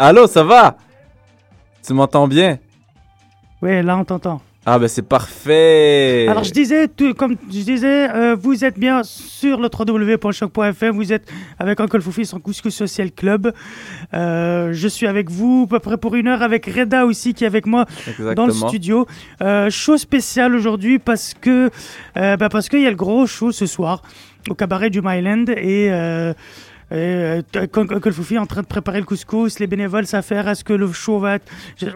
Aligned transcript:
Allô, 0.00 0.28
ça 0.28 0.44
va? 0.44 0.76
Tu 1.84 1.92
m'entends 1.92 2.28
bien? 2.28 2.58
Oui, 3.60 3.82
là 3.82 3.96
on 3.98 4.04
t'entend. 4.04 4.40
Ah, 4.64 4.78
ben 4.78 4.86
c'est 4.86 5.02
parfait. 5.02 6.26
Alors 6.28 6.44
je 6.44 6.52
disais, 6.52 6.86
tout, 6.86 7.14
comme 7.14 7.36
je 7.50 7.62
disais, 7.64 8.08
euh, 8.14 8.36
vous 8.38 8.64
êtes 8.64 8.78
bien 8.78 9.02
sur 9.02 9.58
le 9.58 9.68
www.choc.fm, 9.76 10.94
vous 10.94 11.12
êtes 11.12 11.28
avec 11.58 11.80
Uncle 11.80 12.00
Foufi, 12.00 12.26
son 12.26 12.38
Couscous 12.38 12.72
Social 12.72 13.10
Club. 13.10 13.52
Euh, 14.14 14.72
je 14.72 14.86
suis 14.86 15.08
avec 15.08 15.30
vous 15.30 15.64
à 15.66 15.68
peu 15.70 15.78
près 15.80 15.96
pour 15.96 16.14
une 16.14 16.28
heure, 16.28 16.42
avec 16.42 16.66
Reda 16.66 17.04
aussi 17.04 17.34
qui 17.34 17.42
est 17.42 17.48
avec 17.48 17.66
moi 17.66 17.86
dans 18.36 18.46
le 18.46 18.52
studio. 18.52 19.04
Euh, 19.42 19.68
show 19.68 19.96
spécial 19.96 20.54
aujourd'hui 20.54 21.00
parce 21.00 21.34
que 21.34 21.70
euh, 22.16 22.36
bah, 22.36 22.48
parce 22.48 22.68
qu'il 22.68 22.82
y 22.82 22.86
a 22.86 22.90
le 22.90 22.96
gros 22.96 23.26
show 23.26 23.50
ce 23.50 23.66
soir 23.66 24.02
au 24.48 24.54
cabaret 24.54 24.90
du 24.90 25.00
Myland 25.02 25.46
et 25.56 25.90
euh, 26.92 27.42
Foufi 28.12 28.34
est 28.34 28.38
en 28.38 28.46
train 28.46 28.62
de 28.62 28.66
préparer 28.66 29.00
le 29.00 29.04
couscous, 29.06 29.58
les 29.60 29.66
bénévoles 29.66 30.06
s'affairent 30.06 30.48
à 30.48 30.54
ce 30.54 30.64
que 30.64 30.72
le 30.72 30.90
show 30.92 31.18
va 31.18 31.34
être... 31.36 31.46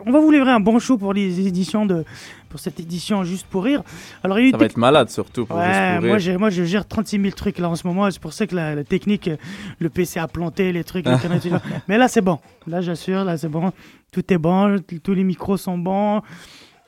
On 0.07 0.13
va 0.13 0.21
vous 0.21 0.31
livrer 0.31 0.51
un 0.51 0.61
bon 0.61 0.79
show 0.79 0.99
pour 0.99 1.13
les 1.15 1.47
éditions 1.47 1.87
de... 1.87 2.05
pour 2.51 2.61
cette 2.61 2.79
édition 2.79 3.25
Juste 3.25 3.47
pour 3.47 3.65
rire. 3.65 3.83
Alors 4.23 4.39
il 4.39 4.47
y 4.47 4.49
a 4.49 4.53
Ça 4.53 4.59
va 4.59 4.67
être 4.67 4.77
malade 4.77 5.09
surtout 5.09 5.47
pour 5.47 5.57
juste 5.57 5.69
Ouais, 5.71 5.95
pour 5.97 6.03
moi, 6.07 6.11
rire. 6.17 6.19
j'ai- 6.19 6.37
moi 6.37 6.51
je 6.51 6.65
gère 6.65 6.87
36 6.87 7.21
000 7.21 7.31
trucs 7.35 7.59
là 7.59 7.71
en 7.71 7.75
ce 7.77 7.87
moment, 7.87 8.11
c'est 8.11 8.21
pour 8.21 8.33
ça 8.35 8.47
que 8.47 8.55
la, 8.55 8.75
la 8.75 8.85
technique, 8.85 9.31
le 9.79 9.89
PC 9.89 10.19
a 10.21 10.29
planté, 10.29 10.73
les 10.73 10.85
trucs, 10.85 11.07
mais 11.89 11.97
là 11.97 12.09
c'est 12.09 12.21
bon, 12.21 12.39
là 12.67 12.81
j'assure, 12.83 13.25
là 13.25 13.39
c'est 13.39 13.49
bon, 13.49 13.73
tout 14.13 14.31
est 14.33 14.39
bon, 14.39 14.77
tous 15.03 15.15
les 15.15 15.25
micros 15.25 15.57
sont 15.57 15.79
bons, 15.79 16.21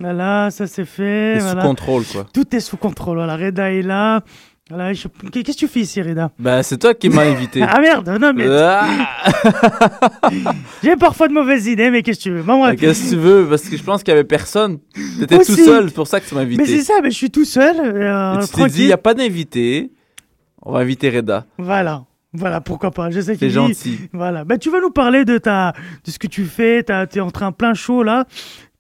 voilà, 0.00 0.50
ça 0.50 0.66
c'est 0.66 0.84
fait, 0.84 1.34
C'est 1.36 1.40
sous 1.40 1.46
voilà. 1.46 1.62
contrôle, 1.62 2.04
quoi. 2.04 2.26
tout 2.34 2.54
est 2.54 2.60
sous 2.60 2.76
contrôle, 2.76 3.16
voilà, 3.16 3.36
Reda 3.36 3.72
est 3.72 3.82
là, 3.82 4.20
voilà, 4.20 4.22
je- 4.70 5.08
Qu'est-ce 5.30 5.52
que 5.52 5.58
tu 5.58 5.68
fais 5.68 5.80
ici 5.80 6.00
Reda 6.00 6.30
Ben, 6.38 6.62
c'est 6.62 6.78
toi 6.78 6.94
qui 6.94 7.08
m'as 7.10 7.22
invité. 7.24 7.62
Ah 7.68 7.80
merde, 7.80 8.08
non 8.20 8.32
mais 8.34 8.46
Ah, 8.48 8.86
j'ai 10.82 10.96
parfois 10.96 11.28
de 11.28 11.32
mauvaises 11.34 11.66
idées, 11.66 11.90
mais 11.90 12.02
qu'est-ce 12.02 12.18
que 12.18 12.22
tu 12.24 12.30
veux? 12.30 12.42
Bref. 12.42 12.78
Qu'est-ce 12.80 13.04
que 13.04 13.10
tu 13.10 13.16
veux? 13.16 13.46
Parce 13.48 13.62
que 13.68 13.76
je 13.76 13.82
pense 13.82 14.02
qu'il 14.02 14.12
y 14.12 14.14
avait 14.16 14.24
personne. 14.24 14.78
T'étais 15.18 15.38
tout 15.38 15.54
seul, 15.54 15.88
c'est 15.88 15.94
pour 15.94 16.06
ça 16.06 16.20
que 16.20 16.28
tu 16.28 16.34
m'as 16.34 16.44
Mais 16.44 16.54
c'est 16.56 16.62
invité. 16.62 16.82
ça, 16.82 16.94
mais 17.02 17.10
je 17.10 17.16
suis 17.16 17.30
tout 17.30 17.44
seul, 17.44 17.76
euh, 17.78 18.40
Et 18.40 18.46
tu 18.46 18.52
t'es 18.54 18.66
dit, 18.68 18.82
il 18.82 18.86
n'y 18.86 18.92
a 18.92 18.96
pas 18.98 19.14
d'invité. 19.14 19.92
On 20.62 20.72
va 20.72 20.78
inviter 20.80 21.10
Reda. 21.10 21.44
voilà, 21.58 22.04
voilà, 22.32 22.60
pourquoi 22.62 22.90
pas, 22.90 23.10
je 23.10 23.20
sais 23.20 23.36
qu'il 23.36 23.48
dit- 23.48 23.54
gentil. 23.54 23.98
Voilà. 24.14 24.44
Bah, 24.44 24.56
tu 24.56 24.70
vas 24.70 24.80
nous 24.80 24.90
parler 24.90 25.24
de, 25.26 25.36
ta, 25.38 25.72
de 26.06 26.10
ce 26.10 26.18
que 26.18 26.26
tu 26.26 26.44
fais. 26.46 26.82
T'as- 26.82 27.06
T'es 27.06 27.20
en 27.20 27.30
train 27.30 27.52
plein 27.52 27.74
chaud 27.74 28.02
là? 28.02 28.24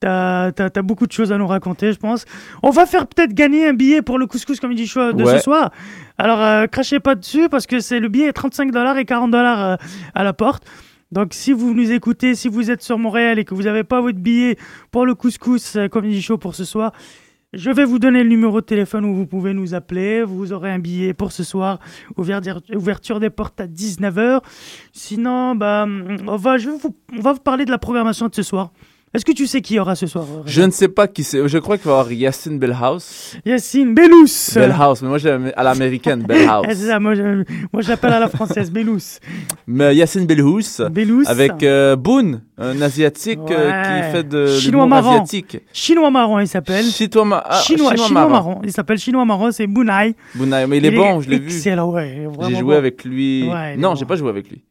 T'as 0.04 0.50
as, 0.74 0.82
beaucoup 0.82 1.06
de 1.06 1.12
choses 1.12 1.32
à 1.32 1.38
nous 1.38 1.46
raconter, 1.46 1.92
je 1.92 1.98
pense. 1.98 2.26
On 2.62 2.68
va 2.70 2.84
faire 2.84 3.06
peut-être 3.06 3.32
gagner 3.32 3.66
un 3.66 3.72
billet 3.72 4.02
pour 4.02 4.18
le 4.18 4.26
couscous 4.26 4.60
Comedy 4.60 4.86
Show 4.86 5.12
de 5.14 5.24
Ouais. 5.24 5.38
ce 5.38 5.42
soir. 5.44 5.70
Alors, 6.18 6.42
euh, 6.42 6.66
crachez 6.66 7.00
pas 7.00 7.14
dessus 7.14 7.48
parce 7.48 7.66
que 7.66 7.80
c'est 7.80 8.00
le 8.00 8.08
billet 8.08 8.26
est 8.26 8.32
35 8.34 8.70
dollars 8.70 8.98
et 8.98 9.06
40 9.06 9.30
dollars 9.30 9.62
euh, 9.62 9.76
à 10.14 10.22
la 10.24 10.34
porte. 10.34 10.64
Donc, 11.10 11.32
si 11.32 11.52
vous 11.52 11.72
nous 11.72 11.90
écoutez, 11.90 12.34
si 12.34 12.48
vous 12.48 12.70
êtes 12.70 12.82
sur 12.82 12.98
Montréal 12.98 13.38
et 13.38 13.44
que 13.46 13.54
vous 13.54 13.62
n'avez 13.62 13.82
pas 13.84 14.00
votre 14.02 14.18
billet 14.18 14.56
pour 14.90 15.06
le 15.06 15.14
couscous 15.14 15.76
euh, 15.76 15.88
Comedy 15.88 16.20
Show 16.20 16.36
pour 16.36 16.54
ce 16.54 16.64
soir, 16.64 16.92
je 17.54 17.70
vais 17.70 17.84
vous 17.84 17.98
donner 17.98 18.22
le 18.24 18.28
numéro 18.28 18.60
de 18.60 18.66
téléphone 18.66 19.04
où 19.06 19.14
vous 19.14 19.26
pouvez 19.26 19.54
nous 19.54 19.74
appeler. 19.74 20.22
Vous 20.22 20.52
aurez 20.52 20.70
un 20.72 20.80
billet 20.80 21.14
pour 21.14 21.32
ce 21.32 21.44
soir. 21.44 21.78
Ouverture, 22.18 23.20
des 23.20 23.30
portes 23.30 23.60
à 23.60 23.66
19h. 23.68 24.40
Sinon, 24.92 25.54
bah, 25.54 25.86
on 26.26 26.36
va, 26.36 26.58
je 26.58 26.68
vais 26.70 26.76
vous, 26.76 26.94
on 27.16 27.20
va 27.20 27.32
vous 27.32 27.40
parler 27.40 27.64
de 27.64 27.70
la 27.70 27.78
programmation 27.78 28.28
de 28.28 28.34
ce 28.34 28.42
soir. 28.42 28.70
Est-ce 29.14 29.24
que 29.24 29.30
tu 29.32 29.46
sais 29.46 29.60
qui 29.60 29.74
y 29.74 29.78
aura 29.78 29.94
ce 29.94 30.06
soir 30.08 30.24
Je 30.44 30.62
ne 30.62 30.70
sais 30.72 30.88
pas 30.88 31.06
qui 31.06 31.22
c'est. 31.22 31.46
Je 31.46 31.58
crois 31.58 31.78
qu'il 31.78 31.86
va 31.86 31.92
y 31.92 31.94
avoir 32.00 32.12
Yacine 32.12 32.58
Bellhouse. 32.58 33.36
Yacine 33.46 33.94
Bellous. 33.94 34.26
Bellhouse, 34.56 35.02
mais 35.02 35.08
moi 35.08 35.18
j'ai 35.18 35.30
à 35.54 35.62
l'américaine, 35.62 36.26
Ah, 36.28 36.32
c'est 36.62 36.68
Bellhouse. 36.68 36.86
ça, 36.88 36.98
moi, 36.98 37.14
je, 37.14 37.44
moi 37.72 37.80
je 37.82 37.88
l'appelle 37.90 38.12
à 38.12 38.18
la 38.18 38.28
française, 38.28 38.72
Bellous. 38.72 39.20
Mais 39.68 39.94
Yacine 39.94 40.26
Bellhouse. 40.26 40.82
Bellous. 40.90 41.22
Avec 41.26 41.62
euh, 41.62 41.94
Boone, 41.94 42.42
un 42.58 42.82
asiatique 42.82 43.38
euh, 43.50 43.70
qui 43.82 44.12
fait 44.12 44.28
de 44.28 44.48
Chinois 44.58 44.92
asiatique. 44.92 45.58
Chinois 45.72 46.10
marron, 46.10 46.40
il 46.40 46.48
s'appelle. 46.48 46.84
Chinois, 46.84 47.24
ma- 47.24 47.44
ah, 47.46 47.60
chinois, 47.60 47.90
chinois 47.92 48.06
chinois 48.08 48.20
marrant. 48.28 48.30
marron. 48.50 48.60
Il 48.64 48.72
s'appelle 48.72 48.98
Chinois 48.98 49.24
marron, 49.24 49.52
c'est 49.52 49.68
Bunai. 49.68 50.16
Boone, 50.34 50.66
mais 50.68 50.78
il 50.78 50.86
est 50.86 50.90
bon, 50.90 51.20
je 51.20 51.30
l'ai 51.30 51.38
vu. 51.38 51.46
Excellent, 51.54 51.88
ouais. 51.92 52.24
vraiment 52.26 52.48
J'ai 52.48 52.56
joué 52.56 52.74
bon. 52.74 52.78
avec 52.78 53.04
lui. 53.04 53.48
Ouais, 53.48 53.76
non, 53.76 53.90
bon. 53.90 53.94
j'ai 53.94 54.06
pas 54.06 54.16
joué 54.16 54.28
avec 54.28 54.50
lui. 54.50 54.64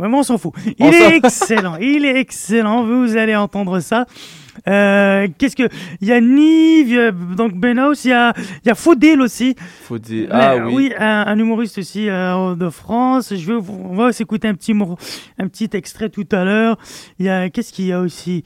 Vraiment, 0.00 0.20
on 0.20 0.22
s'en 0.24 0.38
fout. 0.38 0.52
Il 0.78 0.86
est 0.94 1.16
excellent. 1.16 1.76
Il 1.76 2.04
est 2.04 2.18
excellent. 2.18 2.84
Vous 2.84 3.16
allez 3.16 3.36
entendre 3.36 3.78
ça. 3.80 4.06
Euh, 4.68 5.28
Qu'est-ce 5.38 5.54
que 5.56 5.68
il 6.00 6.08
y 6.08 6.12
a 6.12 6.20
Nive, 6.20 7.12
donc 7.36 7.54
Benhouse, 7.54 8.04
il 8.04 8.08
y 8.10 8.12
a 8.12 8.32
il 8.64 8.68
y 8.68 8.70
a 8.70 8.74
Faudel 8.74 9.20
aussi. 9.22 9.54
Faut 9.84 9.98
dire. 9.98 10.28
Ah 10.32 10.54
Euh, 10.54 10.70
oui. 10.70 10.92
un, 10.98 11.24
un 11.26 11.38
humoriste 11.38 11.78
aussi 11.78 12.08
euh, 12.08 12.54
de 12.56 12.68
France. 12.68 13.34
Je 13.34 13.46
vais, 13.52 13.58
vous- 13.58 13.86
on 13.90 13.94
va 13.94 14.12
s'écouter 14.12 14.48
un 14.48 14.54
petit 14.54 14.74
mor- 14.74 14.98
un 15.38 15.46
petit 15.48 15.70
extrait 15.72 16.08
tout 16.10 16.26
à 16.32 16.44
l'heure. 16.44 16.76
Il 17.18 17.26
y 17.26 17.28
a 17.28 17.48
qu'est-ce 17.48 17.72
qu'il 17.72 17.86
y 17.86 17.92
a 17.92 18.00
aussi? 18.00 18.42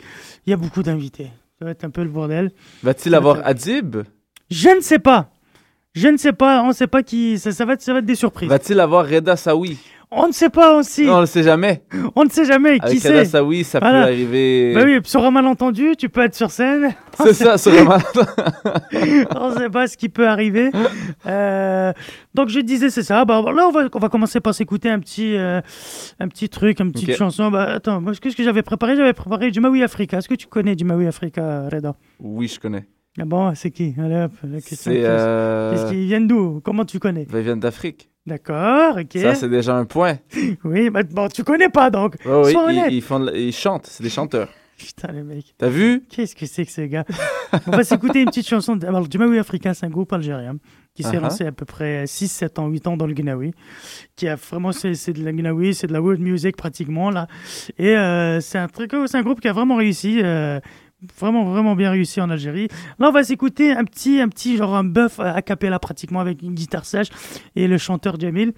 Il 0.46 0.50
y 0.50 0.52
a 0.52 0.56
beaucoup 0.56 0.82
d'invités. 0.82 1.30
Ça 1.58 1.64
va 1.64 1.70
être 1.70 1.84
un 1.84 1.90
peu 1.90 2.02
le 2.02 2.10
bordel. 2.10 2.50
Va-t-il 2.82 3.14
avoir 3.14 3.38
Adib? 3.44 3.96
Je 4.50 4.68
ne 4.68 4.80
sais 4.82 4.98
pas. 4.98 5.30
Je 5.94 6.08
ne 6.08 6.16
sais 6.16 6.32
pas. 6.32 6.62
On 6.62 6.68
ne 6.68 6.72
sait 6.74 6.86
pas 6.88 7.02
qui. 7.02 7.38
Ça, 7.38 7.50
ça 7.50 7.64
va 7.64 7.72
être 7.74 7.82
ça 7.82 7.92
va 7.92 8.00
être 8.00 8.04
des 8.06 8.14
surprises. 8.14 8.48
Va-t-il 8.48 8.78
avoir 8.78 9.06
Reda 9.08 9.36
Sawi? 9.36 9.78
On 10.16 10.28
ne 10.28 10.32
sait 10.32 10.48
pas 10.50 10.76
aussi. 10.76 11.04
Non, 11.06 11.16
on 11.16 11.20
le 11.20 11.26
sait 11.26 11.42
jamais. 11.42 11.82
On 12.14 12.24
ne 12.24 12.30
sait 12.30 12.44
jamais 12.44 12.78
qui 12.78 12.86
Avec. 12.86 13.02
Reda 13.02 13.24
Sawi, 13.24 13.64
ça 13.64 13.80
Voilà. 13.80 14.02
peut 14.02 14.12
arriver. 14.12 14.72
Bah 14.74 14.82
oui, 14.84 14.98
sur 15.04 15.24
un 15.24 15.30
malentendu, 15.30 15.96
tu 15.98 16.08
peux 16.08 16.22
être 16.22 16.34
sur 16.34 16.50
scène. 16.50 16.94
C'est 17.18 17.34
ça, 17.34 17.58
sur 17.58 17.72
le 17.72 17.84
mal. 17.84 18.00
on 19.36 19.50
ne 19.50 19.58
sait 19.58 19.70
pas 19.70 19.86
ce 19.86 19.96
qui 19.96 20.08
peut 20.08 20.26
arriver. 20.26 20.70
Euh, 21.26 21.92
donc 22.34 22.48
je 22.48 22.60
disais 22.60 22.90
c'est 22.90 23.02
ça. 23.02 23.24
Bah, 23.24 23.42
là 23.54 23.68
on 23.68 23.70
va, 23.70 23.88
on 23.92 23.98
va 23.98 24.08
commencer 24.08 24.40
par 24.40 24.54
s'écouter 24.54 24.90
un 24.90 24.98
petit, 24.98 25.36
euh, 25.36 25.60
un 26.18 26.28
petit 26.28 26.48
truc, 26.48 26.80
une 26.80 26.92
petite 26.92 27.16
chanson. 27.16 27.50
Bah 27.50 27.74
attends, 27.74 28.00
moi 28.00 28.12
qu'est-ce 28.20 28.36
que 28.36 28.42
j'avais 28.42 28.62
préparé 28.62 28.96
J'avais 28.96 29.12
préparé 29.12 29.50
du 29.50 29.60
Maui 29.60 29.82
Africa. 29.82 30.18
Est-ce 30.18 30.28
que 30.28 30.34
tu 30.34 30.46
connais 30.46 30.74
du 30.74 30.84
Maui 30.84 31.06
Africa, 31.06 31.68
Reda? 31.70 31.94
Oui, 32.20 32.48
je 32.48 32.58
connais. 32.58 32.84
Ah 33.20 33.24
Bon, 33.24 33.54
c'est 33.54 33.70
qui 33.70 33.94
Allez 33.98 34.16
hop, 34.24 34.32
la 34.42 34.60
question. 34.60 34.90
C'est. 34.90 34.94
Qu'est-ce 34.96 35.06
Euh... 35.06 35.88
qu'ils 35.88 36.06
viennent 36.06 36.26
d'où 36.26 36.60
Comment 36.64 36.84
tu 36.84 36.98
connais 36.98 37.26
Ils 37.32 37.38
viennent 37.40 37.60
d'Afrique. 37.60 38.10
D'accord, 38.26 38.96
ok. 38.98 39.20
Ça, 39.20 39.34
c'est 39.34 39.48
déjà 39.50 39.76
un 39.76 39.84
point. 39.84 40.16
Oui, 40.64 40.88
bah, 40.90 41.02
bon, 41.02 41.28
tu 41.28 41.44
connais 41.44 41.68
pas 41.68 41.90
donc. 41.90 42.16
Ouais, 42.24 42.42
oui, 42.44 42.52
Sois 42.52 42.72
ils, 42.72 42.78
honnête. 42.78 42.92
ils 42.92 43.02
font 43.02 43.20
de 43.20 43.26
la- 43.30 43.36
ils 43.36 43.52
chantent, 43.52 43.86
c'est 43.86 44.02
des 44.02 44.08
chanteurs. 44.10 44.48
Putain 44.78 45.12
les 45.12 45.22
mecs. 45.22 45.54
T'as 45.58 45.68
vu 45.68 46.02
Qu'est-ce 46.08 46.34
que 46.34 46.46
c'est 46.46 46.64
que 46.64 46.72
ces 46.72 46.88
gars 46.88 47.04
On 47.68 47.70
va 47.70 47.84
s'écouter 47.84 48.20
une 48.22 48.26
petite 48.28 48.48
chanson. 48.48 48.74
de- 48.76 48.86
Alors, 48.86 49.06
du 49.06 49.18
Maui 49.18 49.38
Africa, 49.38 49.72
c'est 49.74 49.86
un 49.86 49.90
groupe 49.90 50.12
algérien 50.12 50.56
qui 50.94 51.02
s'est 51.04 51.16
Uh-huh. 51.16 51.20
lancé 51.20 51.44
à 51.46 51.52
peu 51.52 51.64
près 51.64 52.06
6, 52.06 52.28
7 52.28 52.58
ans, 52.58 52.66
8 52.68 52.86
ans 52.88 52.96
dans 52.96 53.06
le 53.06 53.14
Gnawi. 53.14 53.52
Qui 54.16 54.26
a 54.26 54.34
vraiment, 54.36 54.72
c'est 54.72 55.12
de 55.12 55.24
la 55.24 55.32
Gnawi, 55.32 55.74
c'est 55.74 55.86
de 55.86 55.92
la 55.92 56.00
world 56.02 56.20
music 56.20 56.56
pratiquement, 56.56 57.10
là. 57.10 57.28
Et 57.78 57.96
euh, 57.96 58.40
c'est 58.40 58.58
un 58.58 58.66
truc, 58.68 58.92
un 58.94 59.22
groupe 59.22 59.40
qui 59.40 59.48
a 59.48 59.52
vraiment 59.52 59.76
réussi. 59.76 60.20
euh, 60.24 60.58
Vraiment, 61.18 61.44
vraiment 61.44 61.74
bien 61.76 61.90
réussi 61.90 62.20
en 62.20 62.30
Algérie. 62.30 62.68
Là, 62.98 63.08
on 63.08 63.12
va 63.12 63.24
s'écouter 63.24 63.72
un 63.72 63.84
petit, 63.84 64.20
un 64.20 64.28
petit, 64.28 64.56
genre 64.56 64.74
un 64.74 64.84
buff 64.84 65.20
a 65.20 65.42
cappella 65.42 65.78
pratiquement 65.78 66.20
avec 66.20 66.42
une 66.42 66.54
guitare 66.54 66.84
sèche 66.84 67.08
et 67.56 67.66
le 67.68 67.78
chanteur 67.78 68.18
Jamil. 68.18 68.52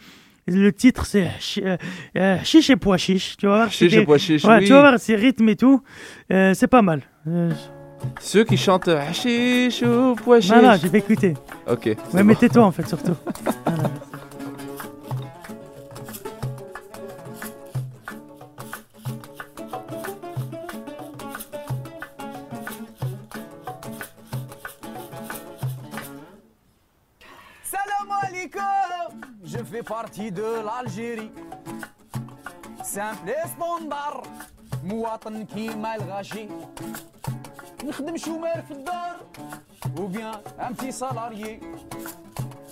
Le 0.48 0.70
titre, 0.72 1.06
c'est 1.06 1.28
euh, 1.62 1.76
euh, 2.16 2.36
Chiche 2.44 2.70
et 2.70 2.76
Pois 2.76 2.98
Chiche. 2.98 3.36
Tu 3.36 3.46
vas 3.46 3.56
voir. 3.56 3.70
Chiche 3.72 3.92
et 3.94 4.04
Pois 4.04 4.18
Chiche, 4.18 4.44
Ouais, 4.44 4.58
oui. 4.58 4.64
Tu 4.66 4.72
vas 4.72 4.80
voir, 4.80 4.94
c'est 4.98 5.16
rythme 5.16 5.48
et 5.48 5.56
tout. 5.56 5.82
Euh, 6.32 6.54
c'est 6.54 6.68
pas 6.68 6.82
mal. 6.82 7.02
Euh, 7.26 7.50
Ceux 8.20 8.44
qui 8.44 8.56
chantent 8.56 8.86
Hachiche 8.88 9.82
ou 9.82 10.14
pois 10.14 10.40
chiche. 10.40 10.52
non, 10.52 10.62
non, 10.62 10.74
je 10.80 10.86
vais 10.86 10.98
écouter. 10.98 11.34
Ok. 11.68 11.80
c'est 11.84 11.88
Ouais, 12.14 12.20
bon. 12.22 12.24
mais 12.24 12.34
tais-toi 12.36 12.62
en 12.64 12.70
fait, 12.70 12.86
surtout. 12.86 13.16
Voilà. 13.64 13.90
fais 29.70 29.82
partie 29.82 30.30
de 30.30 30.48
l'Algérie. 30.64 31.30
Et 32.80 33.48
standard 33.54 34.22
مواطن 34.84 35.44
كيما 35.44 35.94
الغاشي 35.94 36.48
نخدم 37.84 38.16
شومير 38.16 38.62
في 38.62 38.70
الدار 38.70 39.16
وبيان 39.98 40.40
ان 40.60 40.72
بتي 40.72 40.92
سالاريي 40.92 41.60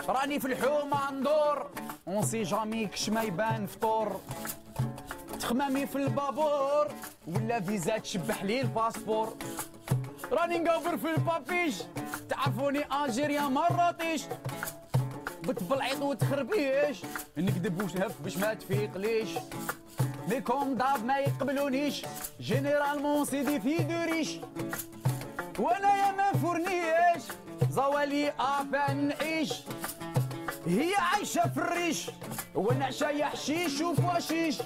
راني 0.09 0.41
في 0.41 0.47
الحومة 0.47 1.11
ندور 1.11 1.71
اون 2.09 2.23
سي 2.23 2.43
جامي 2.43 2.87
كش 2.87 3.09
ما 3.11 3.23
يبان 3.23 3.67
فطور 3.67 4.21
تخمامي 5.41 5.87
في 5.87 5.97
البابور 5.97 6.87
ولا 7.27 7.61
فيزا 7.61 7.99
تشبح 7.99 8.43
لي 8.43 8.61
الباسبور 8.61 9.37
راني 10.33 10.59
نقابر 10.59 10.97
في 10.97 11.11
البابيش 11.11 11.83
تعرفوني 12.31 13.05
الجيريا 13.05 13.41
مراطيش 13.43 14.23
بتبلعيط 15.49 16.03
وتخربيش. 16.03 17.03
نكذب 17.39 17.83
وشهف 17.83 18.13
باش 18.23 18.37
ما 18.37 18.55
تفيقليش. 18.55 19.29
مي 20.29 20.41
كوم 20.41 20.75
داب 20.75 21.05
ما 21.05 21.19
يقبلونيش. 21.19 22.03
جينيرالمون 22.41 23.25
سيدي 23.25 23.61
في 23.61 23.79
دوريش 23.79 24.31
وأنا 25.59 25.97
يا 26.07 26.13
ما 26.13 26.33
فورنيش 26.33 27.23
زوالي 27.71 28.33
ابان 28.41 29.09
نعيش 29.09 29.53
هي 30.67 30.95
عايشة 30.99 31.49
في 31.49 31.57
الريش 31.59 32.11
وأنا 32.55 32.85
عايشة 32.85 33.11
يا 33.11 33.27
حشيش 33.27 33.81
وفواشيش 33.81 34.59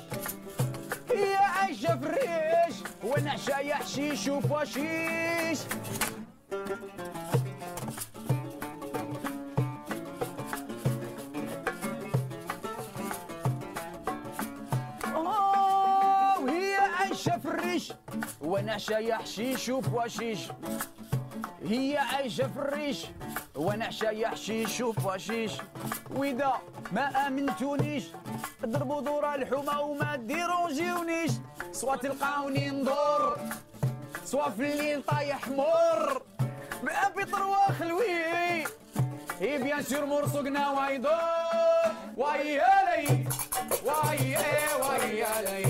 هي 1.11 1.35
عايشة 1.37 1.97
في 2.01 2.07
الريش 2.07 2.77
ونعشى 3.05 3.51
يا 3.51 3.75
حشيش 3.75 4.29
وفواشيش 4.29 5.59
وأنا 18.41 18.79
شايع 18.79 19.19
حشيش 19.19 19.69
وفواشيش 19.69 20.39
هي 21.65 21.99
عايشة 21.99 22.47
في 22.49 22.59
الريش. 22.59 23.07
وأنا 23.55 23.91
شايع 23.91 24.31
حشيش 24.31 24.81
وفواشيش 24.81 25.53
وإذا 26.11 26.53
ما 26.93 27.27
آمنتونيش 27.27 28.05
ضربوا 28.67 29.01
دور 29.01 29.35
الحومة 29.35 29.81
وما 29.81 30.17
ديرونجيونيش 30.17 31.31
سوا 31.73 31.97
تلقاوني 31.97 32.71
ندور 32.71 33.37
سوا 34.25 34.51
في 34.51 34.73
الليل 34.73 35.03
طايح 35.03 35.49
مور 35.49 36.23
بأبي 36.83 37.25
طروا 37.25 37.73
خلوي. 37.79 38.65
إي 39.41 39.59
بيان 39.59 39.83
سور 39.83 40.05
مور 40.07 40.29
سوقنا 40.29 40.71
وايدور 40.71 41.13
واي 42.17 42.43
لي 42.45 43.25
واي 43.85 44.37
واي 44.81 45.25
لي 45.45 45.68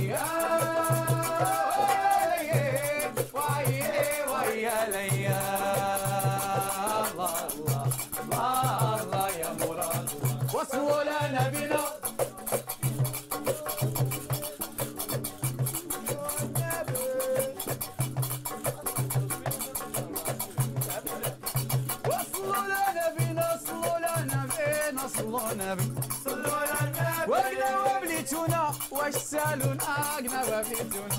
سالون 29.31 29.79
اقنا 29.81 30.43
وبليتونا 30.43 31.13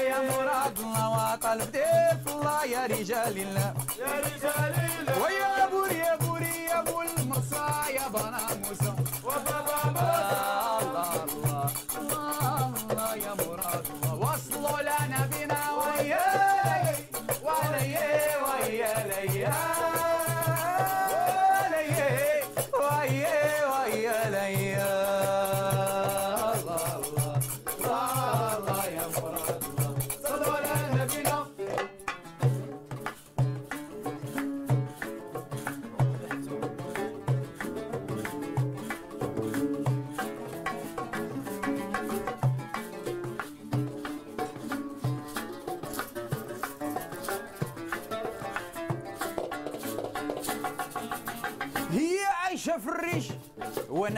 يا 0.00 0.18
مراد 0.30 0.78
الله 0.78 1.08
وطلب 1.34 1.72
ديف 1.72 2.28
الله 2.34 2.64
يا 2.64 2.86
رجال 2.86 3.38
الله 3.38 3.74
يا 4.00 4.12
رجال 4.26 4.74
الله 5.00 5.22
ويا 5.22 5.66
بوري 5.70 5.98
يا 5.98 6.16
بوري 6.16 6.64
يا 6.64 6.78
ابو 6.80 7.02
Copacabana, 8.04 8.38
mozão. 8.68 8.93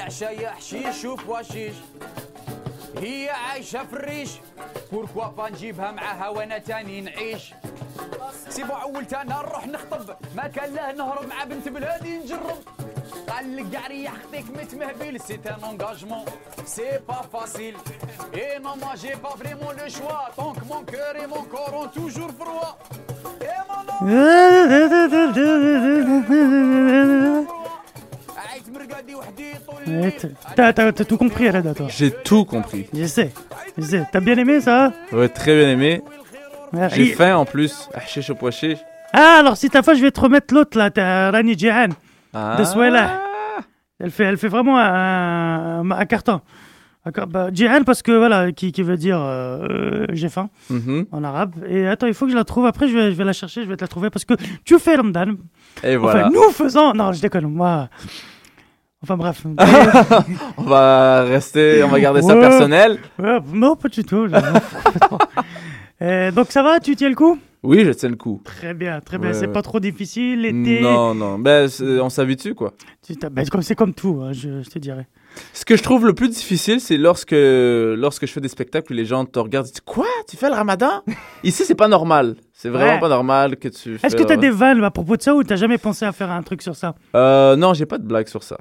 ونعشى 0.06 0.24
يا 0.24 0.50
حشيش 0.50 1.04
وفواشيش 1.04 1.74
هي 2.98 3.30
عايشة 3.30 3.84
في 3.84 3.92
الريش 3.92 4.30
بوركوا 4.92 5.26
با 5.26 5.50
نجيبها 5.50 5.90
معاها 5.90 6.28
وأنا 6.28 6.58
تاني 6.58 7.00
نعيش. 7.00 7.54
سيبو 8.48 8.72
عولت 8.72 9.14
أنا 9.14 9.36
نروح 9.42 9.66
نخطب. 9.66 10.16
ما 10.36 10.48
كان 10.48 10.74
له 10.74 10.92
نهرب 10.92 11.26
مع 11.28 11.44
بنت 11.44 11.68
بلادي 11.68 12.18
نجرب. 12.18 12.58
قال 13.28 13.56
لك 13.56 13.70
كاع 13.72 13.86
ريح 13.86 14.12
خطيك 14.12 14.44
متمهبل 14.50 15.20
سي 15.20 15.34
ان 15.34 15.64
انغاجمون 15.64 16.24
سي 16.66 16.98
با 17.08 17.14
فاسيل 17.14 17.76
اي 18.34 18.58
نو 18.58 18.74
ما 18.74 18.94
جي 18.94 19.14
با 19.14 19.28
فريمون 19.30 19.76
لو 19.76 19.88
شوا 19.88 20.30
طونك 20.36 20.66
مون 20.66 20.84
كور 20.86 21.16
اي 21.20 21.26
مون 21.26 21.44
كورون 21.44 21.90
توجور 21.90 22.32
فروا 22.32 22.72
اي 23.42 23.56
مون 23.68 23.86
T'as 30.54 30.72
t'as- 30.72 30.92
t'as 30.92 31.04
tout 31.04 31.16
compris, 31.16 31.48
Alada, 31.48 31.74
toi. 31.74 31.86
J'ai 31.88 32.10
tout 32.10 32.44
compris. 32.44 32.86
Je 32.94 33.04
sais. 33.04 33.32
Je 33.76 33.82
sais. 33.82 34.06
T'as 34.12 34.20
bien 34.20 34.36
aimé 34.36 34.60
ça 34.60 34.92
Ouais, 35.12 35.28
très 35.28 35.56
bien 35.58 35.70
aimé. 35.70 36.02
Ah, 36.76 36.88
J'ai 36.88 37.06
faim 37.06 37.36
en 37.36 37.44
plus. 37.44 37.88
Au 38.30 38.34
pois 38.34 38.50
chiche. 38.50 38.78
Ah, 39.12 39.38
alors 39.40 39.56
si 39.56 39.70
t'as 39.70 39.82
faim, 39.82 39.94
je 39.94 40.02
vais 40.02 40.10
te 40.10 40.20
remettre 40.20 40.52
l'autre 40.52 40.76
là, 40.76 40.90
t'as 40.90 41.30
Rani 41.30 41.56
Djihan. 41.56 41.88
Ah. 42.34 42.56
De 42.58 42.64
Souela. 42.64 43.22
Elle 43.98 44.10
fait, 44.10 44.24
elle 44.24 44.36
fait 44.36 44.48
vraiment 44.48 44.78
un, 44.78 45.90
un 45.90 46.04
carton. 46.04 46.40
Car- 47.14 47.28
bah, 47.28 47.48
parce 47.86 48.02
que 48.02 48.10
voilà, 48.10 48.50
qui, 48.50 48.72
qui 48.72 48.82
veut 48.82 48.96
dire 48.96 49.18
euh, 49.20 50.06
j'ai 50.12 50.28
faim 50.28 50.50
Mhm. 50.70 51.06
en 51.12 51.22
arabe. 51.24 51.54
Et 51.68 51.86
attends, 51.86 52.08
il 52.08 52.14
faut 52.14 52.26
que 52.26 52.32
je 52.32 52.36
la 52.36 52.42
trouve. 52.44 52.66
Après, 52.66 52.88
je 52.88 52.94
vais, 52.94 53.12
je 53.12 53.16
vais 53.16 53.24
la 53.24 53.32
chercher, 53.32 53.62
je 53.62 53.68
vais 53.68 53.76
te 53.76 53.84
la 53.84 53.88
trouver 53.88 54.10
parce 54.10 54.24
que 54.24 54.34
tu 54.64 54.78
fais 54.80 54.96
Ramadan. 54.96 55.34
Et 55.84 55.96
Enfin, 55.96 55.98
voilà. 55.98 56.28
nous 56.30 56.50
faisons. 56.50 56.92
Non, 56.94 57.12
je 57.12 57.20
déconne. 57.22 57.46
Moi. 57.46 57.88
Enfin 59.02 59.16
bref. 59.16 59.44
On 60.56 60.62
va 60.62 61.22
rester, 61.24 61.82
on 61.84 61.88
va 61.88 62.00
garder 62.00 62.22
ça 62.22 62.34
personnel. 62.34 62.98
Ouais, 63.18 63.38
non, 63.52 63.76
pas 63.76 63.88
du 63.88 64.04
tout. 64.04 64.26
Euh, 66.02 66.30
donc 66.30 66.52
ça 66.52 66.62
va, 66.62 66.78
tu 66.78 66.94
tiens 66.94 67.08
le 67.08 67.14
coup? 67.14 67.38
Oui, 67.62 67.82
je 67.82 67.90
tiens 67.90 68.10
le 68.10 68.16
coup. 68.16 68.42
Très 68.44 68.74
bien, 68.74 69.00
très 69.00 69.16
bien. 69.16 69.28
Ouais, 69.30 69.34
c'est 69.34 69.48
pas 69.48 69.62
trop 69.62 69.80
difficile. 69.80 70.42
L'été? 70.42 70.82
Non, 70.82 71.14
non. 71.14 71.38
Ben, 71.38 71.70
on 72.02 72.10
s'habitue, 72.10 72.54
quoi. 72.54 72.74
Ben, 73.32 73.44
c'est 73.62 73.74
comme 73.74 73.94
tout, 73.94 74.20
hein, 74.22 74.32
je, 74.32 74.62
je 74.62 74.68
te 74.68 74.78
dirais. 74.78 75.08
Ce 75.54 75.64
que 75.64 75.74
je 75.74 75.82
trouve 75.82 76.06
le 76.06 76.12
plus 76.12 76.28
difficile, 76.28 76.80
c'est 76.80 76.98
lorsque, 76.98 77.34
lorsque 77.34 78.26
je 78.26 78.32
fais 78.32 78.42
des 78.42 78.48
spectacles 78.48 78.92
où 78.92 78.94
les 78.94 79.06
gens 79.06 79.24
te 79.24 79.38
regardent 79.38 79.68
et 79.68 79.70
disent 79.70 79.80
Quoi? 79.80 80.04
Tu 80.28 80.36
fais 80.36 80.48
le 80.50 80.54
ramadan? 80.54 81.02
Ici, 81.44 81.64
c'est 81.64 81.74
pas 81.74 81.88
normal. 81.88 82.36
C'est 82.52 82.68
vraiment 82.68 82.92
Ouais. 82.94 83.00
pas 83.00 83.08
normal 83.08 83.56
que 83.56 83.68
tu. 83.68 83.98
Est-ce 84.02 84.16
que 84.16 84.22
tu 84.22 84.32
as 84.32 84.36
des 84.36 84.50
vannes 84.50 84.84
à 84.84 84.90
propos 84.90 85.16
de 85.16 85.22
ça 85.22 85.34
ou 85.34 85.42
t'as 85.42 85.56
jamais 85.56 85.78
pensé 85.78 86.04
à 86.04 86.12
faire 86.12 86.30
un 86.30 86.42
truc 86.42 86.60
sur 86.60 86.76
ça? 86.76 86.94
Euh, 87.14 87.56
non, 87.56 87.72
j'ai 87.72 87.86
pas 87.86 87.96
de 87.96 88.06
blague 88.06 88.28
sur 88.28 88.42
ça. 88.42 88.58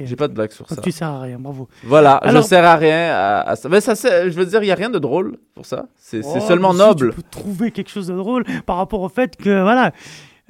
J'ai 0.00 0.16
pas 0.16 0.28
de 0.28 0.34
blague 0.34 0.50
sur 0.52 0.66
Donc 0.66 0.76
ça. 0.76 0.82
tu 0.82 0.90
sers 0.92 1.08
à 1.08 1.20
rien, 1.20 1.38
bravo. 1.38 1.68
Voilà, 1.84 2.14
Alors- 2.16 2.42
je 2.42 2.46
sers 2.48 2.64
à 2.64 2.76
rien 2.76 3.10
à, 3.12 3.40
à 3.50 3.56
ça. 3.56 3.68
Mais 3.68 3.80
ça, 3.80 3.94
je 3.94 4.34
veux 4.36 4.46
dire, 4.46 4.62
il 4.62 4.66
y 4.66 4.72
a 4.72 4.74
rien 4.74 4.90
de 4.90 4.98
drôle 4.98 5.36
pour 5.54 5.66
ça. 5.66 5.86
C'est 5.96 6.20
Oh, 6.24 6.40
seulement 6.40 6.72
si, 6.72 6.78
noble. 6.78 7.10
Tu 7.10 7.16
peux 7.16 7.28
trouver 7.30 7.70
quelque 7.70 7.90
chose 7.90 8.06
de 8.08 8.14
drôle 8.16 8.44
par 8.66 8.76
rapport 8.76 9.00
au 9.02 9.08
fait 9.08 9.36
que, 9.36 9.62
voilà. 9.62 9.92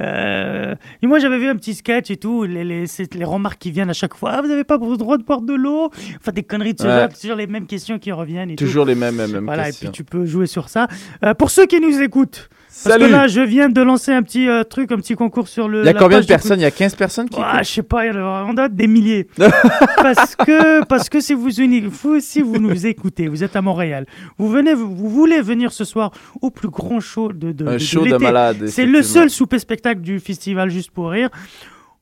euh, 0.00 0.75
et 1.02 1.07
moi, 1.09 1.18
j'avais 1.18 1.38
vu 1.38 1.49
un 1.49 1.57
petit 1.57 1.75
sketch 1.75 2.11
et 2.11 2.16
tout, 2.16 2.45
les, 2.45 2.62
les, 2.64 2.85
les 3.14 3.25
remarques 3.25 3.59
qui 3.59 3.71
viennent 3.73 3.90
à 3.90 3.95
chaque 3.95 4.14
fois. 4.14 4.30
Ah, 4.35 4.42
vous 4.42 4.49
n'avez 4.49 4.62
pas 4.64 4.76
le 4.78 4.97
droit 4.97 5.18
de 5.18 5.25
boire 5.25 5.40
de 5.42 5.54
l'eau? 5.54 5.90
Enfin, 6.21 6.33
des 6.33 6.45
conneries 6.45 6.75
de 6.75 6.80
ce 6.80 6.87
Ouais. 6.87 7.00
genre, 7.00 7.09
toujours 7.09 7.37
les 7.37 7.47
mêmes 7.49 7.66
questions 7.66 7.99
qui 7.99 8.12
reviennent 8.12 8.50
et 8.50 8.57
tout. 8.57 8.64
Toujours 8.64 8.85
les 8.85 8.95
mêmes, 8.95 9.16
mêmes, 9.16 9.45
Voilà, 9.45 9.64
et 9.64 9.66
questions. 9.66 9.88
puis 9.90 9.97
tu 9.97 10.04
peux 10.04 10.25
jouer 10.25 10.47
sur 10.47 10.68
ça. 10.68 10.87
Euh, 11.25 11.35
pour 11.35 11.50
ceux 11.50 11.66
qui 11.66 11.80
nous 11.80 12.00
écoutent, 12.00 12.49
parce 12.85 12.95
Salut 12.97 13.07
que 13.07 13.11
là, 13.11 13.27
je 13.27 13.41
viens 13.41 13.69
de 13.69 13.81
lancer 13.83 14.13
un 14.13 14.23
petit 14.23 14.49
euh, 14.49 14.63
truc, 14.65 14.93
un 14.93 14.97
petit 14.97 15.15
concours 15.15 15.49
sur 15.49 15.69
le. 15.69 15.81
Il 15.81 15.87
y 15.87 15.89
a 15.89 15.93
la 15.93 15.99
combien 15.99 16.21
de 16.21 16.27
personnes? 16.27 16.61
Il 16.61 16.63
y 16.63 16.67
a 16.67 16.71
15 16.71 16.95
personnes 16.95 17.29
qui. 17.29 17.41
Ah, 17.43 17.63
je 17.63 17.69
sais 17.71 17.83
pas, 17.83 18.07
il 18.07 18.15
y 18.15 18.17
en 18.17 18.21
a- 18.25 18.47
on 18.49 18.57
a 18.57 18.69
des 18.69 18.87
milliers. 18.87 19.27
parce 19.97 20.37
que, 20.37 20.85
parce 20.85 21.09
que 21.09 21.21
si 21.21 21.35
vous, 21.35 21.49
vous, 21.91 22.21
si 22.21 22.41
vous 22.43 22.59
nous 22.59 22.87
écoutez, 22.87 23.29
vous 23.29 23.43
êtes 23.43 23.57
à 23.57 23.63
Montréal, 23.63 24.07
vous 24.39 24.49
venez, 24.49 24.75
vous, 24.75 24.95
vous 24.95 25.09
voulez 25.11 25.41
venir 25.41 25.73
ce 25.73 25.85
soir 25.85 26.13
au 26.41 26.51
plus 26.51 26.69
grand 26.69 27.01
show 27.01 27.33
de, 27.33 27.53
de, 27.53 27.67
Un 27.67 27.73
de- 27.75 27.79
show 27.79 28.05
de 28.07 28.17
malade. 28.17 28.67
C'est 28.69 28.87
le 28.87 29.03
seul 29.03 29.31
souper 29.31 29.59
spectacle 29.59 30.01
du 30.01 30.21
festival 30.21 30.71
Juste 30.71 30.91
pour 30.91 31.11
rire. 31.11 31.31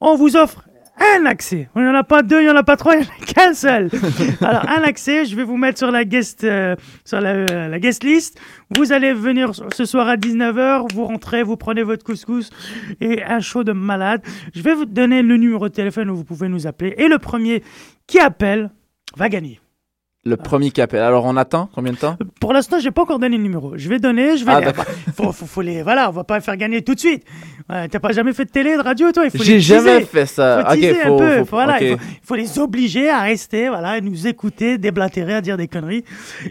On 0.00 0.16
vous 0.16 0.36
offre 0.36 0.62
un 0.98 1.26
accès. 1.26 1.68
Il 1.76 1.82
n'y 1.82 1.88
en 1.88 1.94
a 1.94 2.04
pas 2.04 2.22
deux, 2.22 2.40
il 2.40 2.44
n'y 2.44 2.50
en 2.50 2.56
a 2.56 2.62
pas 2.62 2.76
trois, 2.76 2.94
il 2.94 3.00
n'y 3.00 3.06
en 3.06 3.08
a 3.08 3.24
qu'un 3.24 3.54
seul. 3.54 3.90
Alors, 4.40 4.68
un 4.68 4.82
accès, 4.82 5.24
je 5.24 5.36
vais 5.36 5.44
vous 5.44 5.56
mettre 5.56 5.78
sur 5.78 5.90
la 5.90 6.04
guest, 6.04 6.44
euh, 6.44 6.76
sur 7.04 7.20
la, 7.20 7.30
euh, 7.30 7.78
guest 7.78 8.04
list. 8.04 8.40
Vous 8.76 8.92
allez 8.92 9.12
venir 9.12 9.52
ce 9.54 9.84
soir 9.84 10.08
à 10.08 10.16
19h, 10.16 10.92
vous 10.94 11.04
rentrez, 11.04 11.42
vous 11.42 11.56
prenez 11.56 11.82
votre 11.82 12.04
couscous 12.04 12.50
et 13.00 13.22
un 13.22 13.40
show 13.40 13.64
de 13.64 13.72
malade. 13.72 14.22
Je 14.54 14.62
vais 14.62 14.74
vous 14.74 14.86
donner 14.86 15.22
le 15.22 15.36
numéro 15.36 15.68
de 15.68 15.74
téléphone 15.74 16.10
où 16.10 16.16
vous 16.16 16.24
pouvez 16.24 16.48
nous 16.48 16.66
appeler. 16.66 16.94
Et 16.98 17.08
le 17.08 17.18
premier 17.18 17.62
qui 18.06 18.18
appelle 18.18 18.70
va 19.16 19.28
gagner. 19.28 19.60
Le 20.26 20.36
premier 20.36 20.70
qui 20.72 20.80
appelle. 20.82 21.02
Alors, 21.02 21.24
on 21.24 21.36
attend 21.36 21.70
combien 21.74 21.92
de 21.92 21.96
temps? 21.98 22.16
Pour 22.40 22.52
l'instant, 22.52 22.78
j'ai 22.80 22.90
pas 22.90 23.02
encore 23.02 23.18
donné 23.20 23.36
le 23.36 23.42
numéro. 23.44 23.74
Je 23.76 23.88
vais 23.88 23.98
donner, 24.00 24.36
je 24.36 24.44
vais. 24.44 24.50
Ah, 24.52 24.58
les- 24.60 24.66
d'accord. 24.66 24.84
faut, 25.16 25.30
faut, 25.32 25.46
faut 25.46 25.62
les. 25.62 25.82
Voilà, 25.82 26.08
on 26.08 26.12
va 26.12 26.24
pas 26.24 26.40
faire 26.40 26.56
gagner 26.56 26.82
tout 26.82 26.94
de 26.94 27.00
suite. 27.00 27.24
Ouais, 27.70 27.88
T'as 27.88 28.00
pas 28.00 28.12
jamais 28.12 28.32
fait 28.32 28.44
de 28.44 28.50
télé, 28.50 28.76
de 28.76 28.82
radio, 28.82 29.12
toi? 29.12 29.24
Il 29.24 29.30
faut 29.30 29.42
J'ai 29.44 29.60
jamais 29.60 30.00
fait 30.02 30.26
ça. 30.26 30.64
faut 30.64 30.72
ok, 30.72 30.74
teaser 30.80 30.94
faut, 30.94 31.14
un 31.14 31.18
peu. 31.18 31.38
faut- 31.38 31.44
voilà, 31.56 31.80
il, 31.80 31.90
faut, 31.96 31.98
il 32.00 32.18
faut 32.26 32.34
les 32.34 32.58
obliger 32.58 33.08
à 33.08 33.20
rester, 33.22 33.68
voilà, 33.68 33.98
et 33.98 34.00
nous 34.00 34.26
écouter, 34.26 34.78
déblatérer, 34.78 35.34
à 35.34 35.40
dire 35.40 35.56
des 35.56 35.68
conneries. 35.68 36.04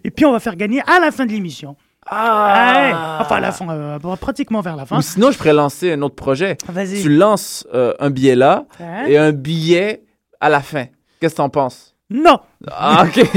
Et 0.04 0.10
puis 0.12 0.26
on 0.26 0.32
va 0.32 0.40
faire 0.40 0.56
gagner 0.56 0.82
à 0.88 1.00
la 1.00 1.12
fin 1.12 1.26
de 1.26 1.32
l'émission. 1.32 1.72
Ouais. 1.72 1.76
Ah 2.12 3.18
Enfin, 3.22 3.38
à 3.38 3.40
la 3.40 3.52
fin, 3.52 3.68
euh, 3.70 4.00
pratiquement 4.16 4.62
vers 4.62 4.76
la 4.76 4.86
fin. 4.86 5.00
Ou 5.00 5.02
sinon, 5.02 5.32
je 5.32 5.38
pourrais 5.38 5.54
lancer 5.54 5.92
un 5.94 6.02
autre 6.04 6.16
projet. 6.16 6.56
Vas-y. 6.70 7.02
Tu 7.02 7.10
lances 7.10 7.66
euh, 7.74 7.94
un 8.00 8.10
billet 8.12 8.36
là 8.36 8.66
et 9.08 9.18
un 9.18 9.32
billet 9.32 10.04
à 10.40 10.50
la 10.50 10.62
fin. 10.62 10.86
Qu'est-ce 11.20 11.34
que 11.34 11.38
t'en 11.38 11.50
penses? 11.50 11.95
Non, 12.12 12.40
Ah, 12.72 13.06
ok. 13.08 13.28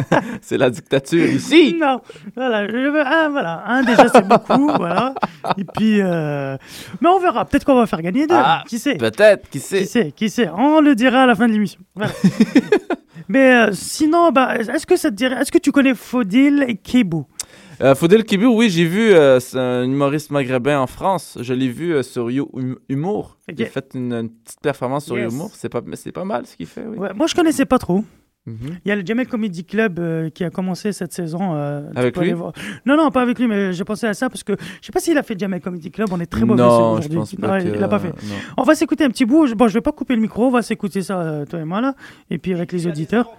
c'est 0.40 0.56
la 0.56 0.70
dictature 0.70 1.26
ici. 1.26 1.76
non. 1.78 2.00
Voilà, 2.34 2.66
je 2.66 2.72
veux 2.72 2.90
voilà, 2.90 3.64
un 3.66 3.82
déjà 3.82 4.08
c'est 4.08 4.26
beaucoup, 4.26 4.68
voilà. 4.78 5.14
Et 5.58 5.64
puis, 5.64 6.00
euh... 6.00 6.56
mais 7.02 7.08
on 7.10 7.18
verra. 7.18 7.44
Peut-être 7.44 7.64
qu'on 7.64 7.74
va 7.74 7.86
faire 7.86 8.00
gagner 8.00 8.26
deux. 8.26 8.34
Ah, 8.38 8.64
qui 8.66 8.78
sait? 8.78 8.96
Peut-être, 8.96 9.50
qui 9.50 9.58
Qui 9.58 9.64
sait. 9.64 9.84
sait, 9.84 10.12
qui 10.12 10.30
sait? 10.30 10.48
On 10.56 10.80
le 10.80 10.94
dira 10.94 11.24
à 11.24 11.26
la 11.26 11.34
fin 11.34 11.46
de 11.48 11.52
l'émission. 11.52 11.80
Voilà. 11.94 12.12
Mais 13.28 13.54
euh, 13.54 13.72
sinon, 13.72 14.30
bah, 14.32 14.56
est-ce 14.58 14.86
que 14.86 14.96
ça 14.96 15.10
te 15.10 15.14
dirait 15.14 15.36
Est-ce 15.40 15.52
que 15.52 15.58
tu 15.58 15.72
connais 15.72 15.94
Faudil 15.94 16.64
et 16.68 16.76
Kebou? 16.76 17.26
Euh, 17.80 17.94
Faudel 17.94 18.24
Kibou, 18.24 18.46
oui, 18.56 18.70
j'ai 18.70 18.84
vu, 18.84 19.12
euh, 19.12 19.40
c'est 19.40 19.58
un 19.58 19.84
humoriste 19.84 20.30
maghrébin 20.30 20.78
en 20.78 20.86
France. 20.86 21.38
Je 21.40 21.52
l'ai 21.54 21.68
vu 21.68 21.92
euh, 21.94 22.02
sur 22.02 22.30
You- 22.30 22.48
Hum- 22.52 22.78
Humour. 22.88 23.36
Il 23.48 23.60
a 23.62 23.66
fait 23.66 23.90
une, 23.94 24.12
une 24.12 24.30
petite 24.30 24.60
performance 24.60 25.06
sur 25.06 25.18
Yes. 25.18 25.32
Humour. 25.32 25.50
C'est 25.54 25.68
pas, 25.68 25.80
mais 25.84 25.96
c'est 25.96 26.12
pas 26.12 26.24
mal 26.24 26.46
ce 26.46 26.56
qu'il 26.56 26.66
fait, 26.66 26.84
oui. 26.86 26.96
ouais, 26.98 27.12
Moi, 27.14 27.26
je 27.26 27.34
connaissais 27.34 27.64
pas 27.66 27.78
trop. 27.78 28.04
Mhm. 28.46 28.78
Il 28.84 28.88
y 28.88 28.92
a 28.92 28.96
le 28.96 29.06
Jamel 29.06 29.26
Comedy 29.26 29.64
Club 29.64 29.98
euh, 29.98 30.28
qui 30.28 30.44
a 30.44 30.50
commencé 30.50 30.92
cette 30.92 31.14
saison. 31.14 31.54
euh, 31.54 31.88
Avec 31.96 32.14
lui 32.18 32.30
voir. 32.32 32.52
Non, 32.84 32.94
non, 32.96 33.10
pas 33.10 33.22
avec 33.22 33.38
lui, 33.38 33.46
mais 33.46 33.72
j'ai 33.72 33.84
pensé 33.84 34.06
à 34.06 34.12
ça 34.12 34.28
parce 34.28 34.42
que 34.44 34.52
je 34.80 34.86
sais 34.86 34.92
pas 34.92 35.00
s'il 35.00 35.16
a 35.16 35.22
fait 35.22 35.38
Jamel 35.38 35.62
Comedy 35.62 35.90
Club. 35.90 36.08
On 36.12 36.20
est 36.20 36.26
très 36.26 36.44
mauvais 36.44 36.62
Non, 36.62 37.00
je 37.00 37.08
aujourd'hui. 37.08 37.38
Non, 37.40 37.48
que... 37.58 37.62
il 37.64 37.80
l'a 37.80 37.88
pas 37.88 37.98
fait. 37.98 38.08
non. 38.08 38.34
On 38.58 38.62
va 38.62 38.74
s'écouter 38.74 39.04
un 39.04 39.08
petit 39.08 39.24
bout. 39.24 39.46
Je- 39.46 39.54
Bon, 39.54 39.66
je 39.66 39.72
vais 39.74 39.80
pas 39.80 39.92
couper 39.92 40.14
le 40.14 40.20
micro. 40.20 40.46
On 40.46 40.50
va 40.50 40.60
s'écouter 40.62 41.00
ça, 41.02 41.20
euh, 41.20 41.46
toi 41.46 41.58
et 41.60 41.64
moi, 41.64 41.80
là. 41.80 41.94
Et 42.28 42.36
puis 42.38 42.52
avec 42.52 42.70
les 42.72 42.86
auditeurs. 42.86 43.30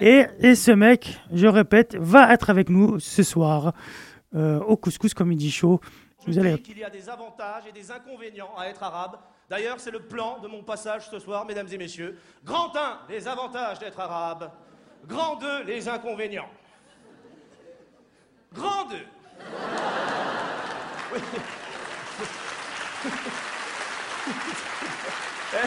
Et, 0.00 0.26
et 0.40 0.54
ce 0.54 0.70
mec, 0.72 1.20
je 1.32 1.46
répète, 1.46 1.96
va 1.96 2.32
être 2.32 2.50
avec 2.50 2.68
nous 2.70 2.98
ce 2.98 3.22
soir 3.22 3.72
euh, 4.34 4.58
au 4.60 4.76
Couscous 4.76 5.14
Comedy 5.14 5.50
Show. 5.50 5.80
Vous 6.26 6.38
allez. 6.38 6.58
qu'il 6.58 6.78
y 6.78 6.84
a 6.84 6.90
des 6.90 7.08
avantages 7.08 7.62
et 7.68 7.72
des 7.72 7.90
inconvénients 7.90 8.50
à 8.58 8.66
être 8.68 8.82
arabe. 8.82 9.12
D'ailleurs, 9.50 9.80
c'est 9.80 9.90
le 9.90 9.98
plan 9.98 10.38
de 10.38 10.46
mon 10.46 10.62
passage 10.62 11.10
ce 11.10 11.18
soir, 11.18 11.44
mesdames 11.44 11.66
et 11.72 11.76
messieurs. 11.76 12.16
Grand 12.44 12.74
1, 12.76 13.00
les 13.08 13.26
avantages 13.26 13.80
d'être 13.80 13.98
arabe. 13.98 14.52
Grand 15.06 15.34
2, 15.36 15.64
les 15.64 15.88
inconvénients. 15.88 16.48
Grand 18.52 18.84
2. 18.84 18.96
Oui. 21.12 21.20
Eh, 25.52 25.66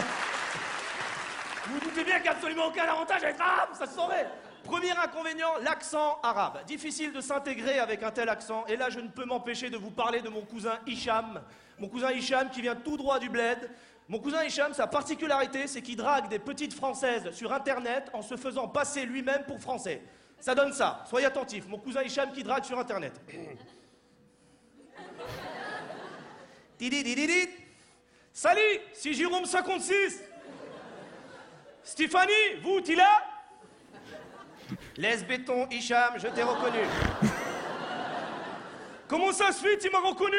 Vous 1.66 1.74
vous 1.74 1.80
doutez 1.80 2.04
bien 2.04 2.14
qu'il 2.14 2.22
n'y 2.22 2.28
a 2.28 2.32
absolument 2.32 2.66
aucun 2.68 2.84
avantage 2.84 3.22
à 3.22 3.28
être 3.28 3.40
arabe, 3.42 3.68
ça 3.74 3.86
se 3.86 3.94
saurait. 3.94 4.30
Premier 4.62 4.92
inconvénient, 4.92 5.58
l'accent 5.60 6.18
arabe. 6.22 6.64
Difficile 6.66 7.12
de 7.12 7.20
s'intégrer 7.20 7.78
avec 7.78 8.02
un 8.02 8.10
tel 8.10 8.30
accent. 8.30 8.64
Et 8.66 8.76
là, 8.76 8.88
je 8.88 9.00
ne 9.00 9.08
peux 9.08 9.26
m'empêcher 9.26 9.68
de 9.68 9.76
vous 9.76 9.90
parler 9.90 10.22
de 10.22 10.30
mon 10.30 10.40
cousin 10.40 10.78
Hicham. 10.86 11.42
Mon 11.78 11.88
cousin 11.88 12.10
Hicham 12.12 12.50
qui 12.50 12.62
vient 12.62 12.76
tout 12.76 12.96
droit 12.96 13.18
du 13.18 13.28
bled. 13.28 13.70
Mon 14.08 14.18
cousin 14.18 14.44
Hicham, 14.44 14.72
sa 14.74 14.86
particularité, 14.86 15.66
c'est 15.66 15.82
qu'il 15.82 15.96
drague 15.96 16.28
des 16.28 16.38
petites 16.38 16.74
françaises 16.74 17.30
sur 17.32 17.52
Internet 17.52 18.10
en 18.12 18.22
se 18.22 18.36
faisant 18.36 18.68
passer 18.68 19.06
lui-même 19.06 19.44
pour 19.46 19.60
français. 19.60 20.02
Ça 20.38 20.54
donne 20.54 20.72
ça. 20.72 21.04
Soyez 21.08 21.26
attentifs. 21.26 21.66
Mon 21.68 21.78
cousin 21.78 22.02
Hicham 22.02 22.30
qui 22.32 22.42
drague 22.42 22.64
sur 22.64 22.78
Internet. 22.78 23.20
Salut, 28.32 28.80
c'est 28.92 29.12
Jérôme 29.14 29.46
56. 29.46 30.20
Stéphanie, 31.82 32.60
vous, 32.62 32.80
là 32.94 33.22
Laisse 34.96 35.24
béton, 35.24 35.68
Hicham, 35.70 36.14
je 36.18 36.28
t'ai 36.28 36.42
reconnu. 36.42 36.78
Comment 39.08 39.32
ça 39.32 39.52
se 39.52 39.62
fait, 39.62 39.78
tu 39.78 39.90
m'as 39.90 40.00
reconnu? 40.00 40.36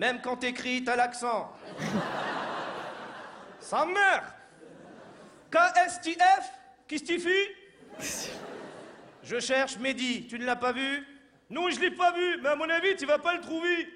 Même 0.00 0.22
quand 0.22 0.36
t'écris, 0.36 0.82
t'as 0.82 0.96
l'accent. 0.96 1.52
Sa 3.60 3.84
mère 3.84 4.22
KSTF 5.50 6.50
Qu'est-ce 6.88 7.02
que 7.02 7.08
tu 7.08 7.20
fais? 7.20 7.54
Je 9.22 9.38
cherche 9.38 9.76
Mehdi, 9.76 10.26
tu 10.26 10.38
ne 10.38 10.46
l'as 10.46 10.56
pas 10.56 10.72
vu? 10.72 11.06
Non, 11.50 11.68
je 11.68 11.78
l'ai 11.78 11.90
pas 11.90 12.12
vu, 12.12 12.40
mais 12.42 12.48
à 12.48 12.56
mon 12.56 12.70
avis, 12.70 12.96
tu 12.96 13.04
vas 13.04 13.18
pas 13.18 13.34
le 13.34 13.42
trouver. 13.42 13.92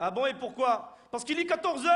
Ah 0.00 0.10
bon, 0.10 0.24
et 0.24 0.32
pourquoi? 0.32 0.96
Parce 1.10 1.22
qu'il 1.22 1.38
est 1.38 1.44
14h. 1.44 1.90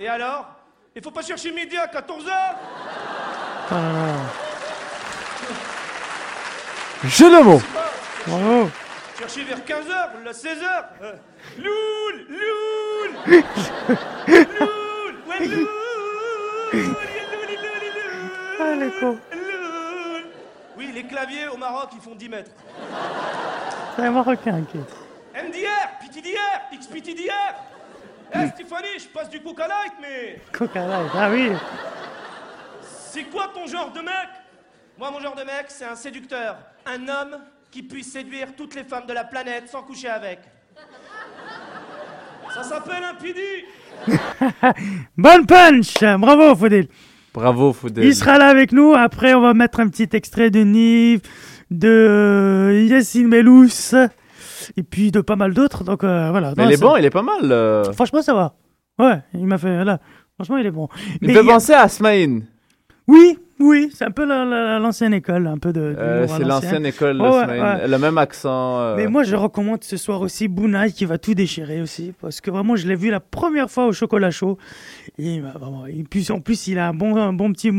Et 0.00 0.08
alors? 0.08 0.50
Il 0.96 1.02
faut 1.02 1.12
pas 1.12 1.22
chercher 1.22 1.52
Mehdi 1.52 1.76
à 1.76 1.86
14h 1.86 2.32
Jeu 7.04 7.30
de 7.30 7.40
mots. 7.40 7.62
Bravo. 8.26 8.70
Cherchez 9.18 9.42
vers 9.44 9.58
15h, 9.60 10.22
la 10.24 10.32
16h. 10.32 10.84
Euh, 11.02 11.12
Loul 11.58 12.26
Loul 12.28 13.10
Loul 14.26 15.14
Ouais, 15.26 15.40
Loul 15.40 15.58
Loul, 15.58 15.66
Loul, 16.72 16.82
Loul, 16.84 16.96
Ah, 18.60 18.74
les 18.76 18.90
cons. 19.00 19.18
Loul. 19.32 20.24
Oui, 20.76 20.90
les 20.94 21.04
claviers 21.04 21.48
au 21.48 21.56
Maroc, 21.56 21.90
ils 21.94 22.00
font 22.00 22.14
10 22.14 22.28
mètres. 22.28 22.50
C'est 23.96 24.02
un 24.02 24.10
Marocain, 24.12 24.60
ok. 24.62 24.74
MDR, 25.34 25.98
PTDR, 26.00 26.78
XPTDR. 26.80 27.54
Eh 28.34 28.46
Stéphanie, 28.48 28.98
je 28.98 29.08
passe 29.08 29.30
du 29.30 29.40
Coca 29.42 29.66
Light, 29.66 29.94
mais 30.00 30.40
Coca 30.52 30.86
Light. 30.86 31.10
Ah 31.14 31.30
oui. 31.30 31.50
c'est 32.82 33.24
quoi 33.24 33.50
ton 33.52 33.66
genre 33.66 33.90
de 33.90 34.00
mec? 34.00 34.28
Moi, 34.98 35.10
mon 35.10 35.20
genre 35.20 35.34
de 35.34 35.42
mec, 35.44 35.66
c'est 35.68 35.86
un 35.86 35.94
séducteur. 35.96 36.56
Un 36.86 37.08
homme 37.08 37.38
qui 37.70 37.82
puisse 37.82 38.12
séduire 38.12 38.48
toutes 38.56 38.74
les 38.74 38.84
femmes 38.84 39.06
de 39.06 39.12
la 39.12 39.24
planète 39.24 39.68
sans 39.68 39.82
coucher 39.82 40.08
avec. 40.08 40.40
Ça 42.54 42.62
s'appelle 42.62 43.02
un 43.04 43.14
PD. 43.14 43.40
Bonne 45.16 45.46
punch. 45.46 45.94
Bravo, 46.18 46.54
Faudil. 46.56 46.88
Bravo, 47.34 47.72
Faudel. 47.72 48.04
Il 48.04 48.14
sera 48.14 48.38
là 48.38 48.46
avec 48.48 48.72
nous. 48.72 48.94
Après, 48.94 49.34
on 49.34 49.40
va 49.42 49.54
mettre 49.54 49.80
un 49.80 49.88
petit 49.88 50.08
extrait 50.16 50.50
de 50.50 50.60
Nive, 50.60 51.20
de 51.70 51.88
euh, 51.88 52.86
Yassine 52.88 53.28
Mellous, 53.28 53.94
et 54.76 54.82
puis 54.82 55.10
de 55.12 55.20
pas 55.20 55.36
mal 55.36 55.52
d'autres. 55.52 55.84
Donc 55.84 56.04
euh, 56.04 56.30
voilà. 56.30 56.54
Mais 56.56 56.64
Non, 56.64 56.70
il 56.70 56.74
est 56.74 56.80
bon, 56.80 56.96
il 56.96 57.04
est 57.04 57.10
pas 57.10 57.22
mal. 57.22 57.40
euh. 57.52 57.92
Franchement, 57.92 58.22
ça 58.22 58.34
va. 58.34 58.54
Ouais, 58.98 59.20
il 59.34 59.46
m'a 59.46 59.58
fait 59.58 59.84
là. 59.84 60.00
Franchement, 60.36 60.56
il 60.56 60.66
est 60.66 60.70
bon. 60.70 60.88
Il 61.20 61.28
Mais 61.28 61.34
fait 61.34 61.40
il 61.42 61.46
y 61.46 61.50
a- 61.50 61.52
penser 61.54 61.72
à 61.74 61.82
Asmaïn. 61.82 62.42
Oui, 63.06 63.38
oui, 63.60 63.90
c'est 63.94 64.04
un 64.04 64.10
peu 64.10 64.24
la- 64.24 64.44
la- 64.44 64.78
l'ancienne 64.78 65.12
école, 65.14 65.46
un 65.46 65.58
peu 65.58 65.72
de. 65.72 65.80
Euh, 65.80 66.26
c'est 66.28 66.44
l'ancienne 66.44 66.86
école, 66.86 67.20
ouais, 67.20 67.28
ouais. 67.28 67.88
Le 67.88 67.98
même 67.98 68.18
accent. 68.18 68.78
euh. 68.80 68.94
Mais 68.96 69.06
moi, 69.06 69.24
je 69.24 69.34
recommande 69.36 69.82
ce 69.82 69.96
soir 69.96 70.20
aussi 70.20 70.46
Bounaï 70.48 70.92
qui 70.92 71.04
va 71.04 71.18
tout 71.18 71.34
déchirer 71.34 71.80
aussi. 71.82 72.12
Parce 72.20 72.40
que 72.40 72.50
vraiment, 72.50 72.76
je 72.76 72.86
l'ai 72.86 72.94
vu 72.94 73.10
la 73.10 73.20
première 73.20 73.70
fois 73.70 73.86
au 73.86 73.92
chocolat 73.92 74.30
chaud. 74.30 74.58
Et 75.18 75.40
vraiment- 75.40 75.84
puis, 76.10 76.30
en 76.30 76.40
plus, 76.40 76.66
il 76.68 76.78
a 76.78 76.88
un 76.88 76.94
bon, 76.94 77.16
un 77.16 77.32
bon 77.32 77.52
petit 77.52 77.72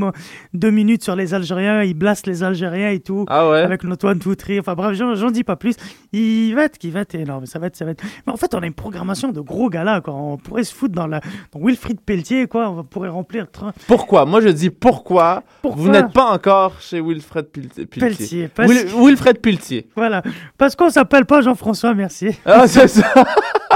deux 0.54 0.72
minutes 0.72 1.04
sur 1.04 1.16
les 1.16 1.34
Algériens. 1.34 1.84
Il 1.84 1.94
blasse 1.94 2.26
les 2.26 2.44
Algériens 2.44 2.90
et 2.90 3.00
tout. 3.00 3.26
Ah 3.30 3.50
ouais? 3.50 3.60
Avec 3.62 3.86
Antoine 3.86 4.20
Toutry. 4.20 4.60
Enfin 4.60 4.74
bref, 4.76 4.94
j'en 4.98 5.32
dis 5.32 5.44
pas 5.44 5.56
plus. 5.56 5.76
Il 6.12 6.54
va 6.56 6.66
être, 6.66 6.78
il 6.84 6.92
va 6.92 7.02
être 7.02 7.16
énorme. 7.16 7.46
Ça 7.46 7.58
va 7.60 7.68
être, 7.68 7.76
ça 7.76 7.86
va 7.86 7.92
être. 7.92 8.04
Mais 8.28 8.34
en 8.34 8.38
fait, 8.38 8.54
on 8.54 8.60
a 8.60 8.66
une 8.68 8.74
programmation 8.74 9.32
de 9.32 9.40
gros 9.40 9.70
galas. 9.70 10.02
Quoi. 10.02 10.14
On 10.14 10.38
pourrait 10.38 10.64
se 10.64 10.74
foutre 10.74 10.94
dans, 10.96 11.08
la, 11.08 11.22
dans 11.54 11.60
Wilfried 11.62 12.02
Pelletier. 12.02 12.48
Quoi. 12.48 12.70
On 12.70 12.84
pourrait 12.84 13.10
remplir. 13.10 13.48
Pourquoi? 13.88 14.26
Moi, 14.26 14.42
je 14.42 14.50
dis 14.50 14.70
pourquoi, 14.70 15.44
Pourquoi 15.62 15.69
vous 15.76 15.90
n'êtes 15.90 16.12
pas 16.12 16.26
encore 16.26 16.80
chez 16.82 17.02
Wilfred. 17.02 17.48
Pelletier. 17.90 18.48
Parce, 18.48 18.72
Wilfred 18.72 19.40
Piltier. 19.40 19.88
Voilà. 19.96 20.22
Parce 20.58 20.76
qu'on 20.76 20.90
s'appelle 20.90 21.26
pas 21.26 21.42
Jean-François, 21.42 21.94
merci. 21.94 22.30
Ah, 22.46 22.68
c'est 22.68 22.88
ça. 22.88 23.14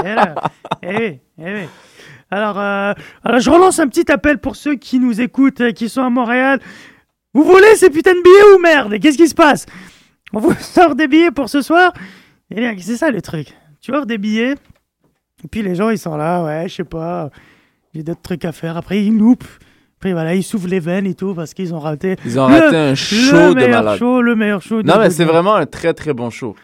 Eh 0.06 0.16
eh 0.82 0.96
oui, 0.98 1.20
eh. 1.38 1.68
Alors, 2.30 2.58
euh, 2.58 2.92
alors, 3.22 3.40
je 3.40 3.48
relance 3.48 3.78
un 3.78 3.86
petit 3.86 4.10
appel 4.10 4.38
pour 4.38 4.56
ceux 4.56 4.74
qui 4.74 4.98
nous 4.98 5.20
écoutent, 5.20 5.60
euh, 5.62 5.70
qui 5.72 5.88
sont 5.88 6.02
à 6.02 6.10
Montréal. 6.10 6.60
Vous 7.32 7.44
voulez 7.44 7.74
ces 7.76 7.88
putains 7.88 8.12
de 8.12 8.22
billets 8.22 8.54
ou 8.54 8.60
merde? 8.60 8.98
Qu'est-ce 9.00 9.16
qui 9.16 9.28
se 9.28 9.34
passe? 9.34 9.64
On 10.32 10.40
vous 10.40 10.52
sort 10.60 10.94
des 10.94 11.08
billets 11.08 11.30
pour 11.30 11.48
ce 11.48 11.62
soir? 11.62 11.92
Eh 12.50 12.56
bien, 12.56 12.74
c'est 12.78 12.96
ça 12.96 13.10
le 13.10 13.22
truc. 13.22 13.54
Tu 13.80 13.92
offres 13.92 14.04
des 14.04 14.18
billets, 14.18 14.56
et 15.44 15.48
puis 15.48 15.62
les 15.62 15.74
gens 15.74 15.90
ils 15.90 15.98
sont 15.98 16.16
là, 16.16 16.42
ouais, 16.42 16.68
je 16.68 16.76
sais 16.76 16.84
pas, 16.84 17.30
j'ai 17.94 18.02
d'autres 18.02 18.22
trucs 18.22 18.44
à 18.44 18.52
faire. 18.52 18.76
Après 18.76 19.04
ils 19.04 19.16
loupent. 19.16 19.44
Après 20.04 20.12
voilà, 20.12 20.34
ils 20.34 20.42
s'ouvrent 20.42 20.68
les 20.68 20.80
veines 20.80 21.06
et 21.06 21.14
tout 21.14 21.32
parce 21.32 21.54
qu'ils 21.54 21.72
ont 21.72 21.78
raté 21.78 22.16
Ils 22.26 22.38
ont 22.38 22.46
Le- 22.46 22.54
raté 22.56 22.76
un 22.76 22.90
le 22.90 22.94
show 22.94 23.32
de 23.32 23.54
meilleur 23.54 23.82
malade. 23.84 23.98
show, 23.98 24.20
le 24.20 24.36
meilleur 24.36 24.60
show. 24.60 24.82
de- 24.82 24.86
Non, 24.86 24.98
mais 24.98 25.08
de- 25.08 25.12
c'est 25.14 25.24
vraiment 25.24 25.54
un 25.54 25.64
très 25.64 25.94
très 25.94 26.12
bon 26.12 26.28
show. 26.28 26.54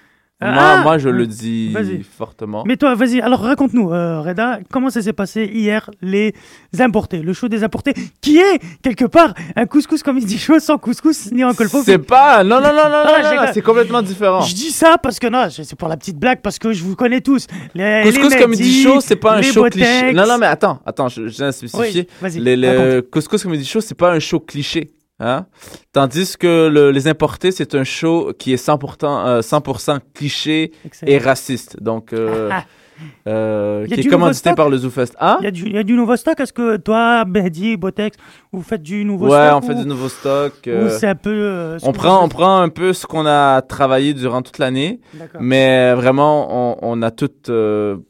Moi, 0.43 0.53
Ah, 0.57 0.81
moi, 0.83 0.97
je 0.99 1.09
le 1.11 1.27
dis 1.27 1.71
Vas-y. 1.73 2.03
fortement. 2.03 2.65
Mais 2.67 2.77
toi, 2.79 2.95
vas-y, 2.95 3.21
alors 3.21 3.41
raconte-nous, 3.41 3.93
euh, 3.93 4.21
Reda, 4.23 4.61
comment 4.73 4.89
ça 4.89 5.03
s'est 5.03 5.13
passé 5.13 5.45
hier, 5.53 5.91
les 6.01 6.33
importés, 6.79 7.19
le 7.19 7.33
show 7.35 7.49
des 7.49 7.63
importés, 7.63 7.93
qui 8.23 8.39
est, 8.39 8.59
quelque 8.83 9.05
part, 9.05 9.35
un 9.55 9.67
couscous 9.67 10.03
comme 10.03 10.17
il 10.19 10.25
dit 10.25 10.39
chaud, 10.39 10.59
sans 10.59 10.79
couscous 10.79 11.31
ni 11.33 11.45
en 11.45 11.53
colpo. 11.53 11.83
C'est 11.85 11.99
pas. 11.99 12.43
Non, 12.43 12.57
non, 12.57 12.69
non, 12.69 12.89
non, 12.89 13.03
Ah, 13.05 13.35
non, 13.47 13.51
c'est 13.53 13.61
complètement 13.63 14.01
différent. 14.03 14.41
Je 14.41 14.55
dis 14.55 14.71
ça 14.71 14.97
parce 15.03 15.19
que 15.19 15.27
non, 15.27 15.49
c'est 15.51 15.77
pour 15.77 15.89
la 15.89 15.97
petite 15.99 16.17
blague, 16.19 16.41
parce 16.41 16.59
que 16.59 16.73
je 16.73 16.83
vous 16.85 16.97
connais 16.97 17.21
tous. 17.21 17.47
Les, 17.75 18.03
Couscous 18.05 18.33
les 18.35 18.41
Comedy 18.41 18.63
Mehdi, 18.63 18.83
Show, 18.83 19.01
c'est 19.01 19.17
pas 19.17 19.35
un 19.35 19.41
les 19.41 19.53
show 19.53 19.63
Botex. 19.63 19.77
cliché. 19.77 20.13
Non, 20.15 20.27
non, 20.27 20.39
mais 20.39 20.47
attends, 20.47 20.81
attends, 20.87 21.09
je, 21.09 21.29
je 21.29 21.37
viens 21.37 21.51
de 21.51 21.55
Oui, 21.63 21.69
spécifier. 21.69 22.09
vas-y, 22.23 22.41
Les, 22.41 22.67
raconte. 22.69 22.85
le 22.95 23.03
Couscous 23.03 23.43
Comedy 23.43 23.65
Show, 23.67 23.81
c'est 23.83 23.95
pas 23.95 24.13
un 24.13 24.19
show 24.21 24.41
cliché. 24.41 24.91
Hein? 25.21 25.47
Tandis 25.93 26.37
que 26.39 26.69
le- 26.69 26.91
les 26.91 27.07
importés, 27.07 27.53
c'est 27.53 27.75
un 27.75 27.85
show 27.85 28.33
qui 28.39 28.53
est 28.53 28.57
100%, 28.57 29.27
euh, 29.27 29.43
100% 29.43 29.99
cliché 30.15 30.73
Excellent. 30.85 31.13
et 31.13 31.19
raciste. 31.19 31.83
Donc, 31.83 32.13
euh, 32.13 32.51
euh, 33.29 33.87
qui 33.87 33.95
est 34.01 34.05
commandité 34.05 34.55
par 34.55 34.69
le 34.71 34.79
ZooFest. 34.79 35.13
Hein? 35.21 35.37
Il 35.41 35.45
y, 35.45 35.49
a 35.49 35.51
du, 35.51 35.67
il 35.67 35.73
y 35.73 35.79
a 35.79 35.83
du 35.83 35.93
nouveau 35.95 36.17
stock 36.17 36.39
Est-ce 36.41 36.53
que 36.53 36.77
toi, 36.79 37.25
Mehdi, 37.27 37.77
Botex, 37.77 38.17
vous 38.53 38.63
faites 38.63 38.83
du 38.83 39.05
nouveau 39.05 39.29
Ouais, 39.29 39.47
stock 39.49 39.63
on 39.63 39.67
fait 39.67 39.75
ou- 39.75 39.83
du 39.83 39.87
nouveau 39.89 40.09
stock. 40.09 40.53
C'est 40.65 41.07
un 41.07 41.15
peu. 41.15 41.77
on 41.83 41.93
prend, 41.93 42.25
on 42.25 42.29
prend 42.29 42.61
un 42.61 42.69
peu 42.71 42.93
ce 42.93 43.07
qu'on 43.07 43.27
a 43.27 43.61
travaillé 43.63 44.15
durant 44.15 44.43
toute 44.43 44.59
l'année, 44.59 45.01
mais 45.39 45.93
vraiment, 45.95 46.73
on, 46.83 46.97
on 46.99 47.03
a 47.03 47.11
tout 47.11 47.29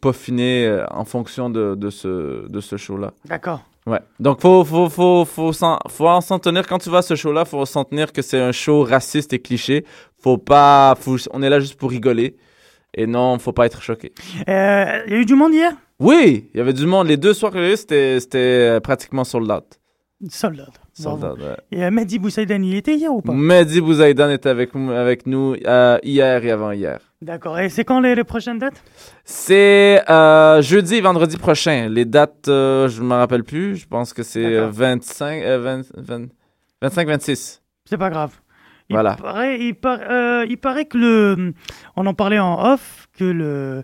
peaufiné 0.00 0.80
en 0.90 1.04
fonction 1.04 1.50
de, 1.50 1.74
de 1.74 1.90
ce, 1.90 2.48
de 2.48 2.60
ce 2.60 2.76
show-là. 2.76 3.12
D'accord. 3.26 3.60
Ouais. 3.90 4.00
Donc, 4.20 4.40
faut, 4.40 4.64
faut, 4.64 4.88
faut, 4.88 5.24
faut, 5.24 5.52
s'en- 5.52 5.78
faut 5.88 6.08
en 6.08 6.20
s'en 6.20 6.38
tenir. 6.38 6.66
Quand 6.66 6.78
tu 6.78 6.90
vas 6.90 6.98
à 6.98 7.02
ce 7.02 7.14
show-là, 7.16 7.44
faut 7.44 7.64
s'en 7.66 7.84
tenir 7.84 8.12
que 8.12 8.22
c'est 8.22 8.40
un 8.40 8.52
show 8.52 8.82
raciste 8.84 9.32
et 9.32 9.38
cliché. 9.40 9.84
Faut 10.22 10.38
pas, 10.38 10.94
faut, 11.00 11.16
on 11.32 11.42
est 11.42 11.50
là 11.50 11.58
juste 11.60 11.76
pour 11.76 11.90
rigoler. 11.90 12.36
Et 12.94 13.06
non, 13.06 13.38
faut 13.38 13.52
pas 13.52 13.66
être 13.66 13.82
choqué. 13.82 14.12
Euh, 14.48 15.02
Il 15.06 15.12
y 15.12 15.16
a 15.16 15.18
eu 15.20 15.24
du 15.24 15.34
monde 15.34 15.54
hier? 15.54 15.72
Oui, 15.98 16.48
il 16.54 16.58
y 16.58 16.60
avait 16.60 16.72
du 16.72 16.86
monde. 16.86 17.06
Les 17.08 17.16
deux 17.16 17.34
soirées, 17.34 17.76
c'était, 17.76 18.18
c'était 18.20 18.38
euh, 18.38 18.80
pratiquement 18.80 19.24
sold 19.24 19.50
out. 19.50 19.64
Soldat. 20.28 20.66
Sold 20.92 21.24
out, 21.24 21.38
ouais. 21.38 21.56
Et 21.72 21.82
euh, 21.84 21.90
Mehdi 21.90 22.18
Boussaïdan, 22.18 22.62
il 22.62 22.74
était 22.76 22.94
hier 22.94 23.12
ou 23.12 23.22
pas? 23.22 23.32
Mehdi 23.32 23.80
Bouzaidan 23.80 24.30
était 24.30 24.50
avec, 24.50 24.70
avec 24.74 25.26
nous 25.26 25.54
euh, 25.66 25.98
hier 26.02 26.44
et 26.44 26.50
avant-hier. 26.50 27.00
D'accord. 27.22 27.58
Et 27.58 27.68
c'est 27.68 27.84
quand 27.84 28.00
les, 28.00 28.14
les 28.14 28.24
prochaines 28.24 28.58
dates? 28.58 28.82
C'est 29.24 30.02
euh, 30.08 30.62
jeudi 30.62 30.94
et 30.96 31.00
vendredi 31.02 31.36
prochain. 31.36 31.88
Les 31.90 32.06
dates, 32.06 32.48
euh, 32.48 32.88
je 32.88 33.02
ne 33.02 33.08
me 33.08 33.14
rappelle 33.14 33.44
plus. 33.44 33.76
Je 33.76 33.86
pense 33.86 34.14
que 34.14 34.22
c'est 34.22 34.44
euh, 34.44 34.60
D'accord. 34.68 34.72
25, 34.72 35.42
euh, 35.42 35.58
20, 35.58 35.82
20, 35.98 36.28
25, 36.80 37.08
26. 37.08 37.62
C'est 37.84 37.98
pas 37.98 38.08
grave. 38.08 38.32
Il 38.88 38.94
Voilà. 38.94 39.16
Paraît, 39.16 39.60
il, 39.60 39.74
par- 39.74 39.98
euh, 40.08 40.46
il 40.48 40.56
paraît 40.56 40.86
que 40.86 40.96
le. 40.96 41.52
On 41.94 42.06
en 42.06 42.14
parlait 42.14 42.38
en 42.38 42.72
off, 42.72 43.06
que 43.18 43.24
le, 43.24 43.82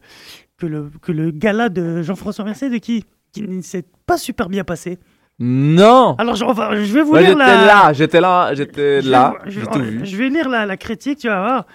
que 0.57 0.65
le, 0.67 0.91
que 1.03 1.13
le 1.13 1.31
gala 1.31 1.69
de 1.69 2.03
Jean-François 2.03 2.45
Mercier, 2.47 2.71
de 2.71 2.79
qui, 2.79 3.05
qui 3.33 3.43
ne 3.43 3.61
s'est 3.61 3.85
pas 4.07 4.17
super 4.17 4.49
bien 4.49 4.65
passé. 4.65 4.99
Non! 5.39 6.15
Alors, 6.17 6.35
je, 6.37 6.45
enfin, 6.45 6.71
je 6.75 6.93
vais 6.95 7.03
vous 7.03 7.13
Ouais, 7.13 7.21
lire 7.21 7.33
j'étais 7.33 7.45
la. 7.45 7.67
là, 7.67 7.93
j'étais 7.93 8.21
là, 8.23 8.55
j'étais 8.55 9.03
Je- 9.03 9.11
là, 9.11 9.35
je, 9.45 9.61
j'ai 9.61 9.67
tout 9.67 9.79
vu. 9.81 10.01
je 10.07 10.17
vais 10.17 10.31
lire 10.31 10.49
la, 10.49 10.65
la 10.65 10.77
critique, 10.79 11.19
tu 11.19 11.29
vas 11.29 11.41
voir. 11.43 11.67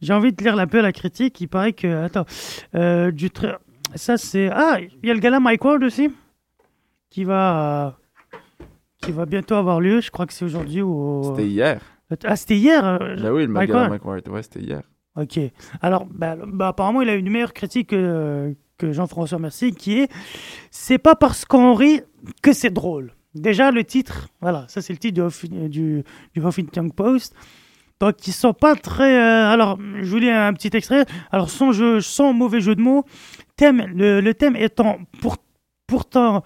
J'ai 0.00 0.12
envie 0.12 0.32
de 0.32 0.42
lire 0.42 0.58
un 0.58 0.66
peu 0.66 0.80
la 0.80 0.92
critique. 0.92 1.40
Il 1.40 1.48
paraît 1.48 1.72
que. 1.72 2.04
Attends. 2.04 2.24
Euh, 2.74 3.10
du 3.10 3.28
tra- 3.28 3.58
Ça, 3.94 4.16
c'est. 4.16 4.48
Ah, 4.52 4.78
il 4.80 5.08
y 5.08 5.10
a 5.10 5.14
le 5.14 5.20
gala 5.20 5.40
Mike 5.40 5.64
Ward 5.64 5.82
aussi. 5.82 6.10
Qui 7.10 7.24
va. 7.24 7.98
Qui 9.02 9.12
va 9.12 9.26
bientôt 9.26 9.54
avoir 9.54 9.80
lieu. 9.80 10.00
Je 10.00 10.10
crois 10.10 10.26
que 10.26 10.32
c'est 10.32 10.44
aujourd'hui 10.44 10.82
ou. 10.82 11.22
C'était 11.24 11.46
hier. 11.48 11.80
Ah, 12.24 12.36
c'était 12.36 12.56
hier. 12.56 12.98
Ben 13.20 13.30
oui, 13.32 13.42
le 13.42 13.48
Mike 13.48 13.72
Ward. 13.72 13.90
Mike 13.90 14.04
Ward, 14.04 14.28
ouais, 14.28 14.42
c'était 14.42 14.60
hier. 14.60 14.82
Ok. 15.16 15.38
Alors, 15.82 16.06
bah, 16.06 16.36
bah, 16.46 16.68
apparemment, 16.68 17.02
il 17.02 17.08
a 17.08 17.14
une 17.14 17.28
meilleure 17.28 17.52
critique 17.52 17.88
que, 17.90 18.54
que 18.78 18.92
Jean-François 18.92 19.38
Mercier, 19.38 19.72
qui 19.72 19.98
est 20.00 20.08
C'est 20.70 20.98
pas 20.98 21.16
parce 21.16 21.44
qu'on 21.44 21.74
rit 21.74 22.00
que 22.40 22.52
c'est 22.52 22.70
drôle. 22.70 23.12
Déjà, 23.34 23.70
le 23.70 23.84
titre, 23.84 24.28
voilà, 24.40 24.64
ça 24.68 24.80
c'est 24.80 24.92
le 24.92 24.98
titre 24.98 25.28
du, 25.48 25.68
du, 25.68 26.04
du 26.34 26.40
Huffington 26.40 26.88
Post. 26.88 27.34
Donc, 28.00 28.26
ils 28.26 28.32
sont 28.32 28.52
pas 28.52 28.74
très. 28.76 29.16
euh, 29.18 29.50
alors, 29.50 29.78
je 30.00 30.08
vous 30.10 30.18
lis 30.18 30.30
un 30.30 30.52
petit 30.52 30.70
extrait. 30.72 31.04
Alors, 31.32 31.50
sans, 31.50 31.72
jeu, 31.72 32.00
sans 32.00 32.32
mauvais 32.32 32.60
jeu 32.60 32.74
de 32.74 32.80
mots, 32.80 33.04
thème, 33.56 33.86
le, 33.94 34.20
le 34.20 34.34
thème 34.34 34.56
étant 34.56 34.98
pour, 35.20 35.36
pourtant, 35.86 36.44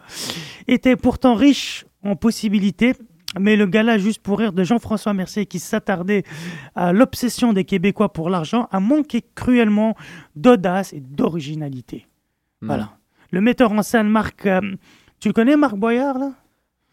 était 0.67 0.97
pourtant 0.97 1.35
riche 1.35 1.85
en 2.03 2.17
possibilités. 2.17 2.95
Mais 3.41 3.57
le 3.57 3.67
gala 3.67 3.97
juste 3.97 4.21
pour 4.21 4.39
rire 4.39 4.53
de 4.53 4.63
Jean-François 4.63 5.15
Mercier 5.15 5.47
qui 5.47 5.59
s'attardait 5.59 6.23
à 6.75 6.93
l'obsession 6.93 7.55
des 7.55 7.65
Québécois 7.65 8.13
pour 8.13 8.29
l'argent 8.29 8.69
a 8.71 8.79
manqué 8.79 9.25
cruellement 9.35 9.97
d'audace 10.37 10.93
et 10.93 11.01
d'originalité. 11.01 12.07
Hmm. 12.61 12.67
Voilà. 12.67 12.91
Le 13.31 13.41
metteur 13.41 13.73
en 13.73 13.83
scène 13.83 14.09
Marc, 14.09 14.45
euh, 14.45 14.61
tu 15.19 15.29
le 15.29 15.33
connais 15.33 15.57
Marc 15.57 15.77
Boyard 15.77 16.19
là? 16.19 16.33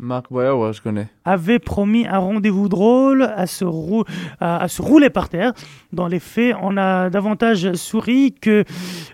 Marc 0.02 0.32
Boyer, 0.32 0.52
ouais, 0.52 0.72
je 0.72 0.82
connais. 0.82 1.08
avait 1.26 1.60
promis 1.60 2.08
un 2.08 2.20
rendez-vous 2.20 2.70
drôle 2.70 3.24
à 3.24 3.46
se, 3.48 3.66
rou- 3.66 4.06
à, 4.40 4.68
se 4.70 4.82
rouler 4.82 5.10
par 5.10 5.28
terre. 5.28 5.52
Dans 5.92 6.08
les 6.08 6.20
faits, 6.20 6.56
on 6.62 6.78
a 6.78 7.10
davantage 7.10 7.74
souri 7.74 8.34
que, 8.34 8.64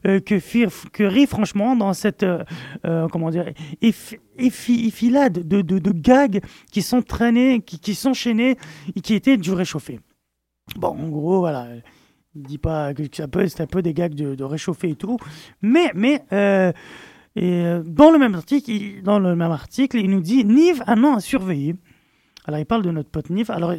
euh, 0.05 0.19
que, 0.19 0.37
fi- 0.39 0.67
que 0.93 1.03
ri 1.03 1.25
franchement 1.25 1.75
dans 1.75 1.93
cette 1.93 2.21
euh, 2.21 2.43
euh, 2.85 3.07
comment 3.07 3.31
dire, 3.31 3.45
eff- 3.81 4.19
effi- 4.37 4.85
effilade 4.87 5.47
de, 5.47 5.61
de, 5.61 5.79
de 5.79 5.91
gags 5.91 6.41
qui 6.71 6.83
sont 6.83 7.01
traînés, 7.01 7.61
qui, 7.61 7.79
qui 7.79 7.95
s'enchaînaient 7.95 8.55
et 8.95 9.01
qui 9.01 9.15
étaient 9.15 9.37
du 9.37 9.51
réchauffé. 9.53 9.99
Bon, 10.75 10.89
en 10.89 11.09
gros, 11.09 11.39
voilà. 11.39 11.67
Il 12.35 12.43
dit 12.43 12.57
pas 12.57 12.93
que 12.93 13.03
ça 13.11 13.25
c'est 13.47 13.61
un 13.61 13.65
peu 13.67 13.81
des 13.81 13.93
gags 13.93 14.13
de, 14.13 14.35
de 14.35 14.43
réchauffer 14.43 14.89
et 14.89 14.95
tout. 14.95 15.17
Mais, 15.61 15.89
mais 15.95 16.21
euh, 16.33 16.71
et 17.35 17.65
euh, 17.65 17.83
dans 17.85 18.11
le 18.11 18.17
même 18.17 18.35
article, 18.35 18.69
il, 19.97 20.09
nous 20.09 20.21
dit 20.21 20.45
Nive 20.45 20.83
un 20.87 21.03
an 21.03 21.15
à 21.15 21.19
surveiller. 21.19 21.75
Alors 22.45 22.59
il 22.59 22.65
parle 22.65 22.83
de 22.83 22.91
notre 22.91 23.09
pote 23.09 23.29
Nive. 23.29 23.51
Alors 23.51 23.73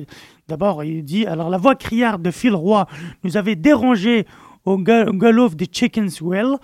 d'abord 0.49 0.85
il 0.85 1.05
dit 1.05 1.25
alors 1.27 1.51
la 1.51 1.59
voix 1.59 1.75
criarde 1.75 2.23
de 2.23 2.31
Phil 2.31 2.55
Roy 2.55 2.87
nous 3.23 3.37
avait 3.37 3.57
dérangé 3.57 4.27
au 4.65 4.77
ga- 4.77 5.09
au 5.09 5.13
galop 5.13 5.51
de 5.51 5.67
Chicken's 5.71 6.21
Well. 6.21 6.57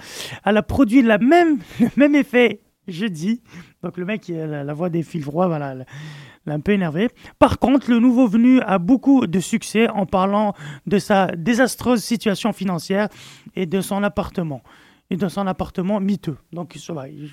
Elle 0.45 0.57
a 0.57 0.63
produit 0.63 1.03
la 1.03 1.19
même, 1.19 1.59
le 1.81 1.89
même 1.97 2.15
effet 2.15 2.61
jeudi. 2.89 3.41
Donc 3.83 3.97
le 3.97 4.05
mec, 4.05 4.29
la, 4.29 4.75
voix 4.75 4.91
des 4.91 5.03
Phil 5.03 5.25
Roy, 5.27 5.47
voilà, 5.47 5.75
l'a 5.75 6.55
un 6.55 6.61
peu 6.61 6.73
énervé. 6.73 7.09
Par 7.39 7.59
contre, 7.59 7.91
le 7.91 8.01
nouveau 8.01 8.27
venu 8.27 8.61
a 8.61 8.79
beaucoup 8.79 9.27
de 9.27 9.41
succès 9.41 9.89
en 9.89 10.05
parlant 10.07 10.55
de 10.87 10.99
sa 10.99 11.29
désastreuse 11.29 12.03
situation 12.03 12.53
financière 12.53 13.09
et 13.55 13.67
de 13.67 13.81
son 13.81 14.03
appartement. 14.03 14.63
Et 15.13 15.17
de 15.17 15.29
son 15.29 15.47
appartement 15.47 16.01
miteux. 16.01 16.37
Donc 16.53 16.75
ça 16.79 16.93
va. 16.95 17.09
il- 17.09 17.31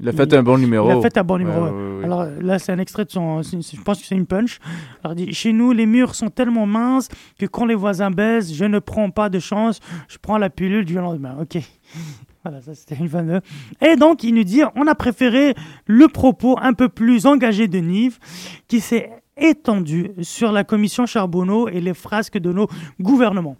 Il 0.00 0.08
a 0.08 0.12
fait 0.12 0.32
un 0.34 0.42
bon 0.42 0.58
numéro. 0.58 0.88
il 0.90 0.92
a 0.98 1.00
fait 1.00 1.16
un 1.16 1.24
bon 1.24 1.38
numéro. 1.38 1.64
Ouais, 1.64 1.70
ouais, 1.70 1.96
ouais. 1.98 2.04
Alors 2.04 2.26
là, 2.40 2.58
c'est 2.58 2.72
un 2.72 2.78
extrait 2.78 3.04
de 3.04 3.10
son. 3.10 3.42
Je 3.42 3.80
pense 3.82 4.00
que 4.00 4.06
c'est 4.06 4.14
une 4.16 4.26
punch. 4.26 4.58
Alors, 5.02 5.14
dit 5.14 5.32
Chez 5.32 5.52
nous, 5.52 5.72
les 5.72 5.86
murs 5.86 6.14
sont 6.14 6.28
tellement 6.28 6.66
minces 6.66 7.08
que 7.38 7.46
quand 7.46 7.64
les 7.64 7.74
voisins 7.74 8.10
baissent, 8.10 8.52
je 8.54 8.64
ne 8.64 8.78
prends 8.78 9.10
pas 9.10 9.28
de 9.30 9.38
chance. 9.38 9.80
Je 10.08 10.18
prends 10.20 10.38
la 10.38 10.50
pilule 10.50 10.84
du 10.84 10.94
lendemain. 10.94 11.36
Ok. 11.40 11.56
Voilà, 12.44 12.60
ça 12.60 12.74
c'était 12.74 12.96
une 12.96 13.06
vanne. 13.06 13.40
Et 13.80 13.94
donc, 13.94 14.24
il 14.24 14.34
nous 14.34 14.42
dit 14.42 14.62
on 14.74 14.88
a 14.88 14.96
préféré 14.96 15.54
le 15.86 16.08
propos 16.08 16.58
un 16.60 16.72
peu 16.72 16.88
plus 16.88 17.24
engagé 17.24 17.68
de 17.68 17.78
Nive, 17.78 18.18
qui 18.66 18.80
s'est 18.80 19.10
étendu 19.36 20.10
sur 20.22 20.50
la 20.50 20.64
commission 20.64 21.06
Charbonneau 21.06 21.68
et 21.68 21.80
les 21.80 21.94
frasques 21.94 22.38
de 22.38 22.52
nos 22.52 22.66
gouvernements. 23.00 23.56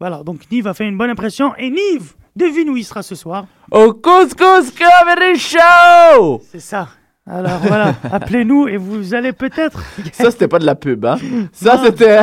Voilà, 0.00 0.22
donc 0.22 0.42
Nive 0.50 0.66
a 0.68 0.74
fait 0.74 0.86
une 0.86 0.96
bonne 0.96 1.10
impression. 1.10 1.54
Et 1.56 1.70
Nive, 1.70 2.12
devine 2.36 2.70
où 2.70 2.76
il 2.76 2.84
sera 2.84 3.02
ce 3.02 3.14
soir 3.14 3.46
Au 3.70 3.92
Couscous 3.92 4.70
Comedy 4.72 5.38
Show! 5.38 6.40
C'est 6.50 6.60
ça. 6.60 6.88
Alors 7.26 7.58
voilà, 7.58 7.94
appelez-nous 8.12 8.68
et 8.68 8.76
vous 8.76 9.12
allez 9.14 9.32
peut-être. 9.32 9.82
Ça, 10.12 10.30
c'était 10.30 10.48
pas 10.48 10.58
de 10.58 10.64
la 10.66 10.74
pub, 10.76 11.04
hein? 11.04 11.18
Ça, 11.52 11.78
c'était. 11.84 12.20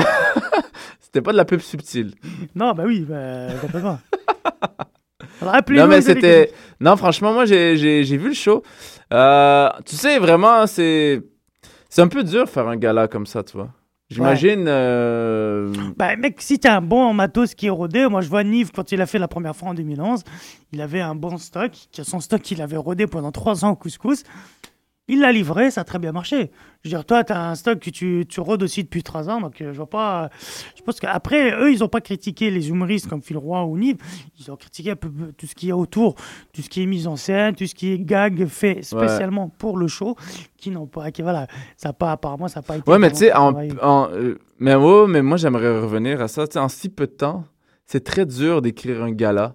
c'était 0.99 1.21
pas 1.21 1.31
de 1.31 1.37
la 1.37 1.45
pub 1.45 1.59
subtile. 1.59 2.13
Non, 2.55 2.73
bah 2.73 2.83
oui, 2.87 3.01
bah, 3.07 3.53
complètement. 3.61 3.99
Alors 5.41 5.55
appelez-nous. 5.55 5.83
Non, 5.83 5.89
mais 5.89 6.01
c'était. 6.01 6.51
Non, 6.79 6.95
franchement, 6.95 7.33
moi, 7.33 7.45
j'ai 7.45 7.77
j'ai- 7.77 8.03
j'ai 8.03 8.17
vu 8.17 8.29
le 8.29 8.33
show. 8.33 8.63
Euh, 9.13 9.69
tu 9.85 9.95
sais, 9.95 10.17
vraiment, 10.17 10.65
c'est. 10.65 11.21
C'est 11.89 12.01
un 12.01 12.07
peu 12.07 12.23
dur 12.23 12.45
de 12.45 12.49
faire 12.49 12.67
un 12.67 12.75
gala 12.75 13.07
comme 13.07 13.25
ça, 13.27 13.43
tu 13.43 13.57
vois. 13.57 13.69
J'imagine. 14.09 14.65
euh, 14.67 15.73
Bah, 15.97 16.15
mec, 16.15 16.39
si 16.41 16.59
t'as 16.59 16.77
un 16.77 16.81
bon 16.81 17.13
matos 17.13 17.55
qui 17.55 17.65
est 17.67 17.71
rodé, 17.71 18.07
moi 18.07 18.21
je 18.21 18.29
vois 18.29 18.43
Nive 18.43 18.71
quand 18.71 18.91
il 18.91 19.01
a 19.01 19.05
fait 19.07 19.17
la 19.19 19.27
première 19.27 19.55
fois 19.55 19.69
en 19.69 19.73
2011, 19.73 20.21
il 20.73 20.81
avait 20.81 21.01
un 21.01 21.15
bon 21.15 21.37
stock, 21.37 21.71
son 21.91 22.19
stock 22.19 22.41
qu'il 22.41 22.61
avait 22.61 22.77
rodé 22.77 23.07
pendant 23.07 23.31
trois 23.31 23.65
ans 23.65 23.71
au 23.71 23.75
couscous. 23.75 24.23
Il 25.07 25.19
l'a 25.19 25.31
livré, 25.31 25.69
ça 25.69 25.81
a 25.81 25.83
très 25.83 25.99
bien 25.99 26.11
marché. 26.11 26.49
Je 26.83 26.89
veux 26.89 26.95
dire, 26.95 27.05
toi, 27.05 27.23
tu 27.23 27.31
as 27.31 27.49
un 27.49 27.53
stock 27.53 27.77
que 27.79 27.91
tu, 27.91 28.25
tu 28.27 28.39
rôdes 28.39 28.63
aussi 28.63 28.83
depuis 28.83 29.03
trois 29.03 29.29
ans, 29.29 29.39
donc 29.39 29.61
euh, 29.61 29.71
je 29.71 29.77
vois 29.77 29.89
pas. 29.89 30.29
Je 30.75 30.81
pense 30.81 30.99
qu'après, 30.99 31.51
eux, 31.53 31.71
ils 31.71 31.83
ont 31.83 31.87
pas 31.87 32.01
critiqué 32.01 32.49
les 32.49 32.69
humoristes 32.69 33.07
comme 33.07 33.21
Phil 33.21 33.37
Roy 33.37 33.63
ou 33.65 33.77
Nive. 33.77 33.97
Ils 34.39 34.51
ont 34.51 34.55
critiqué 34.55 34.91
un 34.91 34.95
peu 34.95 35.09
tout 35.37 35.45
ce 35.45 35.53
qui 35.53 35.69
est 35.69 35.73
autour, 35.73 36.15
tout 36.53 36.63
ce 36.63 36.69
qui 36.69 36.81
est 36.81 36.87
mise 36.87 37.05
en 37.07 37.17
scène, 37.17 37.53
tout 37.53 37.67
ce 37.67 37.75
qui 37.75 37.91
est 37.91 37.99
gag 37.99 38.47
fait 38.47 38.81
spécialement 38.81 39.47
pour 39.49 39.77
le 39.77 39.87
show, 39.87 40.15
qui 40.57 40.71
n'ont 40.71 40.87
pas. 40.87 41.11
Qui, 41.11 41.21
voilà, 41.21 41.45
ça 41.77 41.93
pas, 41.93 42.11
apparemment, 42.13 42.47
ça 42.47 42.61
n'a 42.61 42.63
pas 42.63 42.77
été. 42.77 42.89
Ouais, 42.89 42.97
mais 42.97 43.11
tu 43.11 43.17
sais, 43.17 43.31
en, 43.33 43.51
travaillé. 43.51 43.73
en- 43.83 44.09
euh, 44.11 44.39
mais, 44.57 44.75
mais 45.07 45.21
moi, 45.21 45.37
j'aimerais 45.37 45.81
revenir 45.81 46.19
à 46.19 46.27
ça. 46.27 46.47
Tu 46.47 46.53
sais, 46.53 46.59
en 46.59 46.67
si 46.69 46.89
peu 46.89 47.05
de 47.05 47.11
temps, 47.11 47.43
c'est 47.85 48.03
très 48.03 48.25
dur 48.25 48.63
d'écrire 48.63 49.03
un 49.03 49.11
gala. 49.11 49.53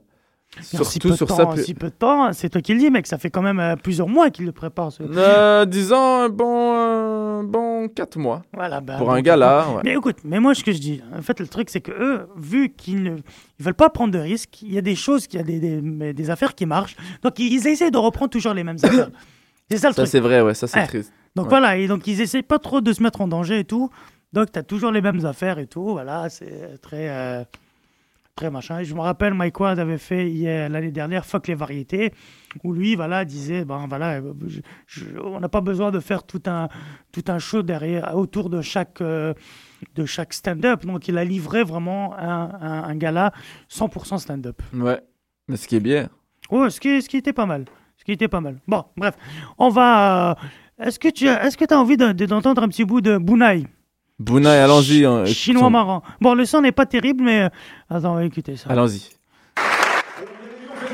Si 0.60 0.76
Surtout 0.76 1.10
peu 1.10 1.16
sur 1.16 1.26
temps, 1.28 1.54
ça. 1.56 1.62
si 1.62 1.74
peu 1.74 1.86
de 1.90 1.94
temps, 1.94 2.32
c'est 2.32 2.48
toi 2.50 2.60
qui 2.60 2.72
le 2.74 2.80
dis, 2.80 2.90
mec. 2.90 3.06
Ça 3.06 3.18
fait 3.18 3.30
quand 3.30 3.40
même 3.40 3.60
euh, 3.60 3.76
plusieurs 3.76 4.08
mois 4.08 4.30
qu'il 4.30 4.46
le 4.46 4.52
prépare. 4.52 4.90
ce- 4.90 5.02
Euh, 5.04 5.64
disons 5.64 6.28
bon, 6.28 6.72
un 6.74 7.44
bon 7.44 7.88
4 7.88 8.18
mois. 8.18 8.42
Voilà, 8.52 8.80
bah, 8.80 8.96
Pour 8.98 9.12
un 9.12 9.20
gala, 9.22 9.66
ouais. 9.76 9.82
Mais 9.84 9.92
écoute, 9.94 10.16
mais 10.24 10.40
moi, 10.40 10.54
ce 10.56 10.64
que 10.64 10.72
je 10.72 10.78
dis, 10.78 11.00
en 11.16 11.22
fait, 11.22 11.38
le 11.38 11.46
truc, 11.46 11.70
c'est 11.70 11.80
que 11.80 11.92
eux, 11.92 12.26
vu 12.36 12.70
qu'ils 12.70 13.02
ne 13.04 13.10
ils 13.16 13.64
veulent 13.64 13.74
pas 13.74 13.90
prendre 13.90 14.12
de 14.12 14.18
risques, 14.18 14.60
il 14.62 14.72
y 14.74 14.78
a 14.78 14.82
des 14.82 14.96
choses, 14.96 15.26
il 15.32 15.36
y 15.36 15.38
a 15.38 15.44
des, 15.44 16.12
des, 16.12 16.30
affaires 16.30 16.56
qui 16.56 16.66
marchent. 16.66 16.96
Donc, 17.22 17.38
ils, 17.38 17.64
essaient 17.68 17.92
de 17.92 17.98
reprendre 17.98 18.30
toujours 18.30 18.52
les 18.52 18.64
mêmes 18.64 18.78
affaires. 18.82 19.10
C'est 19.70 19.78
ça 19.78 19.88
le 19.88 19.94
Ça, 19.94 20.02
truc. 20.02 20.10
c'est 20.10 20.20
vrai, 20.20 20.40
ouais, 20.42 20.54
ça, 20.54 20.66
c'est 20.66 20.80
Ouais. 20.80 20.86
triste. 20.88 21.12
Donc 21.36 21.44
Ouais. 21.44 21.50
voilà, 21.50 21.76
et 21.76 21.86
donc 21.86 22.08
ils 22.08 22.20
essaient 22.20 22.42
pas 22.42 22.58
trop 22.58 22.80
de 22.80 22.92
se 22.92 23.00
mettre 23.04 23.20
en 23.20 23.28
danger 23.28 23.60
et 23.60 23.64
tout. 23.64 23.88
Donc 24.32 24.50
tu 24.50 24.58
as 24.58 24.64
toujours 24.64 24.90
les 24.90 25.00
mêmes 25.00 25.24
affaires 25.24 25.60
et 25.60 25.68
tout. 25.68 25.90
Voilà, 25.90 26.28
c'est 26.28 26.80
très 26.82 27.08
euh, 27.08 27.44
très 28.40 28.50
machin. 28.50 28.78
Et 28.78 28.84
je 28.84 28.94
me 28.94 29.00
rappelle, 29.00 29.34
Mike 29.34 29.60
Ward 29.60 29.78
avait 29.78 29.98
fait 29.98 30.24
l'année 30.70 30.90
dernière 30.90 31.26
Fuck 31.26 31.46
les 31.48 31.54
variétés, 31.54 32.12
où 32.64 32.72
lui, 32.72 32.96
voilà, 32.96 33.24
disait, 33.26 33.66
ben 33.66 33.84
voilà, 33.86 34.12
euh, 34.20 34.32
je- 34.46 34.60
je- 34.86 35.18
on 35.22 35.40
n'a 35.40 35.50
pas 35.50 35.60
besoin 35.60 35.90
de 35.90 36.00
faire 36.00 36.22
tout 36.22 36.42
un 36.46 36.68
tout 37.12 37.24
un 37.28 37.38
show 37.38 37.62
derrière 37.62 38.16
autour 38.16 38.48
de 38.48 38.62
chaque 38.62 39.02
euh, 39.02 39.34
de 39.94 40.06
chaque 40.06 40.32
stand-up. 40.32 40.86
Donc 40.86 41.06
il 41.08 41.18
a 41.18 41.24
livré 41.24 41.62
vraiment 41.64 42.14
un, 42.18 42.50
un, 42.60 42.82
un 42.84 42.96
gala 42.96 43.32
100% 43.70 44.18
stand-up. 44.18 44.62
Ouais. 44.74 45.00
Mais 45.48 45.56
ce 45.56 45.68
qui 45.68 45.76
est 45.76 45.80
bien. 45.80 46.08
Ouais, 46.50 46.70
ce 46.70 46.80
qui, 46.80 47.02
ce 47.02 47.08
qui 47.08 47.18
était 47.18 47.32
pas 47.34 47.46
mal. 47.46 47.64
Ce 47.98 48.04
qui 48.04 48.12
était 48.12 48.28
pas 48.28 48.40
mal. 48.40 48.56
Bon, 48.66 48.84
bref, 48.96 49.14
on 49.58 49.68
va. 49.68 50.30
euh, 50.30 50.34
Est-ce 50.86 50.98
que 50.98 51.08
tu 51.08 51.28
as, 51.28 51.44
est-ce 51.44 51.58
que 51.58 51.66
as 51.74 51.78
envie 51.78 51.98
de- 51.98 52.12
de- 52.12 52.24
d'entendre 52.26 52.62
un 52.62 52.68
petit 52.68 52.84
bout 52.86 53.02
de 53.02 53.18
Bunai 53.18 53.66
Bunai, 54.20 54.50
allons-y. 54.58 55.04
hein, 55.06 55.24
Chinois 55.24 55.70
marrant. 55.70 56.02
Bon, 56.20 56.34
le 56.34 56.44
son 56.44 56.60
n'est 56.60 56.72
pas 56.72 56.84
terrible, 56.84 57.24
mais. 57.24 57.44
euh, 57.44 57.48
Attends, 57.88 58.12
on 58.12 58.16
va 58.16 58.24
écouter 58.24 58.54
ça. 58.56 58.68
Allons-y. 58.68 59.08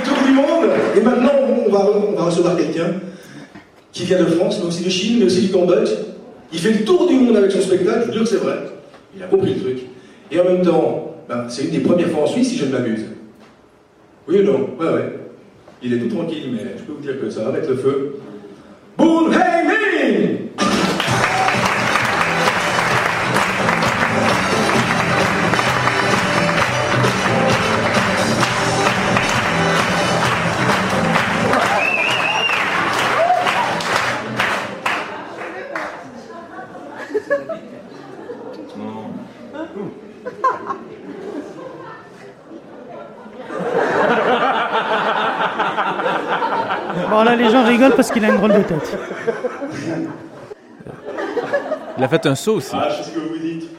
tour 0.05 0.17
du 0.25 0.33
monde. 0.33 0.71
Et 0.97 1.01
maintenant, 1.01 1.33
on 1.67 1.71
va, 1.71 1.89
on 2.09 2.13
va 2.13 2.23
recevoir 2.25 2.57
quelqu'un 2.57 2.95
qui 3.93 4.05
vient 4.05 4.21
de 4.21 4.27
France, 4.27 4.61
mais 4.61 4.67
aussi 4.69 4.85
de 4.85 4.91
Chine, 4.91 5.17
mais 5.19 5.25
aussi 5.27 5.43
du 5.43 5.53
Cambodge. 5.53 5.91
Il 6.53 6.61
fait 6.61 6.71
le 6.73 6.85
tour 6.85 7.09
du 7.09 7.15
monde 7.15 7.37
avec 7.37 7.51
son 7.51 7.61
spectacle, 7.61 8.03
je 8.03 8.07
vous 8.07 8.13
jure 8.13 8.23
que 8.23 8.29
c'est 8.29 8.37
vrai. 8.37 8.59
Il 9.17 9.23
a 9.23 9.27
compris 9.27 9.55
le 9.55 9.61
truc. 9.61 9.79
Et 10.31 10.39
en 10.41 10.45
même 10.45 10.63
temps, 10.63 11.17
ben, 11.29 11.47
c'est 11.49 11.65
une 11.65 11.71
des 11.71 11.81
premières 11.81 12.09
fois 12.11 12.23
en 12.23 12.27
Suisse, 12.29 12.51
si 12.51 12.57
je 12.57 12.67
ne 12.67 12.71
m'abuse. 12.73 13.07
Oui 14.29 14.39
ou 14.41 14.43
non? 14.45 14.71
Ouais, 14.79 14.87
ouais. 14.95 15.19
Il 15.83 15.93
est 15.93 15.99
tout 15.99 16.15
tranquille, 16.15 16.51
mais 16.53 16.75
je 16.79 16.83
peux 16.85 16.93
vous 16.93 17.01
dire 17.03 17.21
que 17.21 17.29
ça 17.29 17.43
va 17.43 17.51
mettre 17.51 17.69
le 17.71 17.77
feu. 17.77 18.17
Boon 18.97 19.31
Hey 19.33 20.46
rigolent 47.87 47.97
parce 47.97 48.11
qu'il 48.11 48.25
a 48.25 48.29
une 48.29 48.37
drôle 48.37 48.53
de 48.53 48.63
tête. 48.63 48.99
Il 51.99 52.05
a 52.05 52.09
fait 52.09 52.27
un 52.27 52.35
saut 52.35 52.57
aussi. 52.57 52.75
Ah, 52.75 52.89
je 52.91 52.97
sais 52.97 53.11
ce 53.11 53.15
que 53.15 53.21
vous 53.21 53.29
vous 53.29 53.39
dites. 53.39 53.71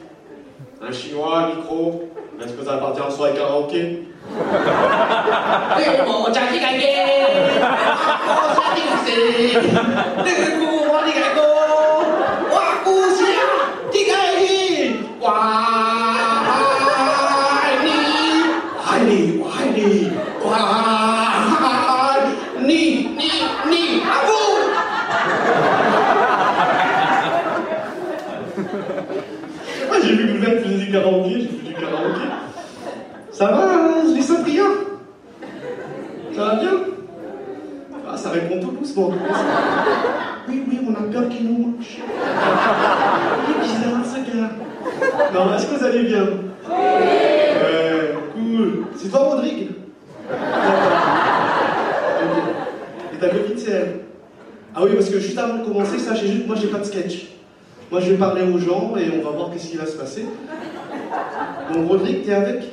Un 0.81 0.91
chinois, 0.91 1.39
un 1.39 1.55
micro. 1.55 2.09
Est-ce 2.41 2.53
que 2.53 2.63
ça 2.63 2.73
va 2.73 2.77
partir 2.77 3.07
en 3.07 3.11
soirée 3.11 3.33
karaoké 3.33 4.03
le 30.87 30.99
mec 30.99 31.03
faisait 31.03 31.27
du 31.27 31.31
karaoké, 31.31 31.39
j'ai 31.39 31.47
fait 31.47 31.67
du 31.67 31.73
karaoké. 31.73 32.21
Ça 33.31 33.45
va, 33.47 33.63
hein, 33.63 34.03
les 34.15 34.21
Saint-Brieuc 34.21 34.87
Ça 36.33 36.45
va 36.45 36.55
bien 36.55 36.69
Ah, 38.09 38.17
ça 38.17 38.29
répond 38.31 38.59
tout 38.59 38.71
doucement. 38.71 39.11
Oui, 40.49 40.63
oui, 40.67 40.79
on 40.87 40.93
a 40.93 41.11
peur 41.11 41.29
qu'il 41.29 41.45
nous 41.45 41.57
mange. 41.67 41.97
Il 43.47 43.55
est 43.55 43.59
bizarre, 43.61 44.03
ce 44.05 44.37
gars. 44.37 44.49
Non, 45.33 45.53
est-ce 45.53 45.65
que 45.67 45.75
vous 45.77 45.85
allez 45.85 46.03
bien 46.03 46.23
Ouais, 46.69 48.15
cool. 48.33 48.85
C'est 48.95 49.09
toi, 49.09 49.19
Rodrigue 49.19 49.69
D'accord. 50.29 50.97
Ok. 52.23 52.43
Et 53.13 53.17
ta 53.17 53.29
copine, 53.29 53.57
c'est 53.57 53.71
elle 53.71 53.99
Ah 54.75 54.79
oui, 54.83 54.91
parce 54.95 55.09
que 55.09 55.19
juste 55.19 55.37
avant 55.37 55.57
de 55.57 55.65
commencer, 55.65 55.99
sachez 55.99 56.27
juste, 56.27 56.47
moi, 56.47 56.55
j'ai 56.59 56.67
pas 56.67 56.79
de 56.79 56.85
sketch. 56.85 57.27
Moi, 57.91 57.99
je 58.01 58.06
vais 58.06 58.06
parler 58.17 58.43
aux 58.43 58.57
gens 58.59 58.93
et 58.97 59.09
on 59.17 59.23
va 59.23 59.31
voir 59.35 59.49
qu'est-ce 59.51 59.69
qui 59.69 59.77
va 59.77 59.85
se 59.85 59.95
passer. 59.97 60.25
Donc, 61.73 61.87
Rodrigue, 61.89 62.23
t'es 62.25 62.33
avec? 62.33 62.63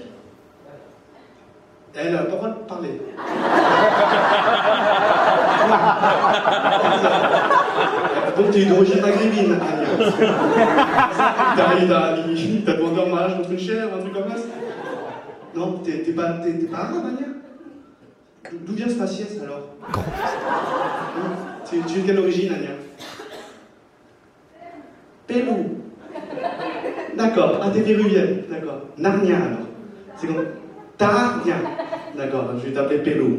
Elle 1.97 2.15
a 2.17 2.19
pas 2.19 2.25
le 2.25 2.37
droit 2.37 2.49
de 2.49 2.55
parler. 2.69 3.01
Donc, 8.37 8.51
t'es 8.51 8.65
d'origine 8.65 9.01
maghrébine, 9.01 9.53
Agnès. 9.53 10.13
T'as 11.57 11.75
il 11.79 11.89
t'a- 11.89 12.17
il 12.27 12.65
t'a 12.65 12.73
demandé 12.75 13.01
en 13.01 13.09
mariage 13.15 13.37
contre 13.37 13.51
une 13.53 13.59
chèvre, 13.59 13.91
un 13.97 14.01
truc 14.01 14.13
comme 14.13 14.29
ça 14.29 14.37
Non, 15.55 15.73
t'es 15.85 15.99
pas, 16.13 16.23
pas 16.25 16.91
D'où- 18.67 18.75
vient 18.75 18.89
ce 18.89 18.95
faciès 18.95 19.41
alors? 19.43 19.63
Tu 21.69 21.77
es 21.77 22.03
de 22.03 22.07
quelle 22.07 22.19
origine, 22.19 22.53
Agnès? 22.53 22.84
Pérou. 25.27 25.81
D'accord. 27.17 27.61
Ah, 27.63 27.71
t'es 27.73 27.81
péruvienne. 27.81 28.43
D'accord. 28.51 28.83
Narnia 28.99 29.37
alors. 29.37 29.67
C'est 30.17 30.27
comme 30.27 30.45
Tarnia. 30.97 31.57
D'accord, 32.17 32.53
je 32.59 32.67
vais 32.69 32.73
t'appeler 32.73 32.99
Pérou. 32.99 33.39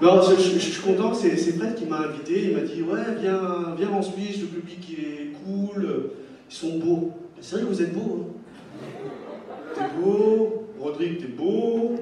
non, 0.00 0.20
je, 0.22 0.58
suis 0.58 0.80
content, 0.82 1.12
c'est 1.14 1.36
c'est 1.36 1.52
Fred 1.52 1.74
qui 1.74 1.86
m'a 1.86 1.98
invité. 1.98 2.44
Il 2.44 2.56
m'a 2.56 2.62
dit 2.62 2.82
Ouais, 2.82 3.00
viens, 3.20 3.74
viens 3.76 3.90
en 3.90 4.02
Suisse, 4.02 4.40
le 4.40 4.46
public 4.46 4.96
est 4.98 5.32
cool, 5.44 6.10
ils 6.50 6.54
sont 6.54 6.78
beaux. 6.78 7.12
C'est 7.40 7.56
vrai 7.56 7.64
vous 7.64 7.82
êtes 7.82 7.92
beaux. 7.92 8.20
Hein. 8.20 8.26
T'es 9.74 10.00
beau, 10.00 10.68
Rodrigue, 10.78 11.18
t'es 11.18 11.26
beau. 11.26 11.96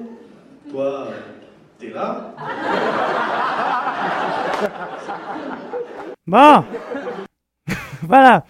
Toi, 0.69 1.07
t'es 1.79 1.89
là. 1.89 2.35
Bon 6.31 6.63
Voilà 8.07 8.45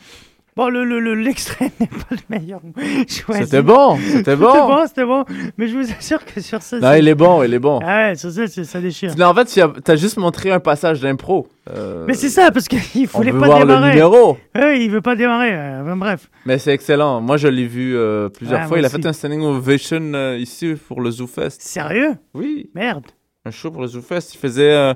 Bon, 0.58 0.67
le, 0.67 0.84
le, 0.84 1.00
le- 1.00 1.13
l'extrait 1.15 1.72
n'est 1.80 1.88
pas 1.88 2.12
le 2.12 2.17
meilleur. 2.30 2.60
C'était 3.08 3.62
bon, 3.62 3.96
c'était 3.96 4.17
C'était 4.17 4.36
bon. 4.36 4.86
c'était 4.86 5.06
bon. 5.06 5.24
Mais 5.58 5.67
je 5.70 5.78
vous 5.78 5.89
assure 5.98 6.26
que 6.26 6.41
sur 6.41 6.62
ça. 6.62 6.78
Non, 6.78 6.91
il 6.94 7.08
est 7.08 7.15
bon, 7.15 7.41
il 7.41 7.54
est 7.54 7.60
bon. 7.60 7.80
Ah 7.82 8.10
ouais, 8.10 8.15
sur 8.17 8.30
ça, 8.32 8.46
ça 8.48 8.82
déchire. 8.82 9.15
Non, 9.17 9.28
en 9.28 9.34
fait, 9.34 9.46
tu 9.46 9.62
as, 9.62 9.70
t'as 9.82 9.96
juste 9.96 10.17
montré 10.17 10.52
un 10.52 10.60
passage 10.60 11.00
d'impro. 11.00 11.48
Euh, 11.74 12.04
Mais 12.06 12.13
c'est 12.15 12.28
ça, 12.30 12.52
parce 12.52 12.67
qu'il 12.67 12.80
On 13.13 13.17
voulait 13.20 13.32
pas 13.32 13.38
voir 13.46 13.60
démarrer. 13.60 13.88
le 13.88 13.94
numéro. 13.94 14.38
Oui, 14.54 14.84
il 14.84 14.91
veut 14.91 15.02
pas 15.02 15.15
démarrer. 15.15 15.52
euh, 15.54 15.96
bref. 15.96 16.30
Mais 16.46 16.58
c'est 16.58 16.74
excellent. 16.74 17.22
Moi, 17.22 17.38
je 17.38 17.48
l'ai 17.48 17.65
vu 17.65 17.96
euh, 17.96 18.28
plusieurs 18.28 18.60
Ouais, 18.63 18.67
fois. 18.67 18.78
Il 18.80 18.84
a 18.86 18.89
fait 18.89 19.06
un 19.06 19.13
standing 19.13 19.41
ovation 19.44 20.36
ici 20.38 20.76
pour 20.88 21.00
le 21.00 21.12
ZooFest. 21.12 21.62
Sérieux? 21.62 22.15
Oui, 22.34 22.70
Merde. 22.76 23.06
un 23.46 23.52
show 23.52 23.72
pour 23.72 23.82
le 23.84 23.88
ZooFest. 23.88 24.34
Il 24.34 24.38
faisait 24.38 24.94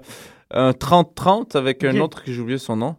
un 0.51 0.71
30-30 0.71 1.57
avec 1.57 1.83
un 1.83 1.99
autre 1.99 2.23
que 2.23 2.31
j'ai 2.31 2.41
oublié 2.41 2.57
son 2.57 2.77
nom. 2.77 2.95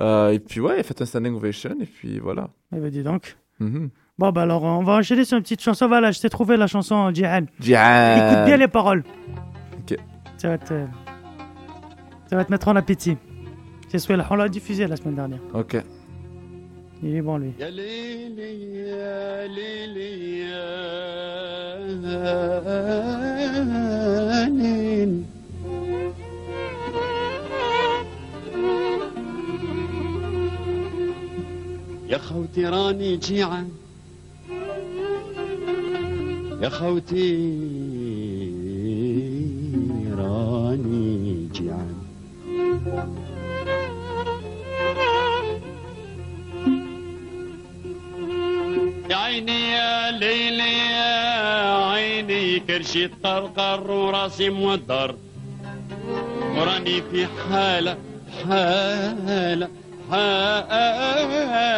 Euh, 0.00 0.30
et 0.30 0.38
puis, 0.38 0.60
ouais, 0.60 0.76
il 0.76 0.80
a 0.80 0.82
fait 0.82 1.00
un 1.02 1.04
standing 1.04 1.34
ovation. 1.34 1.76
Et 1.80 1.86
puis, 1.86 2.18
voilà. 2.18 2.50
Eh 2.74 2.78
ben, 2.78 2.90
dis 2.90 3.02
donc. 3.02 3.36
Mhm. 3.58 3.90
Bon, 4.18 4.30
bah 4.32 4.42
alors, 4.42 4.62
on 4.62 4.82
va 4.82 4.94
enchaîner 4.94 5.24
sur 5.24 5.36
une 5.36 5.42
petite 5.42 5.62
chanson. 5.62 5.88
Voilà, 5.88 6.10
je 6.10 6.20
t'ai 6.20 6.28
trouvé 6.28 6.56
la 6.56 6.66
chanson 6.66 7.10
Jihan. 7.12 7.46
Jihan. 7.58 8.16
Écoute 8.16 8.44
bien 8.44 8.56
les 8.56 8.68
paroles. 8.68 9.02
Ok. 9.78 9.98
Ça 10.36 10.48
va 10.48 10.58
te, 10.58 10.74
ça 12.28 12.36
va 12.36 12.44
te 12.44 12.50
mettre 12.50 12.68
en 12.68 12.76
appétit. 12.76 13.16
C'est 13.88 13.98
ce 13.98 14.12
on 14.12 14.34
l'a 14.36 14.48
diffusé 14.48 14.86
la 14.86 14.96
semaine 14.96 15.16
dernière. 15.16 15.40
Ok. 15.54 15.76
Il 17.02 17.16
est 17.16 17.22
bon, 17.22 17.38
lui. 17.38 17.54
يا 32.10 32.18
خوتي 32.18 32.66
راني 32.66 33.16
جيعان 33.16 33.68
يا 36.62 36.68
خوتي 36.68 37.36
راني 40.18 41.48
جيعان 41.54 41.94
يا 49.10 49.16
عيني 49.16 49.70
يا 49.72 50.10
ليلي 50.10 50.78
يا 50.92 51.86
عيني 51.90 52.60
كرشي 52.60 53.08
طرقر 53.08 53.90
وراسي 53.90 54.50
مودر. 54.50 55.16
وراني 56.56 57.02
في 57.02 57.26
حالة 57.26 57.96
حالة. 58.44 59.68
حالة 60.10 61.72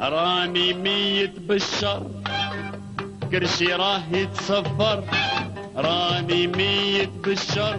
راني 0.00 0.72
ميت 0.72 1.38
بالشر 1.38 2.06
كرشي 3.30 3.72
راه 3.74 4.02
يتصفر. 4.12 5.04
راني 5.76 6.46
ميت 6.46 7.10
بالشر 7.24 7.78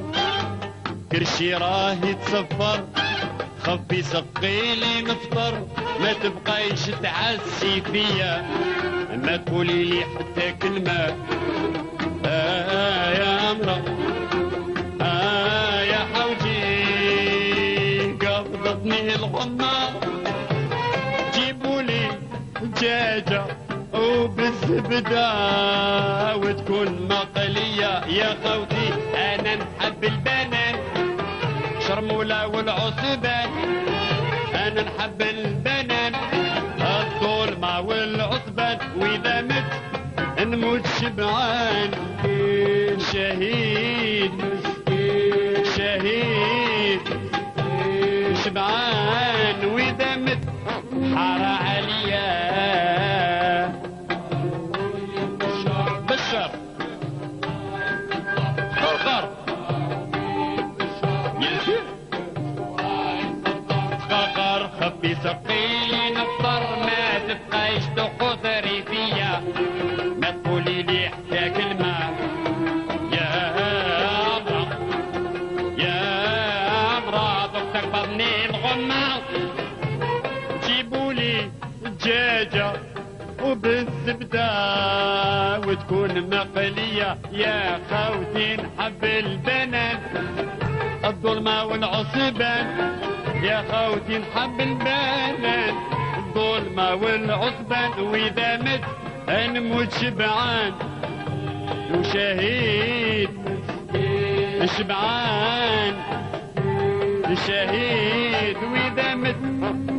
كرشي 1.11 1.53
راه 1.53 1.93
يتصفر. 1.93 2.83
خفي 3.63 4.03
سقيلي 4.03 5.01
نفطر 5.01 5.67
ما 5.99 6.13
تبقايش 6.13 6.85
تعسي 7.03 7.81
فيا. 7.81 8.45
ما 9.23 9.37
تقولي 9.37 9.83
لي 9.83 10.01
حتى 10.01 10.51
كلمة. 10.61 11.15
آه 12.25 13.11
يا 13.11 13.51
امرأة 13.51 14.00
وبالزبدة 24.63 26.35
وتكون 26.35 27.07
مقلية. 27.09 28.05
يا 28.07 28.37
خوتي 28.43 28.93
أنا 29.15 29.55
نحب 29.55 30.03
البنان. 30.03 30.75
شرمولة 31.87 32.47
والعصبان 32.47 33.49
أنا 34.53 34.81
نحب 34.81 35.21
البنان. 35.21 36.13
الظلمة 36.79 37.79
والعصبان 37.79 38.77
وإذا 38.99 39.41
مت 39.41 39.71
نموت 40.39 40.87
شبعان. 41.01 41.91
شهيد. 43.13 44.31
شهيد. 45.77 47.01
شبعان. 48.45 49.65
وإذا 49.65 50.15
مت 50.15 50.43
حار 51.15 51.43
عليا 51.43 52.00
سقيلي 65.23 66.09
نفطر 66.11 66.63
ما 66.85 67.19
تبقايش 67.27 67.83
تقدري 67.95 68.83
فيا. 68.83 69.41
ما 70.21 70.29
تقولي 70.31 70.83
لي 70.83 71.09
حتى 71.09 71.49
كلمة. 71.49 71.95
يا 73.13 73.31
عمرا 74.25 74.63
يا 75.77 75.99
عمرا 76.69 77.47
دوك 77.53 77.67
تقبضني 77.73 78.45
الغمة 78.45 79.21
جيبولي 80.65 81.51
دجاجة 81.83 82.73
وبالزبدة 83.43 84.49
وتكون 85.59 86.13
مقلية. 86.29 87.17
يا 87.31 87.79
خوتي 87.89 88.55
نحب 88.55 89.03
البنات 89.03 89.99
الظلمة 91.05 91.63
والعصبان 91.65 92.65
يا 93.41 93.63
خوتي 93.71 94.17
نحب 94.17 94.61
البنات 94.61 95.73
الظلمة 96.17 96.93
والعصبان 96.93 97.99
وإذا 97.99 98.57
مت 98.57 98.81
نموت 99.29 99.93
شبعان. 99.93 100.73
وشهيد 101.93 103.29
شبعان. 104.77 105.93
شهيد 107.47 108.57
وإذا 108.57 109.15
مت 109.15 109.37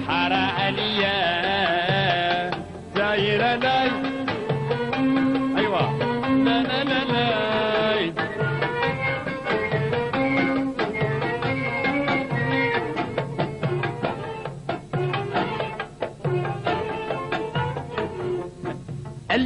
حار 0.09 0.33
عليا. 0.33 1.20
دايرة 2.96 3.55
لاي 3.55 4.02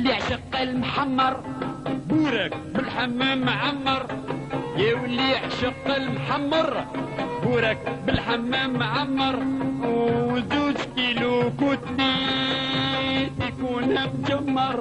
اللي 0.06 0.18
عشق 0.18 0.60
المحمر. 0.60 1.40
بورك 2.08 2.56
بالحمام 2.74 3.40
معمر. 3.40 4.06
يا 4.76 4.94
واللي 4.94 5.34
عشق 5.36 5.94
المحمر. 5.96 6.84
بورك 7.42 7.78
بالحمام 8.06 8.70
معمر. 8.78 9.36
وزوج 9.82 10.76
كيلو 10.96 11.50
كتني 11.60 12.14
يكون 13.48 13.94
مجمر. 13.94 14.78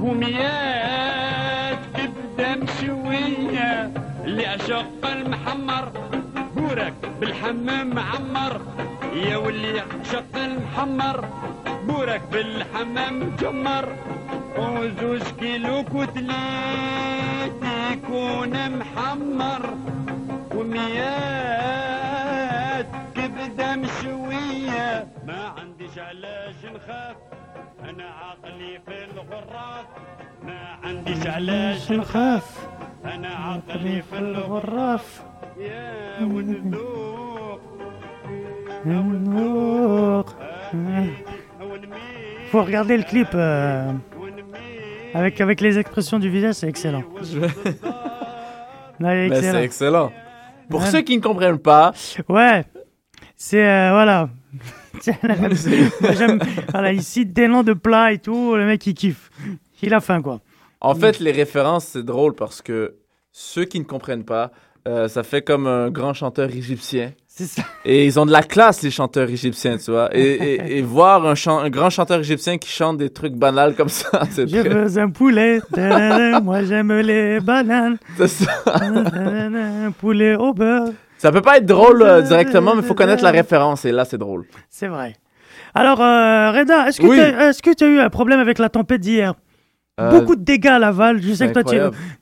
وميات 0.00 1.78
كبدة 1.96 2.54
مشوية 2.54 3.90
اللي 4.24 4.46
عشق 4.46 5.06
المحمر. 5.12 5.92
بورك 6.56 6.94
بالحمام 7.20 7.94
معمر. 7.94 8.60
يا 9.14 9.36
واللي 9.36 9.80
عشق 9.80 10.36
المحمر. 10.36 11.43
بورك 11.94 12.22
بالحمام 12.32 13.14
مجمر 13.20 13.86
وزوج 14.58 15.22
كيلو 15.40 15.84
كتلات 15.84 17.60
يكون 17.92 18.54
محمر. 18.78 19.62
وميات 20.54 21.66
كبدة 23.14 23.76
مشوية. 23.76 25.06
ما 25.26 25.54
عنديش 25.58 25.98
علاش 25.98 26.64
نخاف. 26.64 27.16
أنا 27.88 28.04
عقلي 28.04 28.80
في 28.86 29.04
الغراف. 29.04 29.86
ما 30.46 30.60
عنديش 30.84 31.26
علاش 31.26 31.92
نخاف. 31.92 32.68
أنا 33.04 33.28
عقلي 33.28 34.02
في 34.02 34.18
الغراف. 34.18 35.22
يا 35.58 36.18
ونذوق. 36.20 37.60
Nour. 38.86 40.24
Faut 42.54 42.62
regarder 42.62 42.96
le 42.96 43.02
clip 43.02 43.26
euh, 43.34 43.90
avec, 45.12 45.40
avec 45.40 45.60
les 45.60 45.76
expressions 45.76 46.20
du 46.20 46.30
visage, 46.30 46.54
c'est 46.54 46.68
excellent. 46.68 47.02
Mais 49.00 49.26
excellent. 49.26 49.52
c'est 49.52 49.64
excellent. 49.64 50.12
Pour 50.70 50.80
Ouais. 50.82 50.86
ceux 50.86 51.00
qui 51.00 51.16
ne 51.16 51.20
comprennent 51.20 51.58
pas, 51.58 51.92
Ouais, 52.28 52.64
c'est 53.36 53.68
euh, 53.68 53.90
voilà. 53.90 54.28
Tiens, 55.00 55.16
j'aime- 56.16 56.38
voilà, 56.70 56.92
il 56.92 57.02
cite 57.02 57.32
des 57.32 57.48
noms 57.48 57.64
de 57.64 57.72
plats 57.72 58.12
et 58.12 58.18
tout, 58.18 58.54
le 58.54 58.64
mec 58.66 58.86
il 58.86 58.94
kiffe. 58.94 59.32
Il 59.82 59.92
a 59.92 60.00
faim 60.00 60.22
quoi. 60.22 60.38
en 60.80 60.94
fait, 60.94 61.18
les 61.18 61.32
références, 61.32 61.86
c'est 61.86 62.04
drôle 62.04 62.36
parce 62.36 62.62
que 62.62 62.94
ceux 63.32 63.64
qui 63.64 63.80
ne 63.80 63.84
comprennent 63.84 64.24
pas, 64.24 64.52
euh, 64.86 65.08
ça 65.08 65.24
fait 65.24 65.42
comme 65.42 65.66
un 65.66 65.90
grand 65.90 66.14
chanteur 66.14 66.48
égyptien. 66.50 67.10
C'est 67.36 67.46
ça. 67.46 67.62
Et 67.84 68.06
ils 68.06 68.20
ont 68.20 68.26
de 68.26 68.30
la 68.30 68.42
classe, 68.44 68.82
les 68.82 68.92
chanteurs 68.92 69.28
égyptiens, 69.28 69.76
tu 69.76 69.90
vois. 69.90 70.08
Et, 70.16 70.22
et- 70.22 70.78
et 70.78 70.82
voir 70.96 71.26
un, 71.26 71.34
chan- 71.34 71.58
un 71.58 71.68
grand 71.68 71.90
chanteur 71.90 72.20
égyptien 72.20 72.58
qui 72.58 72.70
chante 72.70 72.96
des 72.98 73.10
trucs 73.10 73.32
banals 73.34 73.74
comme 73.74 73.88
ça, 73.88 74.08
c'est 74.30 74.48
Je 74.48 74.56
très... 74.60 74.68
veux 74.68 74.98
un 75.00 75.10
poulet, 75.10 75.60
moi 76.42 76.62
j'aime 76.62 76.92
les 77.00 77.40
bananes, 77.40 77.96
c'est 78.16 78.28
ça. 78.28 78.52
tadadam, 78.64 79.92
poulet 79.98 80.36
au 80.36 80.52
beurre. 80.54 80.90
Ça 81.18 81.32
peut 81.32 81.40
pas 81.42 81.56
être 81.56 81.66
drôle 81.66 82.02
euh, 82.02 82.20
directement, 82.22 82.74
mais 82.76 82.82
il 82.82 82.86
faut 82.86 82.94
connaître 82.94 83.24
la 83.24 83.30
référence. 83.30 83.84
Et 83.84 83.90
là, 83.92 84.04
c'est 84.04 84.18
drôle. 84.18 84.44
C'est 84.70 84.88
vrai. 84.88 85.14
Alors, 85.74 86.00
euh, 86.02 86.52
Reda, 86.52 86.86
est-ce 86.88 87.00
que 87.00 87.06
Oui. 87.06 87.16
tu 87.76 87.84
as, 87.84 87.88
eu 87.88 87.98
un 87.98 88.10
problème 88.10 88.38
avec 88.38 88.58
la 88.58 88.68
tempête 88.68 89.00
d'hier? 89.00 89.34
Beaucoup 89.96 90.34
de 90.34 90.42
dégâts 90.42 90.66
à 90.66 90.78
Laval. 90.80 91.22
Je 91.22 91.34
sais 91.34 91.46
que 91.52 91.52
toi, 91.60 91.62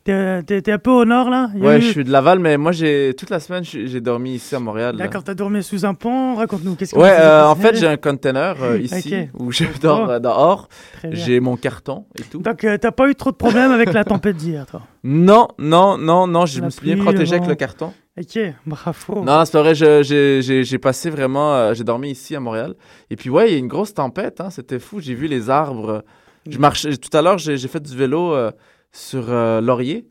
tu 0.05 0.63
t'es 0.63 0.73
un 0.73 0.79
peu 0.79 0.91
au 0.91 1.07
nord, 1.07 1.31
là. 1.31 1.49
Il 1.55 1.61
y 1.63 1.67
Ouais, 1.67 1.79
eu- 1.79 1.81
je 1.81 1.89
suis 1.89 2.05
de 2.05 2.11
Laval, 2.11 2.39
mais 2.39 2.59
moi, 2.59 2.71
j'ai 2.73 3.15
toute 3.17 3.31
la 3.31 3.41
semaine, 3.41 3.65
j'ai 3.65 4.01
dormi 4.03 4.35
ici 4.35 4.55
à 4.55 4.61
Montréal. 4.61 4.95
D'accord, 4.97 5.25
t'as 5.25 5.33
dormi 5.33 5.63
sous 5.63 5.87
un 5.87 5.95
pont. 5.95 6.35
Raconte-nous, 6.35 6.75
qu'est-ce 6.75 6.95
que 6.95 7.01
Ouais, 7.01 7.11
euh, 7.19 7.47
en 7.47 7.55
fait, 7.57 7.75
j'ai 7.77 7.87
un 7.87 7.97
container 7.97 8.63
euh, 8.63 8.79
ici 8.83 9.29
où 9.39 9.51
je 9.53 9.65
dors 9.81 10.07
Oh. 10.07 10.11
euh, 10.11 10.19
dehors. 10.19 10.69
J'ai 11.13 11.41
mon 11.41 11.57
carton 11.57 12.05
et 12.19 12.23
tout. 12.25 12.41
Donc, 12.41 12.63
euh, 12.65 12.77
t'as 12.77 12.91
pas 12.91 13.09
eu 13.09 13.15
trop 13.15 13.31
de 13.31 13.37
problèmes 13.37 13.71
avec 13.73 13.93
la 13.95 14.05
tempête 14.05 14.37
d'hier, 14.37 14.67
toi? 14.67 14.83
Non, 15.03 15.49
non, 15.59 15.97
non, 15.97 16.27
non, 16.27 16.45
je 16.45 16.61
La 16.61 16.67
me 16.67 16.71
suis 16.71 16.83
bien 16.85 16.97
protégé 16.99 17.37
avec 17.37 17.49
le 17.49 17.55
carton. 17.55 17.93
Ok, 18.21 18.39
bravo. 18.67 19.25
Non, 19.25 19.45
c'est 19.47 19.59
vrai, 19.59 19.75
j'ai 19.75 20.79
passé 20.79 21.09
vraiment, 21.09 21.55
euh, 21.55 21.73
j'ai 21.75 21.85
dormi 21.85 22.11
ici 22.11 22.37
à 22.37 22.41
Montréal. 22.41 22.75
Et 23.09 23.17
puis 23.17 23.31
ouais, 23.31 23.49
il 23.49 23.53
y 23.53 23.57
a 23.57 23.59
une 23.59 23.69
grosse 23.69 23.95
tempête, 23.95 24.43
hein, 24.43 24.51
c'était 24.51 24.79
fou, 24.79 25.01
j'ai 25.01 25.15
vu 25.15 25.27
les 25.27 25.49
arbres. 25.49 26.03
Je 26.49 26.59
marchais, 26.59 26.97
tout 26.97 27.17
à 27.17 27.23
l'heure, 27.23 27.39
j'ai 27.39 27.57
fait 27.69 27.81
du 27.81 27.97
vélo 27.97 28.35
euh, 28.35 28.51
sur 28.91 29.31
euh, 29.31 29.61
Laurier. 29.61 30.09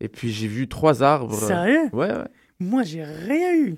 Et 0.00 0.08
puis 0.08 0.30
j'ai 0.30 0.46
vu 0.46 0.68
trois 0.68 1.02
arbres. 1.02 1.34
Sérieux? 1.34 1.88
Ouais, 1.92 2.12
ouais. 2.12 2.28
Moi, 2.60 2.82
j'ai 2.82 3.04
rien 3.04 3.54
eu. 3.56 3.76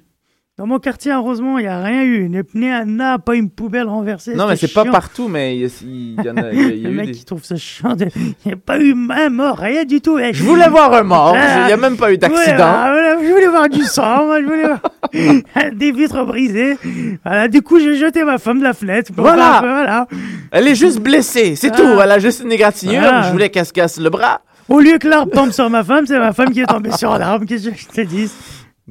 Dans 0.60 0.66
mon 0.66 0.78
quartier, 0.78 1.10
heureusement, 1.12 1.56
il 1.56 1.62
n'y 1.62 1.68
a 1.68 1.82
rien 1.82 2.02
eu. 2.02 2.28
Ni 2.28 2.38
ni 2.52 2.68
un 2.70 3.00
arbre, 3.00 3.24
pas 3.24 3.34
une 3.34 3.48
poubelle 3.48 3.88
renversée. 3.88 4.34
Non, 4.34 4.46
mais 4.46 4.56
c'est 4.56 4.74
pas 4.74 4.84
partout, 4.84 5.26
mais 5.26 5.56
il 5.56 5.62
y, 5.62 6.28
en 6.28 6.36
a, 6.36 6.52
il 6.52 6.60
y 6.60 6.64
a- 6.64 6.74
y 6.74 6.84
a 6.84 6.88
Le 6.88 6.90
eu 6.90 6.96
mec 6.96 7.06
des... 7.06 7.12
qui 7.12 7.24
trouve 7.24 7.42
ça 7.42 7.56
chiant. 7.56 7.96
de- 7.96 8.08
Il 8.14 8.34
n'y 8.48 8.52
a 8.52 8.56
pas 8.56 8.78
eu 8.78 8.94
un 9.08 9.30
mort, 9.30 9.56
rien 9.56 9.86
du 9.86 10.02
tout. 10.02 10.18
Eh, 10.18 10.34
Je 10.34 10.44
voulais 10.44 10.68
voir 10.68 10.92
un 10.92 11.02
mort, 11.02 11.34
Ah. 11.34 11.60
il 11.62 11.66
n'y 11.68 11.72
a 11.72 11.78
même 11.78 11.96
pas 11.96 12.12
eu 12.12 12.18
d'accident. 12.18 12.56
voilà, 12.56 13.16
je 13.22 13.26
voulais 13.32 13.46
voir 13.48 13.70
du 13.70 13.82
sang, 13.84 14.26
moi, 14.26 14.42
je 14.42 14.46
voulais 14.46 14.66
voir 14.66 14.80
des 15.72 15.92
vitres 15.92 16.26
brisées. 16.26 16.76
Voilà, 17.24 17.48
du 17.48 17.62
coup, 17.62 17.80
j'ai 17.80 17.96
jeté 17.96 18.22
ma 18.22 18.36
femme 18.36 18.58
de 18.58 18.64
la 18.64 18.74
fenêtre. 18.74 19.12
Voilà. 19.16 19.60
voilà. 19.62 20.06
Elle 20.50 20.68
est 20.68 20.74
juste 20.74 21.00
blessée, 21.00 21.56
c'est 21.56 21.70
Ah. 21.72 21.76
tout. 21.76 22.00
Elle 22.04 22.10
a 22.12 22.18
juste 22.18 22.42
une 22.44 22.52
égratignure. 22.52 23.00
Voilà. 23.00 23.22
Je 23.22 23.32
voulais 23.32 23.48
qu'elle 23.48 23.64
se 23.64 23.72
casse 23.72 23.98
le 23.98 24.10
bras. 24.10 24.42
Au 24.68 24.78
lieu 24.78 24.98
que 24.98 25.08
l'arbre 25.08 25.32
tombe 25.32 25.52
sur 25.52 25.68
ma 25.70 25.82
femme, 25.82 26.04
c'est 26.06 26.18
ma 26.18 26.34
femme 26.34 26.50
qui 26.52 26.60
est 26.60 26.66
tombée 26.66 26.92
sur 26.92 27.16
l'arbre. 27.16 27.46
Qu'est-ce 27.46 27.70
que 27.70 27.74
je 27.76 27.86
te 27.88 28.02
dis? 28.02 28.30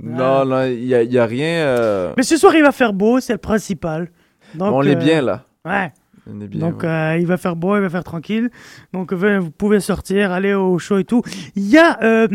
Non, 0.01 0.45
non, 0.45 0.63
il 0.65 0.85
n'y 0.85 0.93
a, 0.93 1.03
y 1.03 1.17
a 1.17 1.25
rien. 1.25 1.65
euh, 1.65 2.13
Mais 2.17 2.23
ce 2.23 2.37
soir, 2.37 2.55
il 2.55 2.61
va 2.63 2.71
faire 2.71 2.93
beau, 2.93 3.19
c'est 3.19 3.33
le 3.33 3.39
principal. 3.39 4.09
Donc, 4.55 4.73
on 4.73 4.83
est 4.83 4.95
euh, 4.95 4.99
bien 4.99 5.21
là. 5.21 5.45
Ouais. 5.65 5.91
On 6.31 6.39
est 6.41 6.47
bien. 6.47 6.59
Donc, 6.59 6.83
ouais. 6.83 6.89
euh, 6.89 7.17
il 7.19 7.25
va 7.25 7.37
faire 7.37 7.55
beau, 7.55 7.75
il 7.75 7.81
va 7.81 7.89
faire 7.89 8.03
tranquille. 8.03 8.49
Donc, 8.93 9.11
euh, 9.13 9.39
vous 9.39 9.51
pouvez 9.51 9.79
sortir, 9.79 10.31
aller 10.31 10.53
au 10.53 10.77
show 10.77 10.97
et 10.99 11.03
tout. 11.03 11.21
Il 11.55 11.67
y 11.67 11.77
a, 11.77 11.99
euh, 12.03 12.27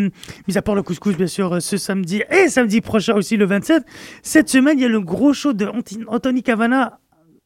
mis 0.49 0.59
à 0.59 0.63
part 0.63 0.75
le 0.75 0.83
couscous, 0.83 1.17
bien 1.17 1.27
sûr, 1.29 1.55
euh, 1.55 1.61
ce 1.61 1.77
samedi 1.77 2.23
et 2.31 2.49
samedi 2.49 2.81
prochain 2.81 3.15
aussi, 3.15 3.37
le 3.37 3.45
27. 3.47 3.85
Cette 4.23 4.49
semaine, 4.49 4.79
il 4.79 4.83
y 4.83 4.85
a 4.85 4.89
le 4.89 5.01
gros 5.01 5.33
show 5.33 5.53
de 5.53 5.67
Anti- 5.67 6.05
Anthony 6.09 6.43
Cavana 6.43 6.99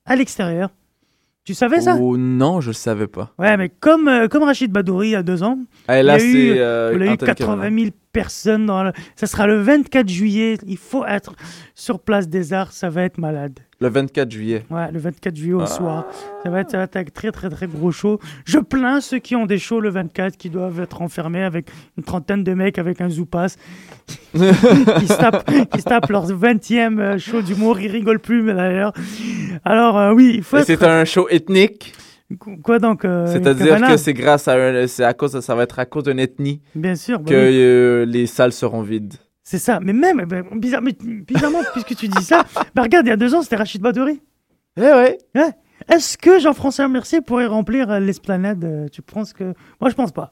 à 0.06 0.16
l'extérieur. 0.16 0.70
Tu 1.44 1.54
savais 1.54 1.80
ça? 1.80 1.96
Oh 1.98 2.16
non, 2.18 2.60
je 2.60 2.68
le 2.68 2.72
savais 2.74 3.06
pas. 3.06 3.32
Ouais, 3.38 3.56
mais 3.56 3.70
comme, 3.70 4.06
euh, 4.08 4.28
comme 4.28 4.42
Rachid 4.42 4.70
Badouri 4.70 5.08
il 5.08 5.10
y 5.12 5.16
a 5.16 5.22
deux 5.22 5.42
ans, 5.42 5.58
Et 5.88 6.02
là, 6.02 6.18
Il 6.18 6.24
y 6.24 6.26
a 6.26 6.26
eu- 6.26 6.52
c'est. 6.54 6.60
euh, 6.60 6.88
a 6.90 6.92
eu 6.92 7.08
Anthony 7.08 7.16
80 7.26 7.54
Cavana. 7.62 7.76
000 7.82 7.90
personnes. 8.12 8.66
Dans 8.66 8.82
le... 8.84 8.92
Ça 9.16 9.26
sera 9.26 9.46
le 9.46 9.60
24 9.60 10.08
juillet. 10.08 10.58
Il 10.66 10.76
faut 10.78 11.04
être 11.06 11.34
sur 11.74 12.00
place 12.00 12.28
des 12.28 12.52
arts. 12.52 12.72
Ça 12.72 12.90
va 12.90 13.02
être 13.02 13.18
malade. 13.18 13.58
Le 13.80 13.88
24 13.88 14.28
juillet. 14.30 14.64
Ouais, 14.70 14.90
le 14.90 14.98
24 14.98 15.36
juillet 15.36 15.52
au 15.54 15.60
Ah. 15.60 15.66
soir. 15.66 16.04
Ça 16.42 16.50
va, 16.50 16.60
être, 16.60 16.70
ça 16.72 16.78
va 16.78 16.82
être 16.84 16.96
un 16.96 17.04
très 17.04 17.30
très 17.30 17.48
très 17.48 17.66
gros 17.68 17.92
show. 17.92 18.18
Je 18.44 18.58
plains 18.58 19.00
ceux 19.00 19.18
qui 19.20 19.36
ont 19.36 19.46
des 19.46 19.58
shows 19.58 19.80
le 19.80 19.90
24 19.90 20.36
qui 20.36 20.50
doivent 20.50 20.80
être 20.80 21.00
enfermés 21.00 21.44
avec 21.44 21.70
une 21.96 22.02
trentaine 22.02 22.42
de 22.42 22.54
mecs 22.54 22.78
avec 22.78 23.00
un 23.00 23.08
zoupas 23.08 23.54
qui, 24.32 24.38
se 25.06 25.16
tapent, 25.16 25.48
qui 25.70 25.78
se 25.80 25.84
tapent 25.84 26.10
leur 26.10 26.26
20e 26.26 26.98
euh, 26.98 27.18
show 27.18 27.40
d'humour. 27.40 27.78
Ils 27.78 27.90
rigolent 27.90 28.18
plus, 28.18 28.42
mais 28.42 28.54
d'ailleurs. 28.54 28.92
Alors, 29.64 29.96
euh, 29.96 30.12
oui, 30.12 30.32
il 30.36 30.42
faut 30.42 30.56
être. 30.56 30.66
C'est 30.66 30.82
un 30.82 31.04
show 31.04 31.28
ethnique, 31.28 31.94
Quoi 32.62 32.78
donc 32.78 33.04
euh, 33.06 33.26
c'est-à-dire 33.26 33.80
que 33.80 33.96
c'est 33.96 34.12
grâce 34.12 34.48
à 34.48 34.54
un, 34.54 34.86
c'est 34.86 35.04
à 35.04 35.14
cause, 35.14 35.40
ça 35.40 35.54
va 35.54 35.62
être 35.62 35.78
à 35.78 35.86
cause 35.86 36.04
d'une 36.04 36.18
ethnie 36.18 36.60
Bien 36.74 36.94
sûr. 36.94 37.20
bah 37.20 37.30
que 37.30 37.34
oui. 37.34 37.56
euh, 37.58 38.04
les 38.04 38.26
salles 38.26 38.52
seront 38.52 38.82
vides. 38.82 39.14
C'est 39.42 39.56
ça. 39.58 39.80
Mais 39.80 39.94
même, 39.94 40.22
ben, 40.26 40.44
bizarre- 40.56 40.82
mais 40.82 40.92
bizarrement, 41.26 41.60
puisque 41.72 41.96
tu 41.96 42.06
dis 42.06 42.22
ça, 42.22 42.44
bah 42.74 42.82
regarde, 42.82 43.06
il 43.06 43.08
y 43.08 43.12
a 43.12 43.16
deux 43.16 43.34
ans, 43.34 43.40
c'était 43.40 43.56
Rachid 43.56 43.80
Badouri. 43.80 44.20
Eh 44.76 44.80
ouais. 44.82 45.18
Est-ce 45.88 46.18
que 46.18 46.38
Jean-François 46.38 46.86
Mercier 46.88 47.22
pourrait 47.22 47.46
remplir 47.46 47.90
euh, 47.90 47.98
l'esplanade 47.98 48.90
Tu 48.92 49.00
penses 49.00 49.32
que. 49.32 49.54
Moi, 49.80 49.88
je 49.88 49.94
pense 49.94 50.12
pas. 50.12 50.30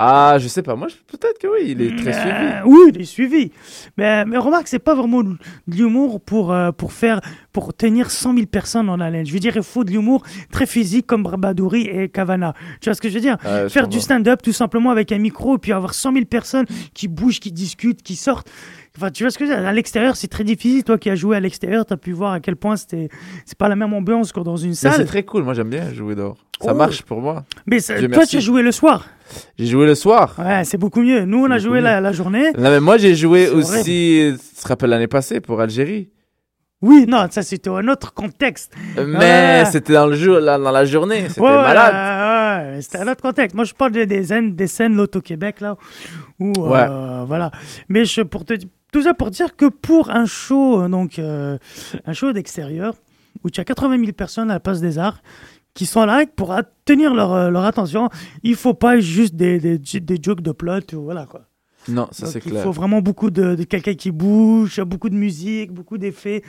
Ah, 0.00 0.36
je 0.38 0.46
sais 0.46 0.62
pas. 0.62 0.76
Moi, 0.76 0.86
peut-être 1.08 1.38
que 1.38 1.48
oui, 1.48 1.72
il 1.72 1.82
est 1.82 1.96
très 1.96 2.12
suivi. 2.12 2.36
Euh, 2.36 2.60
oui, 2.66 2.92
il 2.94 3.00
est 3.00 3.04
suivi. 3.04 3.50
Mais, 3.96 4.24
mais 4.24 4.38
remarque, 4.38 4.68
c'est 4.68 4.78
pas 4.78 4.94
vraiment 4.94 5.24
de 5.24 5.36
l'humour 5.66 6.20
pour, 6.20 6.52
euh, 6.52 6.70
pour 6.70 6.92
faire, 6.92 7.20
pour 7.52 7.74
tenir 7.74 8.12
100 8.12 8.34
000 8.34 8.46
personnes 8.46 8.88
en 8.90 9.00
haleine. 9.00 9.26
Je 9.26 9.32
veux 9.32 9.40
dire, 9.40 9.56
il 9.56 9.62
faut 9.64 9.82
de 9.82 9.90
l'humour 9.90 10.22
très 10.52 10.66
physique 10.66 11.06
comme 11.06 11.24
Badouri 11.24 11.88
et 11.88 12.08
Cavana. 12.08 12.54
Tu 12.80 12.88
vois 12.88 12.94
ce 12.94 13.00
que 13.00 13.08
je 13.08 13.14
veux 13.14 13.20
dire? 13.20 13.38
Faire 13.68 13.88
du 13.88 13.98
stand-up 14.00 14.40
tout 14.40 14.52
simplement 14.52 14.90
avec 14.90 15.10
un 15.10 15.18
micro 15.18 15.56
et 15.56 15.58
puis 15.58 15.72
avoir 15.72 15.94
100 15.94 16.12
000 16.12 16.24
personnes 16.26 16.66
qui 16.94 17.08
bougent, 17.08 17.40
qui 17.40 17.50
discutent, 17.50 18.02
qui 18.02 18.14
sortent. 18.14 18.48
Enfin, 19.00 19.10
tu 19.12 19.22
vois 19.22 19.30
ce 19.30 19.38
que 19.38 19.46
je 19.46 19.50
veux 19.52 19.56
dire 19.56 19.66
À 19.66 19.72
l'extérieur, 19.72 20.16
c'est 20.16 20.26
très 20.26 20.42
difficile. 20.42 20.82
Toi 20.82 20.98
qui 20.98 21.08
as 21.08 21.14
joué 21.14 21.36
à 21.36 21.40
l'extérieur, 21.40 21.86
tu 21.86 21.92
as 21.92 21.96
pu 21.96 22.10
voir 22.12 22.32
à 22.32 22.40
quel 22.40 22.56
point 22.56 22.76
c'était, 22.76 23.08
c'est 23.46 23.56
pas 23.56 23.68
la 23.68 23.76
même 23.76 23.94
ambiance 23.94 24.32
que 24.32 24.40
dans 24.40 24.56
une 24.56 24.70
Mais 24.70 24.74
c'est 24.74 24.90
salle. 24.90 25.06
très 25.06 25.22
cool. 25.22 25.44
Moi, 25.44 25.54
j'aime 25.54 25.70
bien 25.70 25.92
jouer 25.94 26.16
dehors. 26.16 26.36
Ça 26.60 26.72
Oh. 26.72 26.76
marche 26.76 27.02
pour 27.02 27.20
moi. 27.20 27.44
Mais 27.66 27.78
ça- 27.78 27.96
toi, 27.96 28.08
merci. 28.08 28.30
tu 28.30 28.36
as 28.38 28.40
joué 28.40 28.62
le 28.62 28.72
soir. 28.72 29.06
J'ai 29.58 29.66
joué 29.66 29.86
le 29.86 29.94
soir. 29.94 30.34
Ouais, 30.38 30.64
c'est 30.64 30.78
beaucoup 30.78 31.02
mieux. 31.02 31.24
Nous, 31.24 31.44
on 31.44 31.50
a 31.50 31.58
joué 31.58 31.80
la, 31.80 32.00
la 32.00 32.10
journée. 32.12 32.50
Non, 32.58 32.70
mais 32.70 32.80
moi, 32.80 32.96
j'ai 32.98 33.14
joué 33.14 33.48
aussi. 33.48 34.32
Tu 34.42 34.60
te 34.62 34.66
rappelles 34.68 34.90
l'année 34.90 35.06
passée 35.06 35.40
pour 35.40 35.60
Algérie. 35.60 36.10
Oui, 36.80 37.06
non, 37.08 37.26
ça 37.28 37.42
c'était 37.42 37.70
un 37.70 37.88
autre 37.88 38.14
contexte. 38.14 38.72
Mais 38.96 39.16
Ouais. 39.16 39.64
c'était 39.70 39.94
dans 39.94 40.06
le 40.06 40.14
jour, 40.14 40.38
là, 40.38 40.58
dans 40.58 40.70
la 40.70 40.84
journée. 40.84 41.24
C'était 41.28 41.40
Ouais, 41.40 41.50
malade. 41.50 41.92
ouais, 41.92 42.74
ouais, 42.76 42.82
c'était 42.82 42.98
un 42.98 43.08
autre 43.08 43.20
contexte. 43.20 43.56
Moi, 43.56 43.64
je 43.64 43.74
parle 43.74 43.90
des, 43.92 44.06
des 44.06 44.22
scènes, 44.22 44.54
des 44.54 44.68
scènes 44.68 44.94
l'Auto-Québec, 44.94 45.60
là. 45.60 45.76
Où, 46.38 46.52
euh, 46.56 47.24
voilà. 47.26 47.50
Mais 47.88 48.04
je, 48.04 48.20
pour 48.22 48.44
te, 48.44 48.54
tout 48.92 49.02
ça 49.02 49.14
pour 49.14 49.30
dire 49.30 49.56
que 49.56 49.66
pour 49.66 50.10
un 50.10 50.26
show, 50.26 50.80
euh, 50.82 50.88
donc, 50.88 51.18
euh, 51.18 51.58
un 52.06 52.12
show 52.12 52.32
d'extérieur, 52.32 52.94
où 53.44 53.50
tu 53.50 53.60
as 53.60 53.64
80 53.64 53.98
000 54.00 54.12
personnes 54.12 54.50
à 54.50 54.54
la 54.54 54.60
place 54.60 54.80
des 54.80 54.98
arts, 54.98 55.22
qui 55.74 55.86
sont 55.86 56.04
là 56.04 56.24
pour 56.34 56.54
tenir 56.84 57.14
leur, 57.14 57.32
euh, 57.32 57.50
leur 57.50 57.64
attention, 57.64 58.08
il 58.42 58.56
faut 58.56 58.74
pas 58.74 58.98
juste 58.98 59.36
des, 59.36 59.60
des, 59.60 59.78
des 59.78 60.18
jokes 60.20 60.40
de 60.40 60.52
plot, 60.52 60.80
voilà, 60.94 61.26
quoi. 61.26 61.42
Non, 61.88 62.08
ça 62.10 62.26
c'est 62.26 62.44
il 62.44 62.50
clair. 62.50 62.62
faut 62.62 62.72
vraiment 62.72 63.00
beaucoup 63.00 63.30
de, 63.30 63.54
de 63.54 63.62
quelqu'un 63.64 63.94
qui 63.94 64.10
bouge, 64.10 64.80
beaucoup 64.82 65.08
de 65.08 65.14
musique, 65.14 65.72
beaucoup 65.72 65.96
d'effets. 65.96 66.42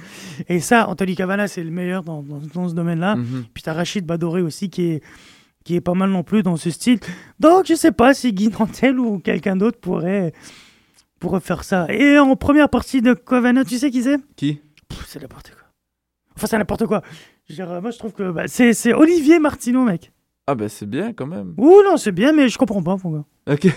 Et 0.50 0.60
ça, 0.60 0.90
Anthony 0.90 1.16
Cavana, 1.16 1.48
c'est 1.48 1.64
le 1.64 1.72
meilleur 1.72 2.04
dans, 2.04 2.22
dans, 2.24 2.42
dans 2.54 2.68
ce 2.68 2.74
domaine-là. 2.74 3.16
Mhm. 3.16 3.46
Puis 3.54 3.64
t'as 3.64 3.74
Rachid 3.74 4.06
Badouri 4.06 4.42
aussi 4.42 4.70
qui 4.70 4.84
est, 4.92 5.04
qui 5.64 5.76
est 5.76 5.82
pas 5.82 5.94
mal 5.94 6.10
non 6.10 6.24
plus 6.24 6.44
dans 6.44 6.58
ce 6.58 6.70
style. 6.70 7.00
Donc 7.40 7.68
je 7.68 7.76
sais 7.76 7.92
pas 7.94 8.14
si 8.14 8.34
Guy 8.34 8.50
Nantel 8.50 9.00
ou 9.00 9.20
quelqu'un 9.20 9.56
d'autre 9.56 9.80
pourrait, 9.80 10.34
pourrait 11.20 11.40
faire 11.40 11.64
ça. 11.64 11.86
Et 11.90 12.18
en 12.18 12.36
première 12.36 12.70
partie 12.70 13.02
de 13.02 13.14
Cavana, 13.14 13.64
tu 13.64 13.78
sais 13.78 13.92
qui 13.92 14.04
c'est? 14.04 14.18
Qui? 14.36 14.62
C'est 15.08 15.22
n'importe 15.22 15.52
quoi. 15.52 15.68
Enfin, 16.36 16.48
c'est 16.48 16.58
n'importe 16.58 16.86
quoi. 16.86 17.02
Je 17.48 17.54
veux 17.54 17.56
dire, 17.56 17.72
euh, 17.72 17.82
moi, 17.82 17.92
je 17.92 17.98
trouve 17.98 18.14
que 18.14 18.32
bah, 18.32 18.44
c'est 18.48 18.94
Olivier 18.94 19.40
Martineau, 19.40 19.84
mec. 19.84 20.12
Ah, 20.48 20.56
ben 20.56 20.68
c'est 20.68 20.88
bien 20.90 21.14
quand 21.14 21.28
même. 21.28 21.54
Ouh 21.58 21.84
non, 21.84 21.98
c'est 21.98 22.12
bien, 22.12 22.32
mais 22.34 22.50
je 22.50 22.58
comprends 22.58 22.82
pas, 22.82 22.96
mon 23.04 23.12
gars. 23.12 23.26
Ok. 23.54 23.68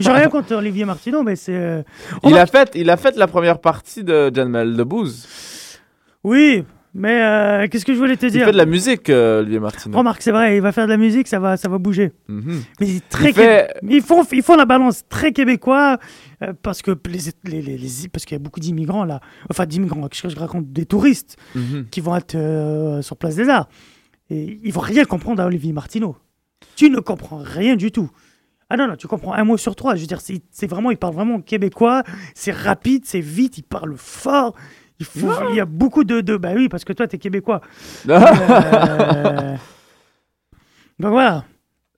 J'ai 0.00 0.10
rien 0.12 0.28
contre 0.30 0.54
Olivier 0.54 0.84
Martineau, 0.84 1.22
mais 1.24 1.34
c'est. 1.34 1.56
euh, 1.56 1.82
il, 2.22 2.36
a 2.36 2.46
fait, 2.46 2.70
il 2.76 2.88
a 2.88 2.96
fait 2.96 3.16
la 3.16 3.26
première 3.26 3.58
partie 3.60 4.04
de 4.04 4.30
Jamel 4.32 4.76
Debbouze. 4.76 5.26
Oui, 6.22 6.64
mais 6.94 7.22
euh, 7.22 7.68
qu'est-ce 7.68 7.84
que 7.84 7.94
je 7.94 7.98
voulais 7.98 8.16
te 8.16 8.26
Il 8.26 8.32
dire? 8.32 8.46
fait 8.46 8.52
de 8.52 8.56
la 8.56 8.66
musique, 8.66 9.08
euh, 9.10 9.40
Olivier 9.40 9.60
Martineau. 9.60 9.96
Remarque, 9.98 10.22
c'est 10.22 10.32
vrai, 10.32 10.56
il 10.56 10.60
va 10.62 10.72
faire 10.72 10.86
de 10.86 10.90
la 10.90 10.96
musique, 10.96 11.28
ça 11.28 11.38
va, 11.38 11.56
ça 11.56 11.68
va 11.68 11.78
bouger. 11.78 12.12
Mhm. 12.28 12.62
Mais 12.80 12.86
c'est 12.86 13.08
très 13.08 13.28
Il 13.30 13.34
fait- 13.34 13.74
ils 13.88 14.02
font 14.02 14.24
ils 14.32 14.42
font 14.42 14.56
la 14.56 14.64
balance 14.66 15.04
très 15.08 15.32
québécois 15.32 15.98
euh, 16.42 16.52
parce 16.62 16.82
que 16.82 16.90
les, 17.08 17.18
les, 17.44 17.62
les- 17.62 17.78
les- 17.78 18.08
parce 18.12 18.24
qu'il 18.24 18.34
y 18.34 18.40
a 18.40 18.42
beaucoup 18.42 18.60
d'immigrants 18.60 19.04
là 19.04 19.20
enfin 19.50 19.66
d'immigrants 19.66 20.08
que 20.08 20.28
je 20.28 20.36
raconte 20.36 20.72
des 20.72 20.86
touristes 20.86 21.36
Mhm. 21.54 21.86
qui 21.90 22.00
vont 22.00 22.16
être 22.16 22.36
sur 23.02 23.16
place 23.16 23.36
des 23.36 23.48
arts 23.48 23.68
et 24.30 24.58
ils 24.62 24.72
vont 24.72 24.80
rien 24.80 25.04
comprendre 25.04 25.42
à 25.42 25.46
Olivier 25.46 25.72
Martineau 25.72 26.16
tu 26.76 26.88
ne 26.90 27.00
comprends 27.00 27.38
rien 27.42 27.76
du 27.76 27.90
tout 27.92 28.10
ah 28.68 28.76
non 28.76 28.86
non 28.88 28.96
tu 28.96 29.06
comprends 29.08 29.32
un 29.34 29.44
mot 29.44 29.56
sur 29.56 29.74
trois 29.76 29.96
je 29.96 30.00
veux 30.02 30.06
dire 30.06 30.20
c'est 30.20 30.66
vraiment 30.66 30.90
il 30.90 30.96
parle 30.96 31.14
vraiment 31.14 31.40
québécois 31.40 32.02
c'est 32.34 32.52
rapide 32.52 33.02
c'est 33.04 33.20
vite 33.20 33.58
il 33.58 33.62
parle 33.64 33.94
fort 33.96 34.54
il, 35.00 35.06
faut, 35.06 35.28
il 35.50 35.56
y 35.56 35.60
a 35.60 35.64
beaucoup 35.64 36.04
de, 36.04 36.20
de 36.20 36.36
bah 36.36 36.50
oui 36.54 36.68
parce 36.68 36.84
que 36.84 36.92
toi 36.92 37.06
t'es 37.08 37.18
québécois 37.18 37.60
Euh, 38.08 39.56
donc 40.98 41.12
voilà 41.12 41.44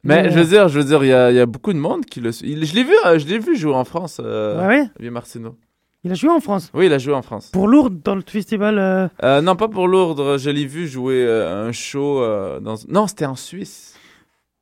Mais 0.05 0.27
Euh, 0.27 0.31
je 0.31 0.39
veux 0.39 0.45
dire, 0.45 0.69
je 0.69 0.79
veux 0.79 0.85
dire, 0.85 1.05
il 1.05 1.09
y 1.09 1.13
a, 1.13 1.31
il 1.31 1.37
y 1.37 1.41
a 1.41 1.47
beaucoup 1.47 1.73
de 1.73 1.79
monde 1.79 2.05
qui 2.07 2.21
le 2.21 2.33
suit. 2.33 2.51
Il- 2.53 2.65
Je 2.65 2.75
l'ai 2.75 2.85
vu, 2.85 2.95
euh, 3.07 3.19
je 3.19 3.27
l'ai 3.27 3.39
vu 3.39 3.57
jouer 3.57 3.75
en 3.75 3.85
France, 3.85 4.21
euh, 4.23 4.67
ouais? 4.69 5.11
Martineau. 5.11 5.57
il 6.05 6.11
a 6.13 6.15
joué 6.15 6.31
en 6.31 6.41
France? 6.41 6.71
Oui, 6.75 6.87
il 6.87 6.93
a 6.93 6.99
joué 6.99 7.15
en 7.15 7.23
France. 7.23 7.51
Pour 7.53 7.69
Lourdes, 7.69 8.01
dans 8.03 8.15
le 8.15 8.23
festival. 8.27 8.79
euh, 8.79 9.09
Euh, 9.23 9.41
non, 9.41 9.55
pas 9.57 9.69
pour 9.69 9.87
Lourdes. 9.89 10.39
Je 10.39 10.51
l'ai 10.51 10.67
vu 10.67 10.87
jouer 10.89 11.25
euh, 11.25 11.69
un 11.69 11.73
show 11.73 12.21
euh, 12.23 12.59
dans. 12.61 12.75
Non, 12.89 13.07
c'était 13.07 13.27
en 13.27 13.37
Suisse. 13.37 13.95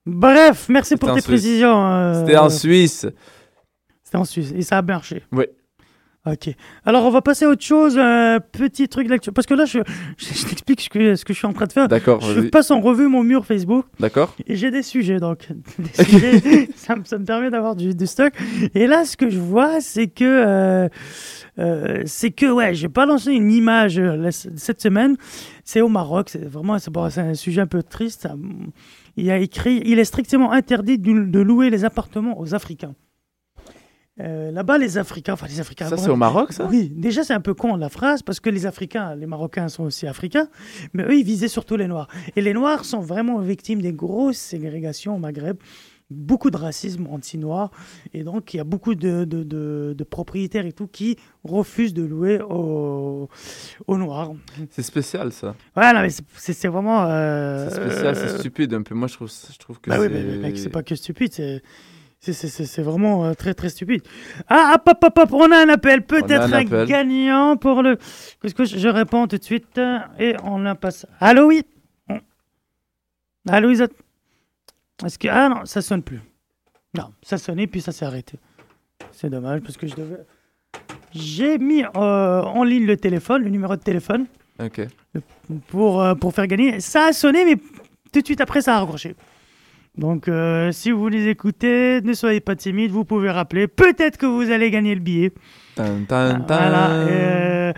Bref, 0.06 0.66
merci 0.70 0.96
pour 0.96 1.08
tes 1.10 1.20
Suisse. 1.20 1.26
précisions. 1.26 1.86
euh, 1.86 2.20
C'était 2.20 2.36
en 2.38 2.48
Suisse. 2.50 3.06
C'était 4.02 4.16
en 4.18 4.24
Suisse. 4.24 4.52
Et 4.56 4.62
ça 4.62 4.78
a 4.78 4.82
marché. 4.82 5.22
Oui. 5.32 5.44
Ok. 6.26 6.50
Alors, 6.84 7.06
on 7.06 7.10
va 7.10 7.22
passer 7.22 7.46
à 7.46 7.48
autre 7.48 7.62
chose. 7.64 7.96
euh, 7.96 8.38
petit 8.52 8.88
truc 8.88 9.08
d'actu. 9.08 9.32
Parce 9.32 9.46
que 9.46 9.54
là, 9.54 9.64
je, 9.64 9.78
je, 10.18 10.26
je 10.34 10.46
t'explique 10.46 10.82
ce 10.82 10.90
que, 10.90 11.14
ce 11.16 11.24
que 11.24 11.32
je 11.32 11.38
suis 11.38 11.46
en 11.46 11.54
train 11.54 11.66
de 11.66 11.72
faire. 11.72 11.88
D'accord, 11.88 12.20
Je 12.20 12.40
passe 12.50 12.70
en 12.70 12.80
revue 12.80 13.08
mon 13.08 13.22
mur 13.22 13.46
Facebook 13.46 13.86
D'accord 13.98 14.34
et 14.46 14.54
j'ai 14.54 14.70
des 14.70 14.82
sujets. 14.82 15.18
Donc, 15.18 15.48
des 15.78 16.04
sujets, 16.04 16.68
ça, 16.76 16.94
me- 16.96 17.04
ça 17.04 17.18
me 17.18 17.24
permet 17.24 17.48
d'avoir 17.50 17.74
du, 17.74 17.94
du 17.94 18.06
stock. 18.06 18.34
Et 18.74 18.86
là, 18.86 19.06
ce 19.06 19.16
que 19.16 19.30
je 19.30 19.38
vois, 19.38 19.80
c'est 19.80 20.08
que. 20.08 20.24
euh, 20.24 20.88
euh, 21.58 22.02
c'est 22.04 22.30
que, 22.30 22.46
ouais, 22.50 22.74
j'ai 22.74 22.88
pas 22.90 23.06
lancé 23.06 23.32
une 23.32 23.50
image 23.50 23.98
euh, 23.98 24.16
la- 24.16 24.30
cette 24.30 24.80
semaine. 24.82 25.16
C'est 25.64 25.80
au 25.80 25.88
Maroc. 25.88 26.28
C'est 26.28 26.44
vraiment 26.46 26.78
c'est 26.78 26.90
bon, 26.90 27.04
un 27.16 27.34
sujet 27.34 27.62
un 27.62 27.66
peu 27.66 27.82
triste. 27.82 28.22
Ça, 28.22 28.34
Il 29.16 29.30
a 29.30 29.38
écrit 29.38 29.82
Il 29.86 29.98
est 29.98 30.04
strictement 30.04 30.52
interdit 30.52 30.98
de, 30.98 31.12
de 31.24 31.40
louer 31.40 31.70
les 31.70 31.86
appartements 31.86 32.38
aux 32.38 32.54
Africains. 32.54 32.94
Euh, 34.20 34.50
Là-bas, 34.50 34.78
les 34.78 34.98
Africains, 34.98 35.32
enfin 35.32 35.46
les 35.48 35.60
Africains. 35.60 35.88
Ça, 35.88 35.96
c'est 35.96 36.10
au 36.10 36.16
Maroc, 36.16 36.52
ça? 36.52 36.66
Oui, 36.70 36.90
déjà 36.94 37.24
c'est 37.24 37.32
un 37.32 37.40
peu 37.40 37.54
con 37.54 37.76
la 37.76 37.88
phrase 37.88 38.22
parce 38.22 38.38
que 38.40 38.50
les 38.50 38.66
Africains, 38.66 39.14
les 39.14 39.26
Marocains 39.26 39.68
sont 39.68 39.84
aussi 39.84 40.06
africains, 40.06 40.48
mais 40.92 41.04
eux 41.04 41.16
ils 41.16 41.24
visaient 41.24 41.48
surtout 41.48 41.76
les 41.76 41.86
Noirs. 41.88 42.08
Et 42.36 42.40
les 42.42 42.52
Noirs 42.52 42.84
sont 42.84 43.00
vraiment 43.00 43.38
victimes 43.38 43.80
des 43.80 43.92
grosses 43.92 44.36
ségrégations 44.38 45.14
au 45.16 45.18
Maghreb, 45.18 45.56
beaucoup 46.10 46.50
de 46.50 46.56
racisme 46.56 47.06
anti-noir, 47.06 47.70
et 48.12 48.24
donc 48.24 48.52
il 48.52 48.56
y 48.56 48.60
a 48.60 48.64
beaucoup 48.64 48.96
de, 48.96 49.24
de, 49.24 49.44
de- 49.44 49.94
de 49.96 50.04
propriétaires 50.04 50.66
et 50.66 50.72
tout 50.72 50.88
qui 50.88 51.16
refusent 51.44 51.94
de 51.94 52.02
louer 52.02 52.40
aux, 52.42 53.28
aux 53.86 53.96
Noirs. 53.96 54.32
C'est 54.70 54.82
spécial, 54.82 55.30
ça. 55.32 55.54
Ouais, 55.76 55.92
non, 55.94 56.00
mais 56.02 56.10
c'est- 56.36 56.66
vraiment. 56.68 57.04
euh, 57.06 57.68
C'est 57.70 57.76
spécial, 57.76 58.16
c'est 58.16 58.38
stupide 58.38 58.74
un 58.74 58.82
peu. 58.82 58.94
Moi, 58.96 59.06
je 59.08 59.14
trouve, 59.14 59.30
je 59.52 59.58
trouve 59.58 59.80
que 59.80 59.88
bah 59.88 59.98
oui, 60.00 60.08
mais 60.10 60.22
mec, 60.38 60.58
c'est 60.58 60.68
pas 60.68 60.82
que 60.82 60.96
stupide, 60.96 61.32
c'est. 61.32 61.62
C'est- 62.20 62.82
vraiment 62.82 63.24
euh, 63.24 63.34
très 63.34 63.54
très 63.54 63.68
stupide. 63.70 64.02
Ah, 64.48 64.74
hop, 64.76 64.82
hop, 64.88 65.04
hop, 65.04 65.18
hop, 65.18 65.32
on 65.32 65.50
a 65.50 65.56
un 65.64 65.68
appel, 65.70 66.02
peut-être 66.02 66.52
un 66.52 66.64
gagnant 66.84 67.56
pour 67.56 67.82
le. 67.82 67.96
Qu'est-ce 68.40 68.54
que 68.54 68.64
je, 68.64 68.78
je 68.78 68.88
réponds 68.88 69.26
tout 69.26 69.38
de 69.38 69.44
suite? 69.44 69.80
Et 70.18 70.36
on 70.44 70.58
la 70.58 70.74
passe. 70.74 71.06
Allô, 71.18 71.46
oui? 71.48 71.64
Allô, 73.48 73.70
Isa 73.70 73.86
Est-ce 75.04 75.18
que. 75.18 75.28
Ah 75.28 75.48
non, 75.48 75.64
ça 75.64 75.80
sonne 75.80 76.02
plus. 76.02 76.20
Non, 76.94 77.10
ça 77.22 77.38
sonnait 77.38 77.66
puis 77.66 77.80
ça 77.80 77.92
s'est 77.92 78.04
arrêté. 78.04 78.38
C'est 79.12 79.30
dommage 79.30 79.60
parce 79.60 79.76
que 79.76 79.86
je 79.86 79.94
devais. 79.94 80.18
J'ai 81.12 81.58
mis 81.58 81.82
euh, 81.84 82.42
en 82.42 82.62
ligne 82.64 82.84
le 82.86 82.96
téléphone, 82.96 83.42
le 83.42 83.48
numéro 83.50 83.74
de 83.76 83.80
téléphone 83.82 84.26
Ok. 84.62 84.82
pour, 85.68 86.02
euh, 86.02 86.14
pour 86.14 86.34
faire 86.34 86.46
gagner. 86.46 86.80
Ça 86.80 87.06
a 87.06 87.12
sonné, 87.12 87.44
mais 87.44 87.56
tout 88.12 88.20
de 88.20 88.26
suite 88.26 88.40
après, 88.40 88.60
ça 88.60 88.76
a 88.76 88.80
raccroché. 88.80 89.16
Donc, 89.98 90.28
euh, 90.28 90.72
si 90.72 90.90
vous 90.92 91.08
les 91.08 91.28
écoutez, 91.28 92.00
ne 92.02 92.12
soyez 92.14 92.40
pas 92.40 92.54
timide, 92.56 92.90
vous 92.90 93.04
pouvez 93.04 93.30
rappeler. 93.30 93.66
Peut-être 93.68 94.16
que 94.16 94.26
vous 94.26 94.50
allez 94.50 94.70
gagner 94.70 94.94
le 94.94 95.00
billet. 95.00 95.32
Tan, 95.74 96.04
tan, 96.08 96.40
tan. 96.40 96.44
Voilà. 96.46 96.90
euh, 96.90 97.72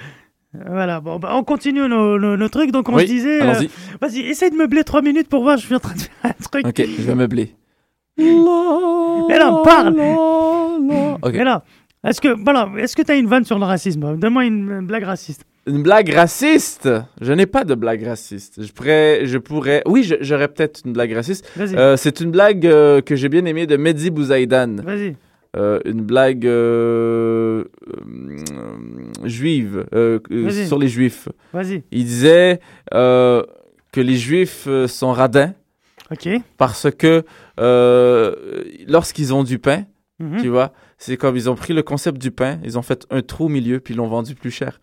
voilà, 0.68 1.00
bon, 1.00 1.18
bah, 1.18 1.30
on 1.34 1.42
continue 1.42 1.88
nos, 1.88 2.18
nos, 2.18 2.36
nos 2.36 2.48
trucs. 2.48 2.70
Donc, 2.70 2.88
on 2.90 2.94
Oui, 2.96 3.02
se 3.02 3.06
disait. 3.06 3.42
euh. 3.42 3.54
Vas-y, 4.00 4.20
essaye 4.20 4.50
de 4.50 4.56
meubler 4.56 4.84
trois 4.84 5.00
minutes 5.02 5.28
pour 5.28 5.42
voir. 5.42 5.56
Je 5.56 5.64
suis 5.66 5.74
en 5.74 5.80
train 5.80 5.94
de 5.94 6.00
faire 6.00 6.10
un 6.24 6.42
truc. 6.50 6.66
Ok, 6.66 6.76
je 6.86 7.02
vais 7.02 7.14
meubler. 7.14 7.54
Mais 8.18 9.38
là, 9.38 9.60
parle 9.64 9.88
Ok. 11.22 11.32
Mais 11.32 11.44
là, 11.44 11.64
est-ce 12.04 12.20
que 12.20 12.28
voilà, 12.44 12.68
est-ce 12.78 12.94
que 12.94 13.02
tu 13.02 13.10
as 13.12 13.16
une 13.16 13.26
vanne 13.26 13.44
sur 13.44 13.58
le 13.58 13.64
racisme? 13.64 14.16
Donne-moi 14.18 14.44
une 14.44 14.86
blague 14.86 15.04
raciste. 15.04 15.44
Une 15.66 15.82
blague 15.82 16.08
raciste? 16.10 16.88
Je 17.20 17.32
n'ai 17.32 17.46
pas 17.46 17.64
de 17.64 17.74
blague 17.74 18.02
raciste. 18.04 18.62
Je 18.64 18.72
pourrais... 18.72 19.26
Je 19.26 19.38
pourrais... 19.38 19.82
Oui, 19.86 20.10
j'aurais 20.20 20.48
peut-être 20.48 20.82
une 20.84 20.92
blague 20.92 21.12
raciste. 21.12 21.48
Euh, 21.58 21.96
c'est 21.96 22.20
une 22.20 22.30
blague 22.32 22.66
euh, 22.66 23.00
que 23.00 23.14
j'ai 23.14 23.28
bien 23.28 23.44
aimée 23.44 23.66
de 23.66 23.76
Mehdi 23.76 24.10
Bouzaïdan. 24.10 24.76
vas-y. 24.82 25.16
Euh, 25.54 25.80
une 25.84 26.00
blague 26.00 26.46
juive 29.24 29.84
sur 30.66 30.78
les 30.78 30.88
juifs. 30.88 31.28
Vas-y. 31.52 31.84
Il 31.92 32.04
disait 32.06 32.60
que 32.90 34.00
les 34.00 34.16
juifs 34.16 34.66
sont 34.86 35.12
radins 35.12 35.52
Ok. 36.10 36.28
parce 36.56 36.88
que 36.90 37.22
lorsqu'ils 38.88 39.32
ont 39.34 39.44
du 39.44 39.58
pain, 39.58 39.84
Mhm. 40.20 40.40
tu 40.40 40.48
vois, 40.48 40.72
c'est 40.98 41.16
comme 41.16 41.36
ils 41.36 41.50
ont 41.50 41.54
pris 41.56 41.72
le 41.74 41.82
concept 41.82 42.20
du 42.20 42.30
pain, 42.30 42.58
ils 42.64 42.78
ont 42.78 42.82
fait 42.82 43.06
un 43.10 43.22
trou 43.22 43.46
au 43.46 43.48
milieu 43.48 43.80
puis 43.80 43.94
ils 43.94 43.96
l'ont 43.96 44.06
vendu 44.08 44.34
plus 44.34 44.50
cher. 44.52 44.80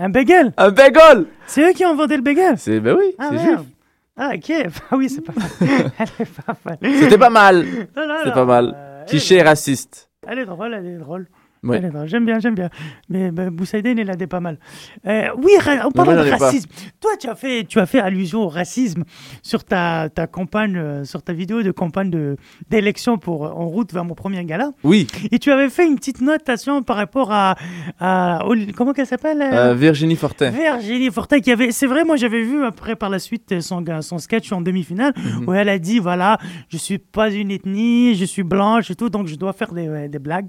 Un 0.00 0.08
bagel 0.10 0.52
Un 0.56 0.70
bagel 0.70 1.26
C'est 1.46 1.68
eux 1.68 1.72
qui 1.72 1.84
ont 1.84 1.90
inventé 1.90 2.16
le 2.16 2.22
bagel 2.22 2.56
C'est 2.58 2.80
ben 2.80 2.96
oui, 2.98 3.14
Ah, 3.18 3.28
c'est 3.30 3.34
merde. 3.36 3.58
juif. 3.58 3.68
Ah, 4.16 4.30
ok. 4.34 4.52
Ah 4.90 4.96
oui, 4.96 5.08
c'est 5.08 5.20
pas 5.20 5.32
mal. 5.36 5.50
elle 5.98 6.08
est 6.20 6.42
pas 6.44 6.56
mal. 6.64 6.78
C'était 6.82 7.18
pas 7.18 7.30
mal. 7.30 7.64
Non, 7.96 8.06
non, 8.08 8.14
C'est 8.22 8.28
non, 8.28 8.34
pas 8.34 8.44
mal. 8.44 8.72
euh, 8.76 9.00
elle, 9.02 9.06
Cliché 9.08 9.42
raciste. 9.42 10.08
elle 10.26 10.38
est 10.38 10.44
drôle, 10.46 10.72
elle 10.74 10.86
est 10.86 10.98
drôle. 10.98 11.26
Ouais. 11.64 11.80
Drôle. 11.80 12.06
J'aime 12.08 12.26
bien, 12.26 12.38
j'aime 12.40 12.54
bien. 12.54 12.68
Mais 13.08 13.30
bah, 13.30 13.50
Boussaïden, 13.50 13.98
il 13.98 14.10
a 14.10 14.16
des 14.16 14.26
pas 14.26 14.40
mal. 14.40 14.58
Euh, 15.06 15.28
oui, 15.42 15.52
en 15.82 15.90
parlant 15.90 16.12
moi, 16.14 16.24
de 16.24 16.30
racisme, 16.30 16.68
toi, 17.00 17.12
tu 17.18 17.28
as 17.28 17.34
fait, 17.34 17.64
tu 17.64 17.78
as 17.80 17.86
fait 17.86 18.00
allusion 18.00 18.42
au 18.42 18.48
racisme 18.48 19.04
sur 19.42 19.64
ta, 19.64 20.08
ta 20.08 20.26
campagne, 20.26 20.76
euh, 20.76 21.04
sur 21.04 21.22
ta 21.22 21.32
vidéo 21.32 21.62
de 21.62 21.70
campagne 21.70 22.10
de- 22.10 22.36
d'élection 22.70 23.18
pour 23.18 23.46
euh, 23.46 23.50
En 23.50 23.66
route 23.66 23.92
vers 23.92 24.04
mon 24.04 24.14
premier 24.14 24.44
gala. 24.44 24.70
Oui, 24.84 25.06
Et 25.32 25.38
tu 25.38 25.50
avais 25.52 25.68
fait 25.70 25.86
une 25.86 25.96
petite 25.96 26.20
notation 26.20 26.82
par 26.82 26.96
rapport 26.96 27.32
à. 27.32 27.56
à 28.00 28.46
au- 28.46 28.54
comment 28.76 28.92
qu'elle 28.92 29.06
s'appelle 29.06 29.74
Virginie 29.76 30.16
Fortin. 30.16 30.50
Virginie 30.50 31.10
Fortin 31.10 31.40
qui 31.40 31.50
avait, 31.52 31.70
c'est 31.72 31.86
vrai, 31.86 32.04
moi 32.04 32.16
j'avais 32.16 32.42
vu 32.42 32.64
après 32.64 32.96
par 32.96 33.10
la 33.10 33.18
suite 33.18 33.60
son, 33.60 33.82
son 34.00 34.18
sketch 34.18 34.52
en 34.52 34.60
demi-finale 34.60 35.12
Mhm. 35.16 35.48
où 35.48 35.52
elle 35.54 35.68
a 35.68 35.78
dit 35.78 35.98
voilà, 35.98 36.38
je 36.68 36.76
suis 36.76 36.98
pas 36.98 37.30
une 37.30 37.50
ethnie, 37.50 38.14
je 38.14 38.24
suis 38.24 38.42
blanche 38.42 38.90
et 38.90 38.94
tout, 38.94 39.08
donc 39.08 39.26
je 39.28 39.36
dois 39.36 39.52
faire 39.52 39.72
des, 39.72 40.08
des 40.08 40.18
blagues. 40.18 40.48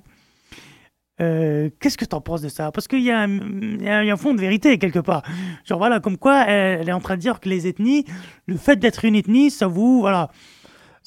Euh, 1.21 1.69
Qu'est-ce 1.79 1.97
que 1.97 2.05
tu 2.05 2.13
en 2.15 2.21
penses 2.21 2.41
de 2.41 2.49
ça? 2.49 2.71
Parce 2.71 2.87
qu'il 2.87 3.01
y, 3.01 3.11
a 3.11 3.19
un- 3.21 4.03
y 4.03 4.11
a 4.11 4.17
fond 4.17 4.33
de 4.33 4.41
vérité 4.41 4.77
quelque 4.77 4.99
part. 4.99 5.23
Genre 5.63 5.77
voilà, 5.77 5.99
comme 6.01 6.17
quoi 6.17 6.43
elle, 6.47 6.81
elle 6.81 6.89
est 6.89 6.93
en 6.93 6.99
train 6.99 7.15
de 7.15 7.21
dire 7.21 7.39
que 7.39 7.47
les 7.47 7.67
ethnies, 7.67 8.03
le 8.47 8.57
fait 8.57 8.75
d'être 8.75 9.05
une 9.05 9.15
ethnie, 9.15 9.49
ça 9.49 9.67
vous. 9.67 10.01
Voilà. 10.01 10.29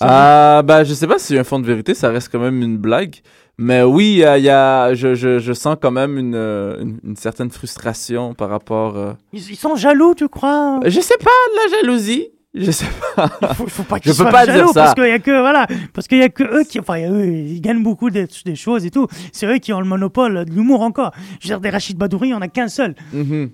Ah, 0.01 0.63
bah, 0.65 0.85
je 0.85 0.95
sais 0.95 1.07
pas 1.09 1.19
si 1.19 1.37
un 1.37 1.45
fond 1.45 1.59
de 1.59 1.67
vérité, 1.67 1.93
ça 1.93 2.11
reste 2.11 2.31
quand 2.31 2.39
même 2.39 2.63
une 2.63 2.79
blague. 2.79 3.17
Mais 3.59 3.83
oui, 3.83 4.11
il 4.13 4.19
y 4.19 4.25
a, 4.25 4.39
il 4.39 4.45
y 4.45 4.49
a- 4.51 4.95
je, 4.95 5.15
je, 5.17 5.41
je 5.41 5.53
sens 5.53 5.77
quand 5.83 5.91
même 5.91 6.17
une, 6.17 6.37
euh, 6.37 6.81
une, 6.81 7.01
une 7.03 7.17
certaine 7.17 7.51
frustration 7.51 8.33
par 8.33 8.49
rapport. 8.49 8.97
euh, 8.97 9.13
Ils, 9.33 9.51
ils 9.51 9.57
sont 9.57 9.75
jaloux, 9.75 10.15
tu 10.15 10.29
crois? 10.29 10.79
Je 10.87 11.01
sais 11.01 11.17
pas, 11.19 11.25
de 11.25 11.73
la 11.73 11.79
jalousie. 11.81 12.29
Je 12.59 12.71
sais 12.71 12.87
pas. 13.15 13.31
Il 13.43 13.55
faut, 13.55 13.67
faut 13.67 13.83
pas 13.83 13.97
Je 13.97 14.03
qu'ils 14.03 14.15
soient 14.15 14.31
pas 14.31 14.47
jaloux 14.47 14.73
parce 14.73 14.95
qu'il 14.95 15.07
y 15.07 15.11
a 15.11 15.19
que 15.19 15.41
voilà, 15.41 15.67
parce 15.93 16.07
qu'il 16.09 16.19
y 16.19 16.23
a 16.23 16.29
que 16.29 16.45
eux 16.45 16.65
qui, 16.65 16.81
enfin 16.81 16.99
eux, 17.11 17.27
ils 17.27 17.61
gagnent 17.61 17.83
beaucoup 17.83 18.11
des, 18.11 18.27
des 18.45 18.57
choses 18.57 18.85
et 18.85 18.91
tout. 18.91 19.07
C'est 19.33 19.47
eux 19.47 19.59
qui 19.59 19.73
ont 19.73 19.81
le 19.81 19.87
monopole 19.87 20.45
de 20.45 20.53
l'humour 20.53 20.83
encore. 20.83 21.13
Je 21.41 21.47
veux 21.47 21.55
dire 21.55 21.61
des 21.61 21.71
Rachid 21.71 21.97
Badouri, 21.97 22.29
il 22.29 22.33
y 22.33 22.35
en 22.35 22.43
a 22.43 22.49
qu'un 22.49 22.69
seul. 22.69 22.95
Mhm. 23.13 23.51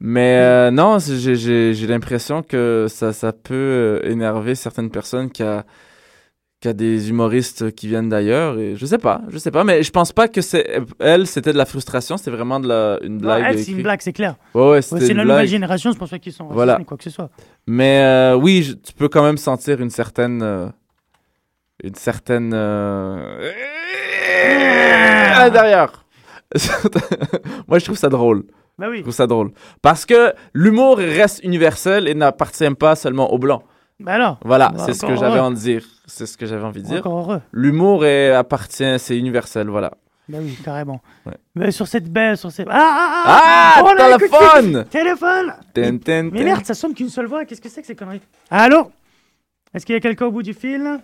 Mais 0.00 0.38
euh, 0.40 0.70
non, 0.70 0.98
j'ai 0.98 1.86
l'impression 1.86 2.42
que 2.42 2.86
ça, 2.88 3.12
ça 3.12 3.32
peut 3.32 3.54
euh, 3.54 4.10
énerver 4.10 4.54
certaines 4.54 4.90
personnes 4.90 5.30
qui 5.30 5.42
a, 5.42 5.64
qui 6.60 6.68
a 6.68 6.72
des 6.72 7.10
humoristes 7.10 7.74
qui 7.74 7.86
viennent 7.86 8.08
d'ailleurs. 8.08 8.58
Et 8.58 8.76
je 8.76 8.86
sais 8.86 8.98
pas, 8.98 9.20
je 9.28 9.36
sais 9.38 9.50
pas, 9.50 9.62
mais 9.64 9.82
je 9.82 9.90
pense 9.90 10.12
pas 10.12 10.26
que 10.28 10.40
c'est 10.40 10.80
elle, 10.98 11.26
c'était 11.26 11.52
de 11.52 11.58
la 11.58 11.66
frustration, 11.66 12.16
c'était 12.16 12.30
vraiment 12.30 12.60
de 12.60 12.68
la, 12.68 12.98
une 13.02 13.18
blague. 13.18 13.42
Ouais, 13.42 13.48
elle, 13.50 13.58
c'est 13.58 13.72
une 13.72 13.82
blague, 13.82 14.00
c'est 14.00 14.12
clair. 14.14 14.36
Ouais, 14.54 14.70
ouais, 14.70 14.82
c'est 14.82 15.12
la 15.14 15.24
nouvelle 15.24 15.46
génération, 15.48 15.92
c'est 15.92 15.98
pour 15.98 16.08
ça 16.08 16.18
qu'ils 16.18 16.32
sont 16.32 16.46
Voilà. 16.48 16.78
quoi 16.86 16.96
que 16.96 17.04
ce 17.04 17.10
soit. 17.10 17.28
Mais 17.66 18.00
euh, 18.02 18.34
oui, 18.36 18.62
je- 18.62 18.72
tu 18.72 18.92
peux 18.94 19.08
quand 19.08 19.22
même 19.22 19.36
sentir 19.38 19.80
une 19.80 19.90
certaine. 19.90 20.40
euh, 20.42 20.68
une 21.84 21.94
certaine. 21.94 22.52
euh, 22.54 23.52
à 25.34 25.44
l'intérieur. 25.44 26.04
Moi, 27.68 27.78
je 27.78 27.84
trouve 27.84 27.98
ça 27.98 28.08
drôle. 28.08 28.44
Bah 28.78 28.86
Je 28.86 28.90
oui. 28.92 29.02
trouve 29.02 29.14
ça 29.14 29.26
drôle. 29.26 29.52
Parce 29.82 30.04
que 30.06 30.32
l'humour 30.52 30.98
reste 30.98 31.42
universel 31.42 32.08
et 32.08 32.14
n'appartient 32.14 32.70
pas 32.78 32.94
seulement 32.94 33.32
aux 33.32 33.38
blancs. 33.38 33.62
Bah 34.00 34.12
alors. 34.14 34.38
Voilà, 34.44 34.68
Bah, 34.70 34.82
c'est 34.86 34.92
ce 34.94 35.04
que 35.06 35.16
j'avais 35.16 35.38
envie 35.40 35.56
de 35.56 35.60
dire. 35.60 35.82
C'est 36.06 36.26
ce 36.26 36.36
que 36.36 36.46
j'avais 36.46 36.64
envie 36.64 36.82
de 36.82 36.86
dire. 36.88 36.98
Encore 36.98 37.18
heureux. 37.18 37.42
L'humour 37.52 38.04
est, 38.06 38.30
appartient, 38.32 38.98
c'est 38.98 39.18
universel, 39.18 39.68
voilà. 39.68 39.92
Bah 40.28 40.38
oui, 40.40 40.56
carrément. 40.64 41.00
Ouais. 41.24 41.36
Mais 41.54 41.70
sur 41.70 41.86
cette 41.86 42.10
baisse, 42.12 42.40
sur 42.40 42.50
ces. 42.50 42.64
Ah 42.68 42.72
ah 42.72 43.24
Ah, 43.78 43.82
On 43.84 43.88
a 43.96 44.08
écouté- 44.16 44.28
téléphone 44.28 44.84
Téléphone 44.90 45.54
Tin, 45.72 45.98
tin, 45.98 46.30
Mais 46.32 46.42
merde, 46.44 46.64
ça 46.64 46.74
sonne 46.74 46.94
qu'une 46.94 47.08
seule 47.10 47.26
voix. 47.26 47.44
Qu'est-ce 47.44 47.60
que 47.60 47.68
c'est 47.68 47.80
que 47.80 47.86
ces 47.86 47.94
conneries? 47.94 48.20
Allô? 48.50 48.90
Est-ce 49.72 49.86
qu'il 49.86 49.94
y 49.94 49.96
a 49.98 50.00
quelqu'un 50.00 50.26
au 50.26 50.32
bout 50.32 50.42
du 50.42 50.54
fil? 50.54 51.00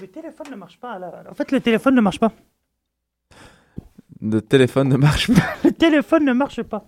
Le 0.00 0.06
téléphone 0.08 0.46
ne 0.50 0.56
marche 0.56 0.78
pas. 0.78 0.98
Là. 0.98 1.22
En 1.30 1.34
fait, 1.34 1.50
le 1.52 1.60
téléphone 1.60 1.94
ne 1.94 2.00
marche 2.00 2.18
pas. 2.18 2.32
Le 4.22 4.40
téléphone 4.42 4.88
ne 4.88 4.96
marche 4.96 5.32
pas. 5.32 5.54
Le 5.64 5.72
téléphone 5.72 6.24
ne 6.24 6.32
marche 6.32 6.62
pas. 6.62 6.84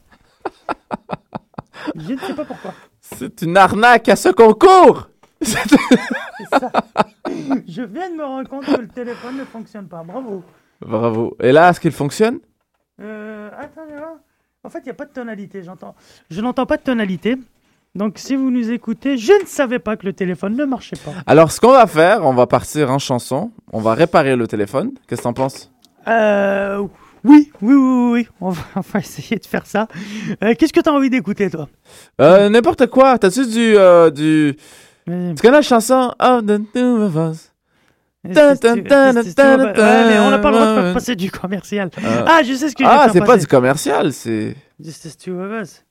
Je 1.96 2.12
ne 2.12 2.18
sais 2.18 2.34
pas 2.34 2.44
pourquoi. 2.44 2.74
C'est 3.16 3.42
une 3.42 3.56
arnaque 3.56 4.08
à 4.08 4.16
ce 4.16 4.28
concours 4.30 5.08
ça. 5.44 5.60
Je 7.66 7.82
viens 7.82 8.10
de 8.10 8.16
me 8.16 8.24
rendre 8.24 8.48
compte 8.48 8.66
que 8.66 8.80
le 8.80 8.88
téléphone 8.88 9.38
ne 9.38 9.44
fonctionne 9.44 9.86
pas. 9.88 10.02
Bravo. 10.02 10.42
Bravo. 10.80 11.36
Et 11.40 11.52
là, 11.52 11.70
est-ce 11.70 11.80
qu'il 11.80 11.92
fonctionne? 11.92 12.40
Euh, 13.00 13.50
attendez 13.58 13.94
là. 13.94 14.14
En 14.64 14.70
fait, 14.70 14.78
il 14.80 14.84
n'y 14.84 14.90
a 14.90 14.94
pas 14.94 15.06
de 15.06 15.12
tonalité. 15.12 15.62
J'entends. 15.62 15.94
Je 16.30 16.40
n'entends 16.40 16.66
pas 16.66 16.76
de 16.76 16.82
tonalité. 16.82 17.36
Donc, 17.94 18.18
si 18.18 18.36
vous 18.36 18.50
nous 18.50 18.70
écoutez, 18.70 19.18
je 19.18 19.32
ne 19.32 19.46
savais 19.46 19.78
pas 19.78 19.96
que 19.96 20.06
le 20.06 20.12
téléphone 20.12 20.56
ne 20.56 20.64
marchait 20.64 20.96
pas. 20.96 21.12
Alors, 21.26 21.52
ce 21.52 21.60
qu'on 21.60 21.72
va 21.72 21.86
faire, 21.86 22.24
on 22.24 22.32
va 22.32 22.46
partir 22.46 22.90
en 22.90 22.98
chanson. 22.98 23.50
on 23.72 23.80
va 23.80 23.94
réparer 23.94 24.36
le 24.36 24.46
téléphone. 24.46 24.92
Qu'est-ce 25.06 25.20
que 25.20 25.24
t'en 25.24 25.32
penses? 25.32 25.70
Euh, 26.08 26.86
oui, 27.24 27.50
oui, 27.60 27.74
oui, 27.74 28.10
oui. 28.12 28.28
On 28.40 28.50
va, 28.50 28.62
on 28.76 28.80
va 28.80 29.00
essayer 29.00 29.36
de 29.36 29.46
faire 29.46 29.66
ça. 29.66 29.88
Euh, 30.42 30.54
Qu'est-ce 30.58 30.72
que 30.72 30.80
t'as 30.80 30.92
envie 30.92 31.10
d'écouter, 31.10 31.50
toi? 31.50 31.68
Euh, 32.20 32.48
N'importe 32.48 32.86
quoi. 32.86 33.18
T'as-tu 33.18 33.46
du, 33.46 33.76
euh, 33.76 34.10
du... 34.10 34.56
Tu 35.06 35.34
connais 35.40 35.54
la 35.56 35.62
chanson 35.62 36.14
Of 36.20 36.46
the 36.46 36.60
two 36.72 37.02
of 37.02 37.16
us 37.16 37.52
ouais, 38.24 40.18
on 40.20 40.30
n'a 40.30 40.38
pas 40.38 40.50
le 40.50 40.56
droit 40.56 40.66
de 40.76 40.80
faire 40.80 40.94
passer 40.94 41.16
du 41.16 41.30
commercial. 41.30 41.90
Ah, 42.26 42.42
je 42.44 42.54
sais 42.54 42.70
ce 42.70 42.76
que 42.76 42.84
Ah, 42.86 43.08
c'est 43.12 43.20
pas 43.24 43.36
du 43.36 43.46
commercial, 43.46 44.12
c'est... 44.12 44.54
Just 44.82 45.08
the 45.18 45.24
two 45.24 45.40
of 45.40 45.50
us. 45.62 45.84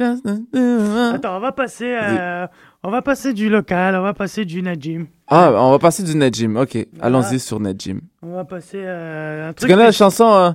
Attends, 0.00 1.36
on 1.36 1.40
va 1.40 1.52
passer, 1.52 1.96
euh, 2.00 2.46
on 2.82 2.90
va 2.90 3.02
passer 3.02 3.32
du 3.32 3.48
local, 3.48 3.94
on 3.96 4.02
va 4.02 4.14
passer 4.14 4.44
du 4.44 4.62
Najim, 4.62 5.06
Ah, 5.28 5.52
on 5.54 5.70
va 5.72 5.78
passer 5.78 6.02
du 6.02 6.16
Nejim. 6.16 6.56
Ok, 6.56 6.78
allons-y 7.00 7.38
sur 7.38 7.60
Nejim. 7.60 8.00
on 8.22 8.34
va 8.34 8.44
passer 8.44 8.78
euh, 8.82 9.48
un 9.50 9.52
Tu 9.52 9.60
truc. 9.60 9.70
connais 9.70 9.84
la 9.84 9.92
chanson 9.92 10.32
euh, 10.32 10.50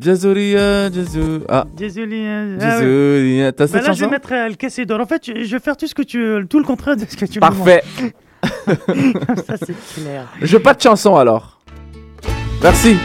Jazuria, 0.00 0.90
Jazou... 0.90 1.42
Ah, 1.48 1.64
euh, 1.80 3.48
ah. 3.48 3.52
T'as 3.52 3.64
Bah 3.66 3.72
cette 3.72 3.86
là, 3.86 3.92
je 3.92 4.04
vais 4.04 4.10
mettre 4.10 4.32
euh, 4.32 4.48
le 4.48 4.54
Cassidor. 4.54 5.00
En 5.00 5.06
fait, 5.06 5.22
je 5.26 5.50
vais 5.50 5.60
faire 5.60 5.76
tout 5.76 5.86
ce 5.86 5.94
que 5.94 6.02
tu, 6.02 6.44
tout 6.50 6.58
le 6.58 6.64
contraire 6.64 6.96
de 6.96 7.04
ce 7.08 7.16
que 7.16 7.24
tu 7.24 7.38
demandes. 7.38 7.54
Parfait. 7.56 7.82
Comme 8.76 9.36
ça, 9.46 9.56
c'est 9.58 9.76
clair. 10.02 10.26
Je 10.42 10.56
veux 10.56 10.62
pas 10.62 10.74
de 10.74 10.80
chanson 10.80 11.16
alors. 11.16 11.60
Merci. 12.62 12.96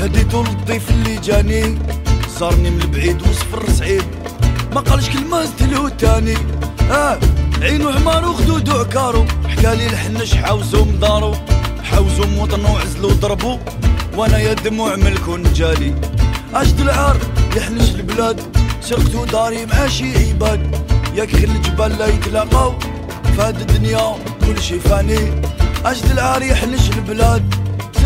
هديتو 0.00 0.42
للضيف 0.42 0.90
اللي 0.90 1.16
جاني 1.16 1.78
زارني 2.40 2.70
من 2.70 2.80
البعيد 2.80 3.22
وصفر 3.22 3.70
سعيد 3.70 4.04
ما 4.74 4.80
قالش 4.80 5.08
كلمة 5.08 5.44
زدلو 5.44 5.88
تاني. 5.88 6.36
آه 6.90 7.18
عينو 7.62 7.88
عمارو 7.88 8.32
خدودو 8.32 8.72
عكارو. 8.72 9.24
حكالي 9.48 9.86
الحنش 9.86 10.34
حاوزو 10.34 10.84
مدارو. 10.84 11.34
حاوزو 11.82 12.24
موطنو 12.26 12.76
عزلو 12.76 13.08
ضربو. 13.08 13.58
وأنا 14.16 14.38
يا 14.38 14.52
دموع 14.52 14.96
ملكو 14.96 15.36
نجالي 15.36 15.94
عشت 16.54 16.80
العار 16.80 17.16
يحنش 17.56 17.90
البلاد. 17.90 18.40
سرقتو 18.82 19.24
داري 19.24 19.66
مع 19.66 19.86
شي 19.86 20.28
عباد. 20.28 20.76
ياك 21.14 21.30
خل 21.30 21.44
الجبال 21.44 21.98
لا 21.98 22.06
يتلاقاو. 22.06 22.74
فهاد 23.36 23.60
الدنيا 23.60 24.16
كل 24.46 24.62
شي 24.62 24.78
فاني. 24.78 25.42
عشت 25.84 26.10
العار 26.10 26.42
يحنش 26.42 26.90
البلاد. 26.90 27.54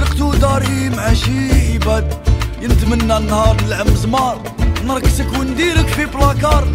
سرقتو 0.03 0.35
داري 0.35 0.91
مع 0.91 1.13
شي 1.13 1.75
عباد. 1.75 2.15
ينتمنى 2.63 3.17
النهار 3.17 3.57
نلعب 3.63 3.89
زمار. 3.89 4.43
نركسك 4.85 5.27
ونديرك 5.39 5.87
في 5.87 6.07
بلاكار. 6.07 6.69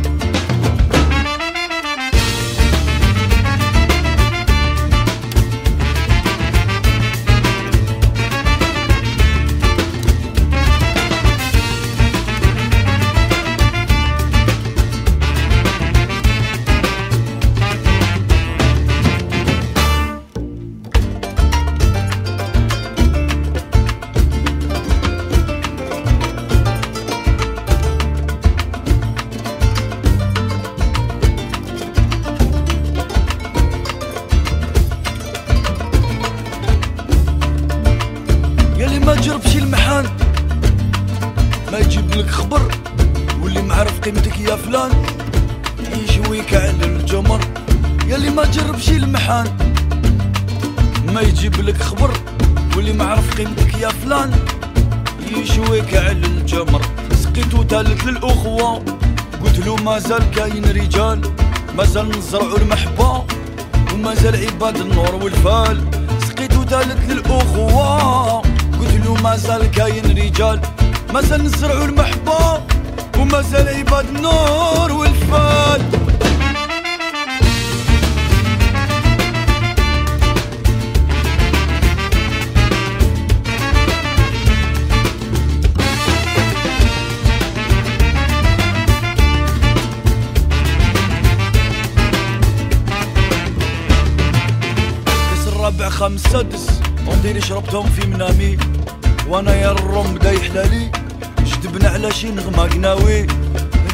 شي 101.98 102.32
نغمة 102.32 102.64
قناوي 102.64 103.28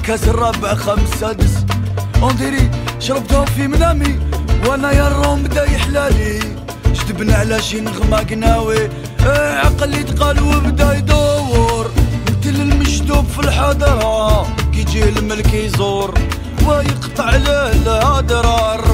كاس 0.04 0.28
الرابع 0.28 0.76
خمس 0.76 1.10
سادس. 1.20 1.66
ونديري 2.22 2.72
شربتهم 3.00 3.46
في 3.46 3.68
منامي. 3.68 4.20
وأنا 4.66 4.92
يا 4.92 5.08
الروم 5.08 5.44
بدا 5.44 5.64
يحلالي. 5.64 6.40
جدبنا 6.86 7.36
على 7.36 7.60
نغمة 7.74 8.18
قناوي 8.18 8.90
آه، 9.28 9.58
عقلي 9.58 10.04
تقال 10.04 10.44
وبدا 10.44 10.98
يدور. 10.98 11.92
مثل 12.28 12.62
المجدوب 12.62 13.26
في 13.26 13.40
الحضرة 13.40 14.44
كي 14.44 14.80
يجي 14.80 15.10
الملك 15.10 15.54
يزور. 15.54 16.14
ويقطع 16.68 17.30
له 17.36 17.72
الهدرة. 17.72 18.93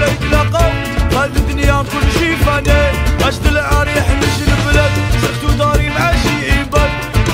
ليك 0.00 0.22
لقوا 0.32 0.70
غاد 1.14 1.36
الدنيا 1.36 1.82
كل 1.92 2.06
شي 2.18 2.36
فاني. 2.36 2.80
عشت 3.24 3.46
العار 3.46 3.88
يحلش 3.88 4.36
البلاد 4.48 4.90
سرت 5.22 5.58
داري 5.58 5.88
مع 5.90 6.12
شي 6.22 6.52
ايباد 6.52 6.90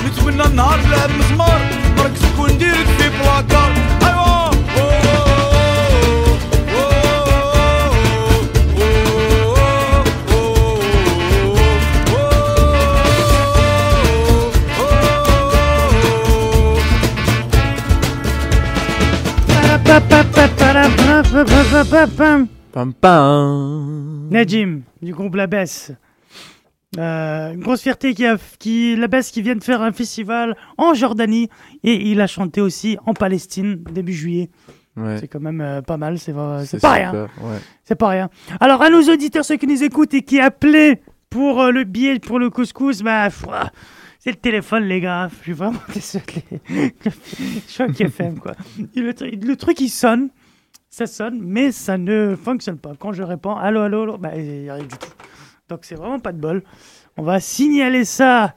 نتمنى 0.06 0.44
النهار 0.44 0.78
نلعب 0.86 1.10
مزمار 1.10 1.60
مركزك 1.98 2.38
ونديرك 2.38 2.86
في 2.98 3.08
بلاكار. 3.08 3.72
ايوا 4.06 4.34
Ba 19.86 20.00
ba 20.00 20.20
ba 20.34 20.46
ba 20.58 20.82
ba 20.96 21.22
ba 21.32 21.42
ba 21.70 21.82
ba 21.90 22.02
ba 22.18 22.53
Pam 22.74 22.92
pam. 22.92 24.28
Najim, 24.32 24.82
du 25.00 25.12
groupe 25.12 25.36
La 25.36 25.46
Baisse. 25.46 25.92
Euh, 26.98 27.52
une 27.52 27.60
grosse 27.60 27.82
fierté 27.82 28.14
qui, 28.14 28.26
a, 28.26 28.36
qui 28.58 28.96
La 28.96 29.06
Baisse 29.06 29.30
qui 29.30 29.42
vient 29.42 29.54
de 29.54 29.62
faire 29.62 29.80
un 29.80 29.92
festival 29.92 30.56
en 30.76 30.92
Jordanie 30.92 31.48
et 31.84 32.10
il 32.10 32.20
a 32.20 32.26
chanté 32.26 32.60
aussi 32.60 32.98
en 33.06 33.14
Palestine 33.14 33.76
début 33.92 34.12
juillet. 34.12 34.50
Ouais. 34.96 35.18
C'est 35.20 35.28
quand 35.28 35.38
même 35.38 35.60
euh, 35.60 35.82
pas 35.82 35.96
mal, 35.98 36.18
c'est 36.18 36.34
c'est 36.66 36.80
pas 36.80 36.92
rien. 36.92 37.12
ouais. 37.12 37.58
C'est 37.84 37.94
pas 37.94 38.08
rien. 38.08 38.28
Alors 38.58 38.82
à 38.82 38.90
nos 38.90 39.02
auditeurs, 39.02 39.44
ceux 39.44 39.56
qui 39.56 39.68
nous 39.68 39.84
écoutent 39.84 40.14
et 40.14 40.22
qui 40.22 40.40
appelaient 40.40 41.00
pour 41.30 41.62
euh, 41.62 41.70
le 41.70 41.84
billet 41.84 42.18
pour 42.18 42.40
le 42.40 42.50
couscous, 42.50 43.02
bah 43.02 43.28
ah, 43.52 43.70
c'est 44.18 44.30
le 44.30 44.36
téléphone 44.36 44.82
les 44.84 45.00
gars. 45.00 45.28
Je 45.38 45.42
suis 45.44 45.52
vraiment 45.52 45.78
désolé. 45.94 46.44
Choc 47.68 48.00
FM 48.00 48.40
quoi. 48.40 48.54
Et 48.96 49.00
Le, 49.00 49.12
tru- 49.12 49.44
le 49.46 49.56
truc 49.56 49.80
il 49.80 49.88
sonne, 49.90 50.30
ça 50.96 51.06
sonne, 51.06 51.40
mais 51.42 51.72
ça 51.72 51.98
ne 51.98 52.36
fonctionne 52.36 52.78
pas. 52.78 52.92
Quand 52.98 53.12
je 53.12 53.22
réponds 53.24 53.56
allô 53.56 53.80
allô, 53.80 54.02
allô 54.02 54.16
bah 54.18 54.30
il 54.36 54.62
n'y 54.62 54.70
a 54.70 54.74
rien 54.74 54.84
du 54.84 54.96
tout. 54.96 55.10
Donc 55.68 55.80
c'est 55.82 55.96
vraiment 55.96 56.20
pas 56.20 56.30
de 56.32 56.38
bol. 56.38 56.62
On 57.16 57.22
va 57.24 57.40
signaler 57.40 58.04
ça 58.04 58.54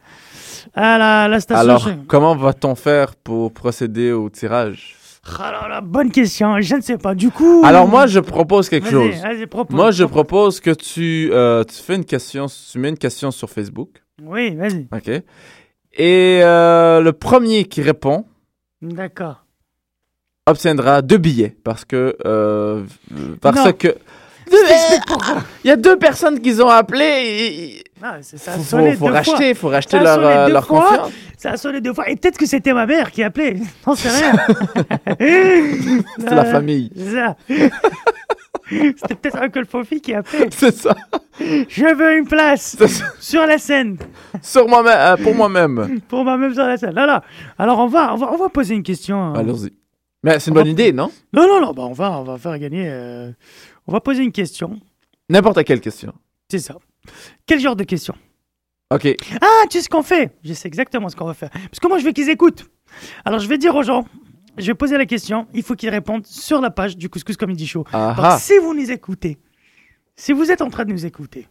à 0.75 0.97
la, 0.99 1.27
la 1.27 1.39
station. 1.39 1.61
Alors, 1.61 1.89
comment 2.07 2.35
va-t-on 2.35 2.75
faire 2.75 3.15
pour 3.15 3.51
procéder 3.53 4.11
au 4.11 4.29
tirage? 4.29 4.95
Ah 5.39 5.67
là 5.67 5.81
bonne 5.81 6.11
question. 6.11 6.59
Je 6.61 6.75
ne 6.75 6.81
sais 6.81 6.97
pas. 6.97 7.15
Du 7.15 7.31
coup. 7.31 7.63
Alors 7.65 7.87
moi, 7.87 8.05
je 8.07 8.19
propose 8.19 8.69
quelque 8.69 8.89
chose. 8.89 9.15
propose, 9.49 9.75
Moi, 9.75 9.91
je 9.91 10.03
propose. 10.05 10.59
propose 10.59 10.59
que 10.59 10.71
tu, 10.71 11.29
euh, 11.33 11.63
tu 11.63 11.75
fais 11.81 11.95
une 11.95 12.05
question, 12.05 12.45
tu 12.71 12.77
mets 12.79 12.89
une 12.89 12.97
question 12.97 13.31
sur 13.31 13.49
Facebook, 13.49 13.89
Oui, 14.23 14.55
vas-y. 14.55 14.87
ok 14.93 15.23
Et 15.93 16.39
euh, 16.43 17.01
le 17.01 17.13
premier 17.13 17.65
qui 17.65 17.81
répond 17.81 18.25
D'accord. 18.81 19.43
Obtiendra 20.47 21.01
deux 21.01 21.17
billets 21.17 21.55
parce 21.63 21.85
que 21.85 22.15
euh, 22.25 22.83
parce 23.41 23.57
Non. 23.65 23.71
que 23.73 23.95
il 24.49 25.67
y 25.67 25.71
a 25.71 25.75
deux 25.75 25.97
personnes 25.99 26.39
qui 26.39 26.59
ont 26.61 26.69
appelé. 26.69 27.03
Et, 27.05 27.83
Non, 28.01 28.11
ça 28.21 28.53
a 28.53 28.57
faut, 28.57 29.05
racheter, 29.07 29.53
faut 29.53 29.67
racheter 29.67 29.97
a 29.97 30.03
leur, 30.03 30.19
euh, 30.19 30.47
leur 30.47 30.65
fois. 30.65 30.87
confiance. 30.87 31.11
Ça 31.37 31.51
a 31.51 31.57
sonné 31.57 31.81
deux 31.81 31.93
fois. 31.93 32.09
Et 32.09 32.15
peut-être 32.15 32.37
que 32.37 32.45
c'était 32.45 32.71
ma 32.73 32.85
mère 32.85 33.11
qui 33.11 33.23
appelait. 33.23 33.57
Non, 33.85 33.93
c'est 33.95 34.09
rien. 34.09 34.33
C'est 36.17 36.33
la 36.35 36.45
famille. 36.45 36.91
C'était 38.69 39.15
peut-être 39.15 39.37
Uncle 39.41 39.65
Fofi 39.65 40.01
qui 40.01 40.13
appelait. 40.13 40.49
C'est 40.51 40.75
ça. 40.75 40.95
Je 41.39 41.95
veux 41.95 42.17
une 42.17 42.27
place 42.27 42.75
sur 43.19 43.45
la 43.45 43.57
scène. 43.57 43.97
Sur 44.41 44.67
moi-même, 44.67 44.93
euh, 44.97 45.15
pour 45.17 45.35
moi-même. 45.35 45.99
Pour 46.09 46.23
moi-même 46.25 46.53
sur 46.53 46.65
la 46.65 46.75
scène. 46.77 46.93
Là, 46.93 47.05
là. 47.05 47.23
Alors, 47.57 47.79
on 47.79 47.87
va, 47.87 48.13
on 48.13 48.17
va, 48.17 48.31
on 48.33 48.37
va 48.37 48.49
poser 48.49 48.75
une 48.75 48.83
question. 48.83 49.21
hein. 49.21 49.33
Allons-y. 49.37 49.71
Mais 50.23 50.39
c'est 50.39 50.49
une 50.49 50.53
On 50.53 50.55
va- 50.59 50.63
bonne 50.63 50.71
idée, 50.71 50.91
non? 50.93 51.11
Non, 51.33 51.47
non, 51.47 51.61
non. 51.61 51.73
Bah, 51.73 51.83
on, 51.83 51.93
va, 51.93 52.19
on 52.19 52.23
va 52.23 52.37
faire 52.37 52.57
gagner. 52.59 52.85
euh, 52.87 53.31
On 53.87 53.91
va 53.91 53.99
poser 54.01 54.23
une 54.23 54.31
question. 54.31 54.79
N'importe 55.29 55.63
quelle 55.63 55.81
question. 55.81 56.13
C'est 56.49 56.59
ça. 56.59 56.75
Quel 57.45 57.59
genre 57.59 57.75
de 57.75 57.83
question? 57.83 58.15
Ok. 58.93 59.07
Ah, 59.41 59.63
tu 59.69 59.77
sais 59.77 59.83
ce 59.83 59.89
qu'on 59.89 60.03
fait? 60.03 60.31
Je 60.43 60.53
sais 60.53 60.67
exactement 60.67 61.09
ce 61.09 61.15
qu'on 61.15 61.25
va 61.25 61.33
faire. 61.33 61.49
Parce 61.51 61.79
que 61.79 61.87
moi, 61.87 61.99
je 61.99 62.05
veux 62.05 62.11
qu'ils 62.13 62.29
écoutent. 62.29 62.65
Alors, 63.25 63.39
je 63.39 63.47
vais 63.47 63.57
dire 63.57 63.75
aux 63.75 63.83
gens, 63.83 64.05
je 64.57 64.65
vais 64.67 64.73
poser 64.73 64.97
la 64.97 65.05
question, 65.05 65.47
il 65.53 65.61
faut 65.61 65.75
qu'ils 65.75 65.89
répondent 65.89 66.25
sur 66.25 66.61
la 66.61 66.71
page 66.71 66.97
du 66.97 67.09
Couscous 67.09 67.35
Comedy 67.37 67.67
Show. 67.67 67.83
Ah 67.93 68.13
Donc, 68.15 68.25
ah. 68.25 68.37
si 68.39 68.57
vous 68.57 68.73
nous 68.73 68.89
écoutez, 68.91 69.37
si 70.15 70.31
vous 70.33 70.49
êtes 70.51 70.61
en 70.61 70.69
train 70.69 70.85
de 70.85 70.91
nous 70.93 71.05
écouter, 71.05 71.47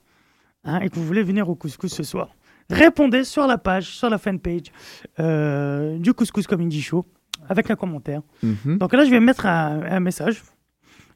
hein, 0.64 0.80
et 0.80 0.88
que 0.88 0.94
vous 0.96 1.04
voulez 1.06 1.22
venir 1.22 1.48
au 1.48 1.54
Couscous 1.54 1.92
ce 1.92 2.02
soir, 2.02 2.30
répondez 2.70 3.22
sur 3.24 3.46
la 3.46 3.58
page, 3.58 3.84
sur 3.90 4.08
la 4.10 4.16
fanpage 4.18 4.72
euh, 5.20 5.98
du 5.98 6.14
Couscous 6.14 6.46
Comedy 6.46 6.80
Show, 6.82 7.04
avec 7.49 7.70
un 7.70 7.76
commentaire. 7.76 8.22
Mhm. 8.42 8.78
Donc 8.78 8.92
là, 8.92 9.05
je 9.05 9.11
vais 9.11 9.20
mettre 9.20 9.47
un, 9.47 9.82
un 9.82 10.01
message. 10.01 10.42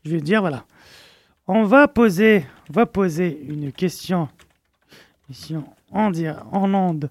Je 0.04 0.12
vais 0.12 0.20
dire, 0.20 0.40
voilà, 0.40 0.64
on 1.46 1.64
va 1.64 1.88
poser, 1.88 2.46
on 2.70 2.72
va 2.72 2.86
poser 2.86 3.44
une 3.48 3.72
question, 3.72 4.28
question 5.26 5.64
en, 5.92 6.10
en 6.52 6.74
onde 6.74 7.10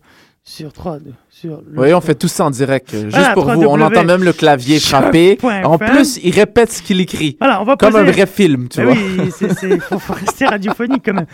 sur 0.52 0.74
3, 0.74 0.98
sur 1.30 1.62
le 1.72 1.80
Oui, 1.80 1.94
on 1.94 2.02
fait 2.02 2.16
tout 2.16 2.28
ça 2.28 2.46
en 2.46 2.50
direct. 2.50 2.92
euh, 2.96 3.04
Juste 3.04 3.16
Voilà, 3.18 3.34
pour 3.36 3.46
vous. 3.46 3.64
On 3.66 3.78
3W. 3.78 3.84
entend 3.84 4.04
même 4.04 4.24
le 4.24 4.34
clavier 4.34 4.80
frapper. 4.80 5.38
En 5.64 5.78
plus, 5.78 6.20
il 6.24 6.34
répète 6.34 6.72
ce 6.72 6.82
qu'il 6.82 7.00
écrit. 7.00 7.38
Voilà, 7.40 7.62
on 7.62 7.66
va 7.66 7.76
Comme 7.78 7.92
poser... 7.92 8.04
un 8.08 8.12
vrai 8.12 8.26
film, 8.26 8.68
tu 8.68 8.80
Ben 8.80 8.86
vois. 8.86 8.94
oui, 8.96 9.30
c'est- 9.32 9.80
faut, 9.80 10.00
faut 10.00 10.14
rester 10.14 10.46
radiophonique 10.48 11.04
quand 11.06 11.14
même. 11.14 11.28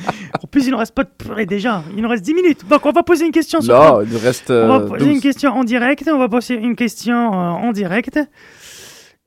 En 0.43 0.47
plus, 0.47 0.66
il 0.68 0.72
nous 0.72 0.78
reste 0.78 0.93
pas 0.93 1.05
de... 1.05 1.09
et 1.39 1.45
déjà, 1.45 1.82
il 1.95 2.03
nous 2.03 2.09
reste 2.09 2.26
10 2.26 2.34
minutes. 2.34 2.68
Donc, 2.70 2.86
on 2.86 2.91
va 2.91 3.03
poser 3.03 3.26
une 3.26 3.32
question 3.32 3.61
sur... 3.61 3.74
Là, 3.74 3.99
il 4.05 4.11
nous 4.11 4.20
reste 4.20 4.49
on 4.51 4.68
va 4.68 4.76
euh, 4.76 4.88
poser 4.88 5.05
une 5.05 5.13
12. 5.13 5.22
question 5.22 5.51
en 5.53 5.63
direct. 5.63 6.09
On 6.13 6.18
va 6.20 6.28
poser 6.28 6.55
une 6.55 6.76
question 6.76 7.34
euh, 7.34 7.38
en 7.68 7.72
direct. 7.72 8.20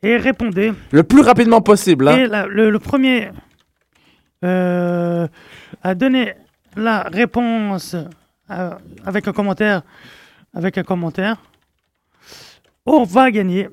Et 0.02 0.18
répondez. 0.18 0.72
Le 0.92 1.02
plus 1.02 1.22
rapidement 1.22 1.62
possible. 1.62 2.08
hein. 2.08 2.16
Et 2.18 2.26
la- 2.26 2.46
le, 2.46 2.68
le 2.68 2.78
premier 2.78 3.30
euh, 4.44 5.26
à 5.82 5.94
donner 5.94 6.34
la 6.76 7.02
réponse 7.04 7.96
euh, 8.50 8.70
avec 9.04 9.28
un 9.28 9.32
commentaire, 9.32 9.82
avec 10.54 10.78
un 10.78 10.82
commentaire, 10.82 11.36
on 12.86 13.04
va 13.04 13.30
gagner, 13.30 13.68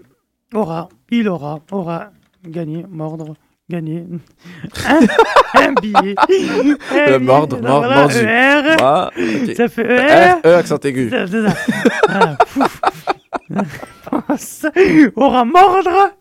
aura, 0.54 0.90
il 1.10 1.28
aura, 1.30 1.60
aura 1.72 2.12
gagné, 2.46 2.86
mordre, 2.90 3.36
gagné 3.70 4.06
un, 4.88 5.00
un 5.62 5.74
billet. 5.82 6.16
Un 6.92 7.12
Le 7.12 7.20
mordre, 7.20 7.58
billet. 7.58 7.70
mord- 7.70 7.80
Voilà, 7.84 8.02
mordu. 8.02 8.18
ER, 8.20 8.76
Ah, 8.82 9.10
ça 9.56 9.68
fait 9.70 9.86
ER. 9.86 10.36
E, 10.46 10.54
accent 10.56 10.78
aigu. 10.84 11.10
Ça. 11.10 11.26
Aura 15.16 15.46
mordre 15.46 16.12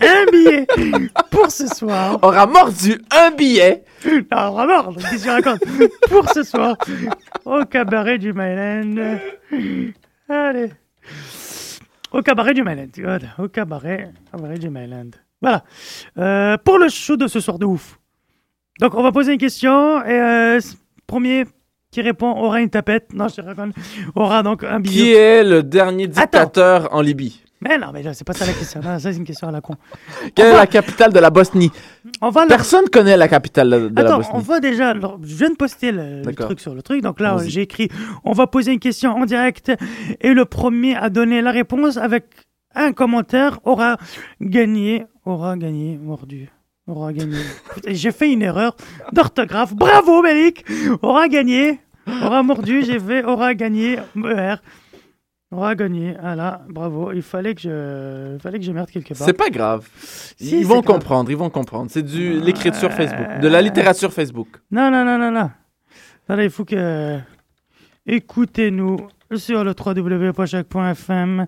un 0.00 0.24
billet 0.32 0.66
pour 1.30 1.50
ce 1.50 1.66
soir. 1.68 2.18
Aura 2.22 2.46
mordu 2.46 3.00
un 3.10 3.30
billet. 3.30 3.84
Non, 4.30 4.66
mordre, 4.66 5.00
qu'est-ce 5.00 5.16
que 5.16 5.22
tu 5.22 5.30
racontes 5.30 5.64
Pour 6.08 6.28
ce 6.30 6.42
soir, 6.42 6.76
au 7.44 7.64
cabaret 7.64 8.18
du 8.18 8.32
Myland. 8.32 9.18
Allez. 10.28 10.70
Au 12.12 12.22
cabaret 12.22 12.54
du 12.54 12.62
Myland. 12.62 12.88
Au 13.38 13.48
cabaret, 13.48 14.10
cabaret 14.30 14.58
du 14.58 14.70
Myland. 14.70 15.10
Voilà. 15.40 15.64
Euh, 16.18 16.56
pour 16.58 16.78
le 16.78 16.88
show 16.88 17.16
de 17.16 17.26
ce 17.26 17.40
soir 17.40 17.58
de 17.58 17.66
ouf. 17.66 17.98
Donc, 18.80 18.94
on 18.94 19.02
va 19.02 19.12
poser 19.12 19.32
une 19.32 19.38
question 19.38 20.04
et 20.04 20.20
euh, 20.20 20.60
premier 21.06 21.44
qui 21.90 22.00
répond 22.02 22.30
aura 22.32 22.60
une 22.60 22.70
tapette. 22.70 23.12
Non, 23.12 23.28
je 23.28 23.36
te 23.36 23.40
raconte. 23.40 23.74
Aura 24.16 24.42
donc 24.42 24.64
un 24.64 24.80
billet. 24.80 24.94
Qui 24.94 25.12
est 25.12 25.44
le 25.44 25.62
dernier 25.62 26.08
dictateur 26.08 26.88
en 26.92 27.00
Libye? 27.00 27.43
Mais 27.64 27.78
non, 27.78 27.86
mais 27.92 28.02
là, 28.02 28.12
c'est 28.14 28.24
pas 28.24 28.34
ça 28.34 28.44
la 28.46 28.52
question. 28.52 28.80
Non, 28.80 28.98
ça, 28.98 29.10
c'est 29.12 29.16
une 29.18 29.24
question 29.24 29.48
à 29.48 29.50
la 29.50 29.60
con. 29.60 29.74
Quelle 30.34 30.46
On 30.46 30.48
est 30.48 30.52
va- 30.52 30.58
la 30.58 30.66
capitale 30.66 31.12
de 31.12 31.18
la 31.18 31.30
Bosnie? 31.30 31.70
On 32.20 32.28
va 32.30 32.46
Personne 32.46 32.88
connaît 32.90 33.16
la 33.16 33.26
capitale 33.28 33.70
de, 33.70 33.88
de 33.88 33.94
la 33.94 34.06
Attends, 34.08 34.16
Bosnie. 34.18 34.32
on 34.34 34.38
va 34.38 34.60
déjà. 34.60 34.90
alors, 34.90 35.18
Je 35.22 35.34
viens 35.34 35.50
de 35.50 35.54
poster 35.56 35.90
le, 35.90 36.22
truc 36.34 36.60
sur 36.60 36.74
le 36.74 36.82
truc. 36.82 37.02
Donc 37.02 37.20
là, 37.20 37.36
j'ai 37.46 37.62
écrit 37.62 37.88
on 38.24 38.32
va 38.32 38.46
poser 38.46 38.72
une 38.72 38.78
question 38.80 39.12
en 39.16 39.24
direct 39.24 39.72
et 40.20 40.34
le 40.34 40.44
premier 40.44 40.94
à 40.96 41.08
donner 41.10 41.40
la 41.42 41.50
réponse 41.52 41.96
avec 41.96 42.24
un 42.74 42.92
commentaire 42.92 43.60
aura 43.64 43.96
gagné. 44.40 45.06
Aura 45.24 45.56
gagné. 45.56 45.96
Mordu. 45.96 46.50
Aura 46.86 47.12
gagné. 47.14 47.38
J'ai 47.86 48.12
fait 48.12 48.30
une 48.30 48.42
erreur 48.42 48.76
d'orthographe. 49.12 49.74
Bravo, 49.74 50.20
Melik 50.22 50.64
Aura 51.00 51.28
gagné. 51.28 51.80
Aura 52.06 52.42
mordu. 52.42 52.84
J'ai 52.84 53.00
fait 53.00 53.24
aura 53.24 53.54
gagné. 53.54 53.98
ER. 54.22 54.56
Aura 55.54 55.74
gagné. 55.76 56.16
Voilà, 56.20 56.62
bravo. 56.68 57.12
Il 57.12 57.22
fallait 57.22 57.54
que 57.54 57.60
je, 57.60 58.34
il 58.34 58.40
fallait 58.40 58.58
que 58.58 58.64
je 58.64 58.72
merde 58.72 58.90
quelque 58.90 59.14
part. 59.14 59.24
C'est 59.24 59.32
pas 59.32 59.50
grave. 59.50 59.88
Si, 60.36 60.58
ils 60.58 60.66
vont 60.66 60.80
grave. 60.80 60.94
comprendre, 60.94 61.30
ils 61.30 61.36
vont 61.36 61.50
comprendre. 61.50 61.90
C'est 61.90 62.02
du 62.02 62.40
l'écriture 62.40 62.92
Facebook, 62.92 63.40
de 63.40 63.48
la 63.48 63.62
littérature 63.62 64.12
Facebook. 64.12 64.48
Non, 64.72 64.90
non, 64.90 65.04
non, 65.04 65.16
non, 65.16 65.30
non. 65.30 65.50
Non, 66.28 66.38
il 66.40 66.50
faut 66.50 66.64
que. 66.64 67.18
Écoutez-nous 68.06 68.96
sur 69.36 69.62
le 69.64 69.74
www.chaque.fm. 69.78 71.46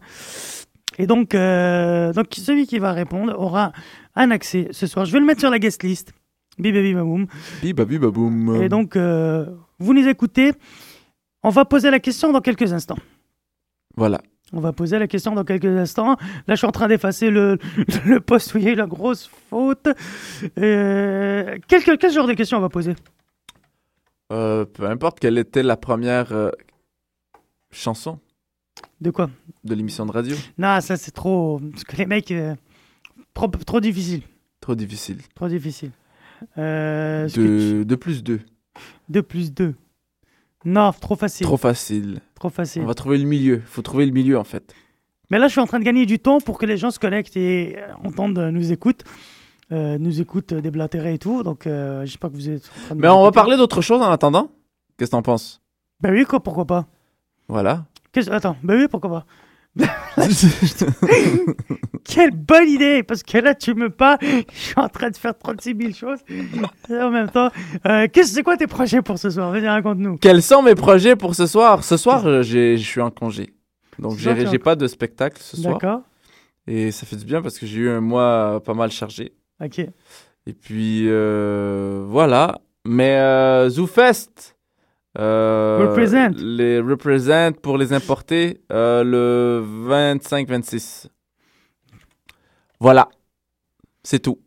Et 0.98 1.06
donc, 1.06 1.34
euh, 1.34 2.12
donc, 2.12 2.26
celui 2.32 2.66
qui 2.66 2.78
va 2.78 2.92
répondre 2.92 3.34
aura 3.38 3.72
un 4.14 4.30
accès 4.30 4.68
ce 4.70 4.86
soir. 4.86 5.04
Je 5.04 5.12
vais 5.12 5.20
le 5.20 5.26
mettre 5.26 5.40
sur 5.40 5.50
la 5.50 5.58
guest 5.58 5.82
list. 5.82 6.12
Bibabi 6.58 6.94
baboum. 6.94 7.26
Bibabi 7.60 7.98
baboum. 7.98 8.62
Et 8.62 8.68
donc, 8.68 8.96
euh, 8.96 9.46
vous 9.78 9.92
nous 9.92 10.06
écoutez. 10.06 10.52
On 11.42 11.50
va 11.50 11.64
poser 11.64 11.90
la 11.90 12.00
question 12.00 12.32
dans 12.32 12.40
quelques 12.40 12.72
instants. 12.72 12.96
Voilà. 13.96 14.20
On 14.52 14.60
va 14.60 14.72
poser 14.72 14.98
la 14.98 15.08
question 15.08 15.34
dans 15.34 15.44
quelques 15.44 15.64
instants. 15.66 16.16
Là, 16.46 16.54
je 16.54 16.56
suis 16.56 16.66
en 16.66 16.72
train 16.72 16.86
d'effacer 16.88 17.30
le, 17.30 17.58
le 18.06 18.20
post 18.20 18.54
où 18.54 18.58
il 18.58 18.64
y 18.64 18.68
a 18.68 18.72
eu 18.72 18.76
la 18.76 18.86
grosse 18.86 19.26
faute. 19.50 19.88
Euh, 20.58 21.58
quel, 21.66 22.12
genre 22.12 22.28
de 22.28 22.34
questions 22.34 22.58
on 22.58 22.60
va 22.60 22.68
poser? 22.68 22.94
Euh, 24.32 24.64
peu 24.64 24.86
importe 24.88 25.18
quelle 25.20 25.38
était 25.38 25.62
la 25.62 25.76
première 25.76 26.32
euh, 26.32 26.50
chanson? 27.70 28.18
De 29.00 29.10
quoi? 29.10 29.30
De 29.64 29.74
l'émission 29.74 30.06
de 30.06 30.12
radio. 30.12 30.36
Non, 30.58 30.80
ça 30.80 30.96
c'est 30.96 31.10
trop. 31.12 31.60
Parce 31.72 31.84
que 31.84 31.96
les 31.96 32.06
mecs. 32.06 32.30
euh, 32.30 32.54
trop, 33.34 33.48
trop 33.48 33.80
difficile. 33.80 34.22
Trop 34.60 34.74
difficile. 34.74 35.18
Trop 35.34 35.48
difficile. 35.48 35.90
De, 36.56 37.94
plus 37.96 38.22
2. 38.22 38.38
tu- 38.38 38.44
deux 39.08 39.22
plus 39.22 39.52
2. 39.52 39.74
Non, 40.66 40.92
trop 41.00 41.16
facile. 41.16 41.46
Trop 41.46 41.56
facile. 41.56 42.20
Trop 42.34 42.50
facile. 42.50 42.82
On 42.82 42.86
va 42.86 42.94
trouver 42.94 43.16
le 43.18 43.24
milieu. 43.24 43.62
faut 43.64 43.82
trouver 43.82 44.04
le 44.04 44.12
milieu 44.12 44.36
en 44.38 44.44
fait. 44.44 44.74
Mais 45.30 45.38
là, 45.38 45.46
je 45.46 45.52
suis 45.52 45.60
en 45.60 45.66
train 45.66 45.78
de 45.78 45.84
gagner 45.84 46.04
du 46.06 46.18
temps 46.18 46.40
pour 46.40 46.58
que 46.58 46.66
les 46.66 46.76
gens 46.76 46.90
se 46.90 46.98
connectent 46.98 47.36
et 47.36 47.76
entendent, 48.04 48.38
euh, 48.38 48.50
nous 48.50 48.70
écoutent. 48.72 49.04
Euh, 49.72 49.96
nous 49.98 50.20
écoutent 50.20 50.52
euh, 50.52 50.60
déblatérer 50.60 51.14
et 51.14 51.18
tout. 51.18 51.42
Donc, 51.42 51.66
euh, 51.66 52.04
j'espère 52.04 52.30
que 52.30 52.34
vous 52.36 52.48
êtes 52.50 52.64
en 52.82 52.84
train 52.86 52.94
de 52.96 53.00
Mais 53.00 53.08
nous 53.08 53.14
on 53.14 53.22
va 53.24 53.32
parler 53.32 53.56
d'autre 53.56 53.80
chose 53.80 54.00
en 54.02 54.10
attendant. 54.10 54.50
Qu'est-ce 54.98 55.10
que 55.10 55.16
t'en 55.16 55.22
penses? 55.22 55.60
Ben 56.00 56.12
oui, 56.12 56.24
quoi, 56.24 56.40
pourquoi 56.40 56.64
pas 56.66 56.86
Voilà. 57.48 57.86
Qu'est-ce- 58.12 58.30
Attends, 58.30 58.56
ben 58.62 58.76
oui, 58.78 58.86
pourquoi 58.88 59.10
pas 59.10 59.26
Quelle 62.04 62.30
bonne 62.30 62.68
idée 62.68 63.02
Parce 63.02 63.22
que 63.22 63.38
là, 63.38 63.54
tu 63.54 63.74
me 63.74 63.90
pas. 63.90 64.18
Je 64.22 64.44
suis 64.52 64.74
en 64.76 64.88
train 64.88 65.10
de 65.10 65.16
faire 65.16 65.36
36 65.36 65.74
000 65.78 65.92
choses. 65.92 66.20
Et 66.88 66.96
en 66.98 67.10
même 67.10 67.28
temps, 67.28 67.50
euh, 67.86 68.06
qu'est-ce 68.10 68.32
c'est 68.32 68.42
quoi 68.42 68.56
tes 68.56 68.66
projets 68.66 69.02
pour 69.02 69.18
ce 69.18 69.28
soir? 69.30 69.50
Vas-y, 69.50 69.68
raconte-nous. 69.68 70.16
Quels 70.18 70.42
sont 70.42 70.62
mes 70.62 70.74
projets 70.74 71.16
pour 71.16 71.34
ce 71.34 71.46
soir? 71.46 71.84
Ce 71.84 71.96
soir, 71.96 72.42
je 72.42 72.76
suis 72.76 73.00
en 73.00 73.10
congé. 73.10 73.52
Donc 73.98 74.16
j'ai 74.18 74.58
pas 74.58 74.76
de 74.76 74.86
spectacle 74.86 75.38
ce 75.40 75.56
soir. 75.56 75.74
D'accord. 75.74 76.02
Et 76.66 76.90
ça 76.90 77.06
fait 77.06 77.16
du 77.16 77.24
bien 77.24 77.42
parce 77.42 77.58
que 77.58 77.66
j'ai 77.66 77.78
eu 77.78 77.90
un 77.90 78.00
mois 78.00 78.56
euh, 78.56 78.60
pas 78.60 78.74
mal 78.74 78.90
chargé. 78.90 79.32
Ok. 79.62 79.78
Et 79.78 80.52
puis 80.52 81.04
euh, 81.06 82.04
voilà. 82.06 82.60
Mais 82.84 83.16
euh, 83.18 83.68
ZooFest. 83.68 84.55
Euh, 85.18 85.78
Represent. 85.88 86.30
Les 86.36 86.80
represent 86.80 87.52
pour 87.62 87.78
les 87.78 87.92
importer 87.92 88.60
euh, 88.72 89.02
le 89.04 89.64
25-26. 89.88 91.06
Voilà. 92.80 93.08
C'est 94.02 94.18
tout. 94.20 94.38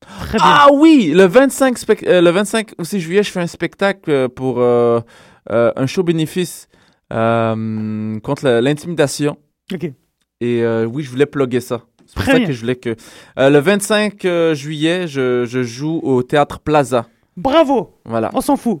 Très 0.00 0.38
bien. 0.38 0.46
Ah 0.46 0.68
oui, 0.72 1.12
le 1.14 1.24
25, 1.24 1.76
spec- 1.76 2.06
euh, 2.06 2.20
le 2.20 2.30
25 2.30 2.74
aussi 2.78 3.00
juillet, 3.00 3.22
je 3.22 3.30
fais 3.30 3.40
un 3.40 3.46
spectacle 3.48 4.28
pour 4.30 4.60
euh, 4.60 5.00
un 5.48 5.86
show 5.86 6.02
bénéfice 6.02 6.68
contre 7.10 8.60
l'intimidation. 8.60 9.36
Ok. 9.72 9.90
Et 10.40 10.64
oui, 10.86 11.02
je 11.02 11.10
voulais 11.10 11.26
plugger 11.26 11.60
ça. 11.60 11.82
C'est 12.06 12.14
pour 12.14 12.22
Très 12.22 12.32
ça 12.32 12.38
bien. 12.38 12.46
que 12.46 12.52
je 12.54 12.60
voulais 12.60 12.76
que... 12.76 12.94
Le 13.36 13.58
25 13.58 14.24
euh, 14.24 14.54
juillet, 14.54 15.06
je, 15.06 15.44
je 15.44 15.62
joue 15.62 16.00
au 16.02 16.22
Théâtre 16.22 16.58
Plaza. 16.60 17.06
Bravo. 17.36 17.98
Voilà. 18.06 18.30
On 18.32 18.40
s'en 18.40 18.56
fout. 18.56 18.80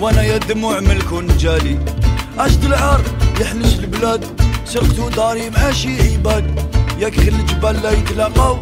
وأنا 0.00 0.22
يا 0.22 0.38
دموع 0.38 0.80
ملكون 0.80 1.26
جالي. 1.36 1.78
اشد 2.38 2.64
العار 2.64 3.00
يحنش 3.40 3.74
البلاد 3.74 4.24
سرقتو 4.64 5.08
داري 5.08 5.50
مع 5.50 5.70
شي 5.70 6.12
عباد. 6.12 6.60
ياك 6.98 7.14
خل 7.14 7.28
الجبال 7.28 7.82
لا 7.82 7.90
يتلاقاو 7.90 8.58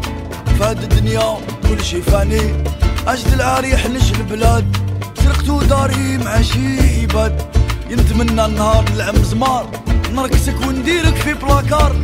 فهاد 0.58 0.82
الدنيا 0.82 1.38
كل 1.68 1.84
شي 1.84 2.02
فاني. 2.02 2.64
اشد 3.06 3.32
العار 3.32 3.64
يحنش 3.64 4.12
البلاد 4.12 4.76
سرقتو 5.24 5.62
داري 5.62 6.18
مع 6.18 6.42
شي 6.42 7.00
عباد. 7.00 7.42
ينتمنى 7.90 8.44
النهار 8.44 8.84
نلعب 8.94 9.16
زمار 9.16 9.70
نركسك 10.12 10.60
ونديرك 10.66 11.14
في 11.14 11.34
بلاكار. 11.34 11.96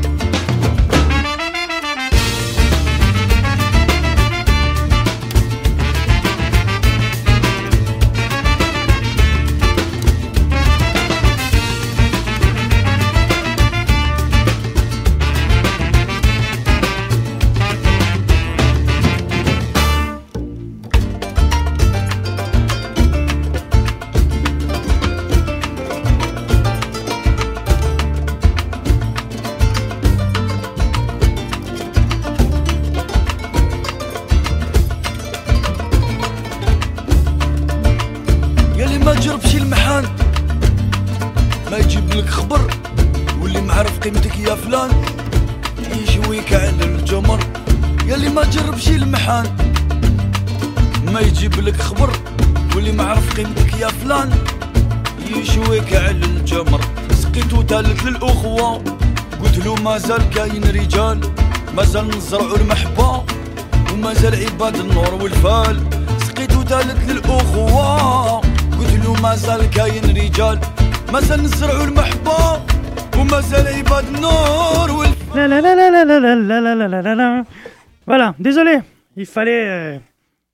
Il 79.21 79.27
fallait 79.27 79.69
euh, 79.69 79.99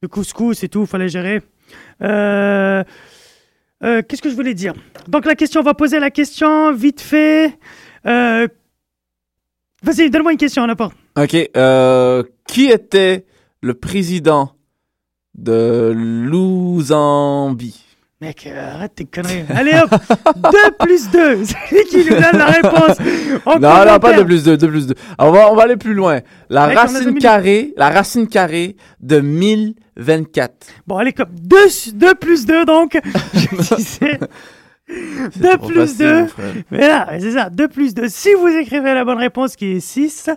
le 0.02 0.08
couscous 0.08 0.64
et 0.64 0.68
tout, 0.68 0.86
fallait 0.86 1.08
gérer. 1.08 1.40
Euh, 2.02 2.82
euh, 3.84 4.02
Qu'est-ce 4.02 4.20
que 4.20 4.28
je 4.28 4.34
voulais 4.34 4.54
dire? 4.54 4.74
Donc 5.06 5.24
la 5.24 5.36
question, 5.36 5.60
on 5.60 5.62
va 5.62 5.74
poser 5.74 6.00
la 6.00 6.10
question 6.10 6.72
vite 6.72 7.00
fait. 7.00 7.56
Vas-y, 8.04 8.50
donne-moi 10.10 10.32
une 10.32 10.38
question, 10.38 10.66
n'importe. 10.66 10.96
Ok. 11.16 11.48
qui 12.48 12.66
était 12.66 13.24
le 13.60 13.74
président 13.74 14.50
de 15.36 15.92
l'Ouzambie 15.94 17.85
Mec, 18.22 18.46
euh, 18.46 18.74
arrête 18.74 18.94
tes 18.94 19.04
conneries. 19.04 19.44
Allez 19.54 19.72
hop 19.74 19.90
2 19.90 20.50
plus 20.78 21.10
2 21.10 21.44
C'est 21.44 21.74
lui 21.74 21.84
qui 21.84 21.98
nous 21.98 22.14
donne 22.18 22.38
la 22.38 22.46
réponse 22.46 22.96
en 23.44 23.58
Non, 23.58 23.58
non, 23.58 23.84
pas 23.84 23.98
commentaire. 23.98 24.18
de 24.20 24.22
plus 24.24 24.42
2, 24.44 24.56
2 24.56 24.68
plus 24.70 24.86
2. 24.86 24.94
On 25.18 25.30
va, 25.30 25.52
on 25.52 25.54
va 25.54 25.64
aller 25.64 25.76
plus 25.76 25.92
loin. 25.92 26.20
La 26.48 26.66
Mec, 26.68 26.78
racine 26.78 27.04
2000. 27.04 27.22
carrée, 27.22 27.74
la 27.76 27.90
racine 27.90 28.26
carrée 28.26 28.76
de 29.00 29.20
1024. 29.20 30.66
Bon, 30.86 30.96
allez, 30.96 31.12
comme 31.12 31.28
2, 31.42 31.56
2 31.92 32.14
plus 32.14 32.46
2 32.46 32.64
donc. 32.64 32.98
Je 33.34 33.74
disais 33.76 34.18
2 34.88 35.56
trop 35.58 35.66
plus 35.66 35.74
facile, 35.80 35.98
2. 35.98 36.20
mon 36.22 36.26
frère. 36.28 36.54
Mais 36.70 36.88
là, 36.88 37.08
c'est 37.20 37.32
ça, 37.32 37.50
2 37.50 37.68
plus 37.68 37.92
2. 37.92 38.08
Si 38.08 38.32
vous 38.32 38.48
écrivez 38.48 38.94
la 38.94 39.04
bonne 39.04 39.18
réponse 39.18 39.56
qui 39.56 39.72
est 39.72 39.80
6, 39.80 40.30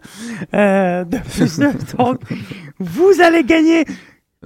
euh, 0.54 1.06
2 1.06 1.18
plus 1.20 1.60
2, 1.60 1.72
donc 1.98 2.20
vous 2.78 3.22
allez 3.24 3.44
gagner. 3.46 3.86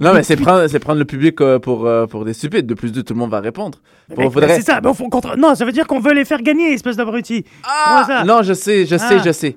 Non, 0.00 0.12
mais 0.12 0.24
c'est 0.24 0.36
prendre, 0.36 0.66
c'est 0.66 0.80
prendre 0.80 0.98
le 0.98 1.04
public 1.04 1.40
euh, 1.40 1.60
pour, 1.60 1.86
euh, 1.86 2.06
pour 2.06 2.24
des 2.24 2.34
stupides. 2.34 2.66
De 2.66 2.74
plus 2.74 2.90
2, 2.90 3.04
tout 3.04 3.14
le 3.14 3.18
monde 3.20 3.30
va 3.30 3.38
répondre. 3.40 3.78
Bon, 4.08 4.22
Mec, 4.24 4.32
faudrait- 4.32 4.56
C'est 4.56 4.62
ça, 4.62 4.80
mais 4.80 4.88
on 4.88 4.94
faut 4.94 5.08
contre... 5.08 5.36
non, 5.36 5.54
ça 5.54 5.64
veut 5.64 5.70
dire 5.70 5.86
qu'on 5.86 6.00
veut 6.00 6.12
les 6.12 6.24
faire 6.24 6.42
gagner, 6.42 6.72
espèce 6.72 6.96
d'abruti. 6.96 7.44
Ah, 7.62 8.02
Comment 8.06 8.06
ça? 8.18 8.24
Non, 8.24 8.42
je 8.42 8.54
sais, 8.54 8.86
je 8.86 8.96
sais, 8.96 9.18
Ah. 9.20 9.22
je 9.24 9.30
sais. 9.30 9.56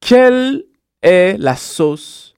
Quelle 0.00 0.62
est 1.02 1.36
la 1.38 1.56
sauce 1.56 2.34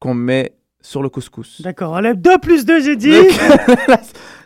qu'on 0.00 0.14
met 0.14 0.53
sur 0.86 1.02
le 1.02 1.08
couscous 1.08 1.62
D'accord, 1.62 1.96
allez, 1.96 2.12
2 2.14 2.36
plus 2.38 2.66
2, 2.66 2.80
j'ai 2.82 2.94
dit. 2.96 3.10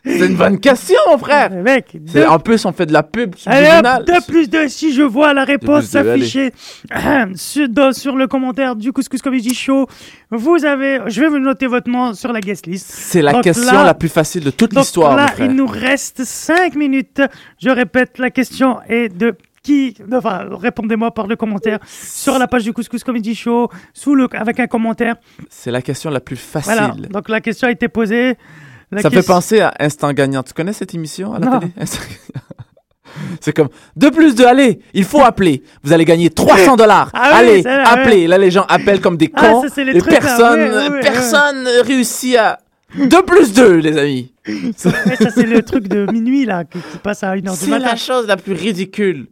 C'est 0.04 0.26
une 0.26 0.36
bonne 0.36 0.58
question, 0.60 0.96
mon 1.10 1.18
frère. 1.18 1.50
Mec, 1.50 1.86
C'est- 2.06 2.20
deux- 2.20 2.26
En 2.26 2.38
plus, 2.38 2.64
on 2.64 2.72
fait 2.72 2.86
de 2.86 2.92
la 2.92 3.02
pub 3.02 3.34
Allez 3.44 3.66
subliminale. 3.66 4.02
hop, 4.02 4.06
2 4.06 4.32
plus 4.32 4.48
2, 4.48 4.68
si 4.68 4.94
je 4.94 5.02
vois 5.02 5.34
la 5.34 5.44
réponse 5.44 5.86
s'afficher 5.86 6.52
sur, 7.34 8.16
le 8.16 8.26
commentaire 8.26 8.76
du 8.76 8.92
Couscous 8.92 9.20
Comedy 9.20 9.52
Show, 9.52 9.86
vous 10.30 10.64
avez, 10.64 11.00
je 11.08 11.20
vais 11.20 11.28
vous 11.28 11.40
noter 11.40 11.66
votre 11.66 11.90
nom 11.90 12.14
sur 12.14 12.32
la 12.32 12.40
guest 12.40 12.66
list. 12.66 12.86
C'est 12.88 13.20
la 13.20 13.32
Donc 13.32 13.42
question 13.42 13.72
là- 13.74 13.84
la 13.84 13.94
plus 13.94 14.08
facile 14.08 14.44
de 14.44 14.50
toute 14.50 14.74
l'histoire, 14.74 15.16
là, 15.16 15.22
mon 15.22 15.28
frère. 15.28 15.46
il 15.50 15.56
nous 15.56 15.66
reste 15.66 16.22
5 16.24 16.76
minutes. 16.76 17.20
Je 17.60 17.68
répète, 17.70 18.18
la 18.18 18.30
question 18.30 18.78
est 18.88 19.08
de 19.08 19.34
qui 19.62 19.94
Enfin, 20.12 20.46
répondez-moi 20.50 21.12
par 21.12 21.26
le 21.26 21.36
commentaire 21.36 21.78
sur 21.86 22.38
la 22.38 22.46
page 22.46 22.64
du 22.64 22.72
Couscous 22.72 23.02
Comedy 23.04 23.34
Show, 23.34 23.68
sous 23.92 24.14
le, 24.14 24.28
avec 24.32 24.60
un 24.60 24.66
commentaire. 24.66 25.16
C'est 25.50 25.70
la 25.70 25.82
question 25.82 26.10
la 26.10 26.20
plus 26.20 26.36
facile. 26.36 26.72
Voilà. 26.72 26.94
Donc 27.10 27.28
la 27.28 27.40
question 27.40 27.68
a 27.68 27.70
été 27.70 27.88
posée. 27.88 28.36
La 28.90 29.02
Ça 29.02 29.10
me 29.10 29.14
fait 29.14 29.26
penser 29.26 29.60
à 29.60 29.74
Instant 29.80 30.12
Gagnant. 30.12 30.42
Tu 30.42 30.54
connais 30.54 30.72
cette 30.72 30.94
émission 30.94 31.34
à 31.34 31.38
la 31.38 31.46
Non. 31.46 31.58
télé? 31.60 31.72
C'est 33.40 33.52
comme 33.52 33.68
2 33.96 34.10
plus 34.10 34.34
2, 34.34 34.46
allez, 34.46 34.80
il 34.94 35.04
faut 35.04 35.22
appeler. 35.22 35.62
Vous 35.82 35.92
allez 35.92 36.04
gagner 36.04 36.30
300 36.30 36.76
dollars. 36.76 37.10
Ah 37.14 37.30
oui, 37.32 37.38
allez, 37.38 37.62
celle-là, 37.62 37.88
appelez. 37.88 38.26
Là, 38.26 38.38
les 38.38 38.50
gens 38.50 38.64
appellent 38.68 39.00
comme 39.00 39.16
des 39.16 39.30
Ah, 39.34 39.40
cons. 39.48 39.62
ça, 39.62 39.68
c'est 39.74 39.84
les 39.84 39.96
et 39.96 39.98
trucs, 40.00 40.12
là. 40.12 40.20
personne, 40.20 41.00
personne 41.00 41.68
réussit 41.84 42.36
à. 42.36 42.58
2 42.96 43.22
plus 43.22 43.52
2, 43.52 43.76
les 43.76 43.98
amis. 43.98 44.32
Ça, 44.76 44.90
c'est 45.34 45.42
le 45.46 45.62
truc 45.62 45.88
de 45.88 46.10
minuit, 46.10 46.46
là, 46.46 46.64
qui, 46.64 46.78
passe 47.02 47.22
à 47.22 47.34
1h 47.36 47.42
du 47.42 47.56
C'est 47.56 47.66
matin. 47.68 47.84
la 47.86 47.96
chose 47.96 48.26
la 48.26 48.36
plus 48.38 48.54
ridicule. 48.54 49.26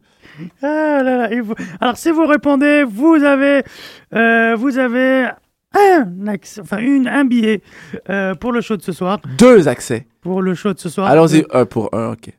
Ah 0.63 1.01
là 1.03 1.17
là, 1.17 1.33
et 1.33 1.41
vous- 1.41 1.55
Alors, 1.81 1.97
si 1.97 2.11
vous 2.11 2.27
répondez, 2.27 2.85
vous 2.85 3.15
avez, 3.25 3.63
euh, 4.15 4.55
vous 4.57 4.79
avez 4.79 5.29
un, 5.75 6.05
accès- 6.27 6.61
enfin, 6.61 6.79
une, 6.79 7.09
un 7.09 7.25
billet 7.25 7.61
euh, 8.11 8.35
pour 8.35 8.53
le 8.53 8.61
show 8.61 8.77
de 8.77 8.83
ce 8.83 8.93
soir. 8.93 9.21
Deux 9.39 9.69
accès. 9.69 10.07
Pour 10.23 10.43
le 10.43 10.55
show 10.55 10.73
de 10.73 10.79
ce 10.79 10.89
soir. 10.89 11.09
Allons-y, 11.11 11.45
un 11.53 11.65
pour 11.67 11.89
un, 11.95 12.13
ok. 12.13 12.31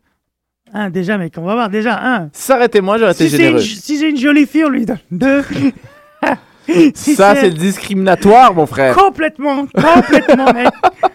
Un, 0.73 0.89
déjà, 0.89 1.17
mec, 1.17 1.33
on 1.37 1.43
va 1.43 1.53
voir, 1.53 1.69
déjà, 1.69 1.97
un. 2.03 2.29
S'arrêtez-moi, 2.33 2.97
j'aurais 2.97 3.13
été 3.13 3.25
Si 3.25 3.29
c'est 3.29 3.37
une, 3.37 3.43
généreux. 3.57 3.59
si 3.61 3.97
c'est 3.97 4.09
une 4.09 4.17
jolie 4.17 4.45
fille, 4.45 4.65
on 4.65 4.69
lui 4.69 4.85
donne 4.85 4.97
deux. 5.11 5.43
Si 6.95 7.15
Ça, 7.15 7.33
c'est 7.33 7.49
discriminatoire, 7.51 8.53
mon 8.53 8.65
frère. 8.65 8.93
Complètement, 8.93 9.65
complètement, 9.67 10.51
mec. 10.51 10.67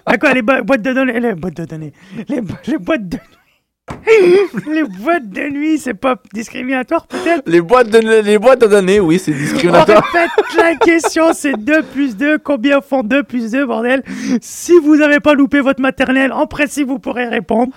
À 0.06 0.16
quoi, 0.16 0.32
les 0.32 0.40
bo- 0.40 0.62
boîtes 0.64 0.80
de 0.80 0.94
données, 0.94 1.20
les 1.20 1.34
boîtes 1.34 1.58
de 1.58 1.64
données, 1.66 1.92
les, 2.26 2.40
bo- 2.40 2.54
les 2.66 2.78
boîtes 2.78 3.06
de 3.06 3.18
Les 4.70 4.84
boîtes 4.84 5.28
de 5.28 5.48
nuit, 5.48 5.78
c'est 5.78 5.94
pas 5.94 6.16
discriminatoire 6.32 7.06
peut-être? 7.06 7.42
Les 7.46 7.60
boîtes 7.60 7.88
de, 7.90 8.20
les 8.20 8.38
boîtes 8.38 8.60
données, 8.60 9.00
oui, 9.00 9.18
c'est 9.18 9.32
discriminatoire. 9.32 10.04
répète 10.12 10.30
la 10.56 10.74
question, 10.76 11.32
c'est 11.32 11.54
2 11.54 11.82
plus 11.82 12.16
2. 12.16 12.38
Combien 12.38 12.80
font 12.80 13.02
2 13.02 13.22
plus 13.24 13.52
2, 13.52 13.66
bordel? 13.66 14.02
Si 14.40 14.72
vous 14.78 14.96
n'avez 14.96 15.20
pas 15.20 15.34
loupé 15.34 15.60
votre 15.60 15.80
maternelle, 15.80 16.32
en 16.32 16.46
principe, 16.46 16.88
vous 16.88 16.98
pourrez 16.98 17.26
répondre. 17.26 17.72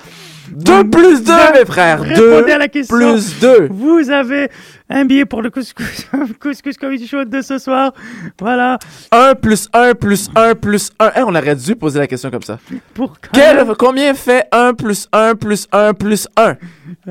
2 0.51 0.89
plus 0.89 1.23
2, 1.23 1.31
Vous 1.31 1.53
mes 1.59 1.65
frères. 1.65 2.01
Répondez 2.01 2.43
2 2.47 2.51
à 2.51 2.57
la 2.57 2.67
question. 2.67 2.95
plus 2.97 3.39
2. 3.39 3.67
Vous 3.71 4.09
avez 4.09 4.49
un 4.89 5.05
billet 5.05 5.25
pour 5.25 5.41
le 5.41 5.49
couscous, 5.49 6.05
couscous 6.39 6.77
comedy 6.77 7.07
show 7.07 7.23
de 7.25 7.41
ce 7.41 7.57
soir. 7.57 7.93
Voilà. 8.39 8.77
1 9.11 9.35
plus 9.35 9.67
1 9.73 9.93
plus 9.95 10.29
1 10.35 10.55
plus 10.55 10.91
1. 10.99 11.11
Eh, 11.15 11.21
on 11.23 11.29
aurait 11.35 11.55
dû 11.55 11.75
poser 11.75 11.99
la 11.99 12.07
question 12.07 12.29
comme 12.29 12.43
ça. 12.43 12.59
Pour 12.93 13.15
Quel, 13.33 13.65
combien 13.77 14.13
fait 14.13 14.45
1 14.51 14.73
plus 14.73 15.07
1 15.11 15.35
plus 15.35 15.67
1 15.71 15.93
plus 15.93 16.27
1 16.37 16.55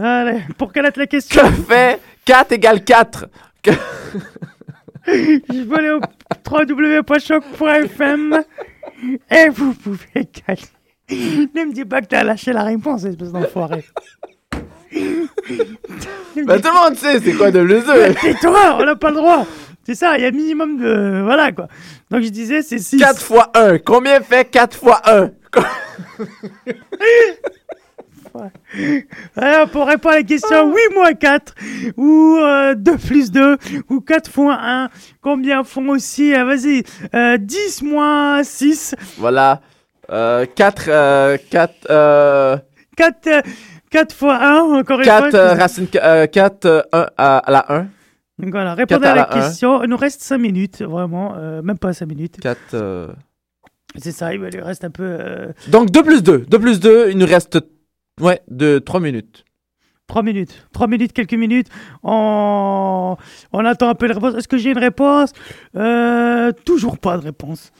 Allez, 0.00 0.40
pour 0.56 0.72
connaître 0.72 0.98
la 0.98 1.06
question, 1.06 1.42
Que 1.42 1.52
fait 1.72 2.00
4 2.24 2.52
égale 2.52 2.84
4 2.84 3.26
Que- 3.62 3.70
je 5.06 5.62
vais 5.68 5.76
aller 5.76 5.90
au 5.90 6.00
www.choc.fm 6.50 8.42
et 9.30 9.48
vous 9.50 9.74
pouvez 9.74 10.28
gagner. 10.46 10.62
Ne 11.10 11.64
me 11.64 11.72
dis 11.72 11.84
pas 11.84 12.00
que 12.00 12.06
t'as 12.06 12.24
lâché 12.24 12.52
la 12.52 12.62
réponse, 12.64 13.04
espèce 13.04 13.32
d'enfoiré. 13.32 13.84
Ben, 14.92 16.60
tout 16.60 16.68
le 16.68 16.88
monde 16.88 16.96
sait 16.96 17.20
c'est 17.20 17.32
quoi 17.34 17.50
2 17.50 17.64
plus 17.64 17.84
2. 17.84 18.14
Tais-toi, 18.20 18.78
on 18.80 18.84
n'a 18.84 18.96
pas 18.96 19.10
le 19.10 19.16
droit. 19.16 19.46
C'est 19.84 19.94
ça, 19.94 20.16
il 20.16 20.22
y 20.22 20.26
a 20.26 20.30
minimum 20.30 20.78
de... 20.78 21.20
Voilà, 21.22 21.52
quoi. 21.52 21.68
Donc, 22.10 22.22
je 22.22 22.28
disais, 22.30 22.62
c'est 22.62 22.78
6. 22.78 22.96
4 22.98 23.20
fois 23.20 23.50
1. 23.54 23.78
Combien 23.78 24.20
fait 24.20 24.50
4 24.50 24.76
fois 24.76 25.02
1 25.04 25.30
Alors, 29.36 29.68
pour 29.68 29.86
répondre 29.86 30.14
à 30.14 30.18
la 30.18 30.24
question 30.24 30.74
8 30.74 30.94
moins 30.94 31.12
4, 31.12 31.54
ou 31.96 32.38
euh, 32.40 32.74
2 32.74 32.96
plus 32.96 33.30
2, 33.30 33.58
ou 33.90 34.00
4 34.00 34.30
fois 34.30 34.58
1, 34.60 34.88
combien 35.20 35.62
font 35.64 35.88
aussi, 35.90 36.34
euh, 36.34 36.44
vas-y, 36.44 36.82
euh, 37.14 37.36
10 37.36 37.82
moins 37.82 38.42
6, 38.42 38.96
Voilà. 39.18 39.60
Euh, 40.10 40.46
4, 40.46 40.84
euh, 40.88 41.36
4, 41.50 41.72
euh, 41.90 42.56
4, 42.96 43.26
euh, 43.26 43.42
4 43.90 44.14
fois 44.14 44.36
1, 44.42 44.58
encore 44.80 44.98
une 45.00 45.04
4 45.04 45.30
fois. 45.30 45.38
euh, 45.38 45.54
racine, 45.54 45.86
euh, 45.96 46.26
4, 46.26 46.64
euh, 46.66 46.82
1 46.92 47.06
à, 47.16 47.38
à 47.38 47.50
la 47.50 47.72
1. 47.72 47.86
Donc 48.38 48.50
voilà, 48.50 48.74
répondez 48.74 49.06
à 49.06 49.12
à 49.12 49.14
la 49.14 49.20
la 49.22 49.26
question. 49.42 49.82
Il 49.82 49.88
nous 49.90 49.96
reste 49.96 50.20
5 50.22 50.38
minutes, 50.38 50.82
vraiment, 50.82 51.34
euh, 51.36 51.62
même 51.62 51.78
pas 51.78 51.92
5 51.92 52.06
minutes. 52.06 52.40
4, 52.40 52.58
euh... 52.74 53.08
C'est 53.96 54.10
ça, 54.12 54.34
il 54.34 54.40
lui 54.40 54.60
reste 54.60 54.82
un 54.84 54.90
peu... 54.90 55.04
euh, 55.04 55.52
Donc 55.68 55.90
2 55.90 56.02
plus 56.02 56.22
2. 56.22 56.38
2 56.38 56.58
plus 56.58 56.80
2, 56.80 57.10
il 57.10 57.18
nous 57.18 57.26
reste, 57.26 57.58
ouais, 58.20 58.40
de 58.48 58.80
3 58.80 58.98
minutes. 59.00 59.44
3 60.08 60.22
minutes. 60.24 60.66
3 60.72 60.86
minutes, 60.88 61.12
quelques 61.12 61.34
minutes. 61.34 61.68
On, 62.02 63.16
on 63.52 63.64
attend 63.64 63.88
un 63.88 63.94
peu 63.94 64.06
les 64.06 64.12
réponses. 64.14 64.34
Est-ce 64.34 64.48
que 64.48 64.58
j'ai 64.58 64.70
une 64.72 64.78
réponse? 64.78 65.32
Euh, 65.76 66.50
Toujours 66.66 66.98
pas 66.98 67.16
de 67.16 67.22
réponse. 67.22 67.72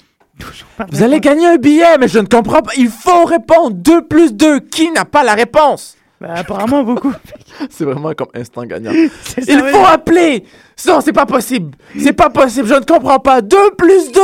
Vous 0.90 1.02
allez 1.02 1.20
gagner 1.20 1.46
un 1.46 1.56
billet, 1.56 1.96
mais 1.98 2.08
je 2.08 2.18
ne 2.18 2.26
comprends 2.26 2.62
pas. 2.62 2.72
Il 2.76 2.88
faut 2.88 3.24
répondre. 3.24 3.70
2 3.76 4.06
plus 4.06 4.34
2. 4.34 4.60
Qui 4.60 4.90
n'a 4.90 5.04
pas 5.04 5.22
la 5.22 5.34
réponse? 5.34 5.96
Bah, 6.20 6.34
apparemment, 6.36 6.82
beaucoup. 6.82 7.12
C'est 7.70 7.84
vraiment 7.84 8.12
comme 8.14 8.28
instant 8.34 8.64
gagnant. 8.64 8.92
Il 8.92 9.10
faut 9.10 9.84
appeler. 9.86 10.44
Non, 10.86 11.00
c'est 11.00 11.12
pas 11.12 11.26
possible. 11.26 11.76
C'est 11.98 12.12
pas 12.12 12.30
possible. 12.30 12.66
Je 12.66 12.74
ne 12.74 12.80
comprends 12.84 13.18
pas. 13.20 13.42
2 13.42 13.56
plus 13.76 14.10
2. 14.12 14.20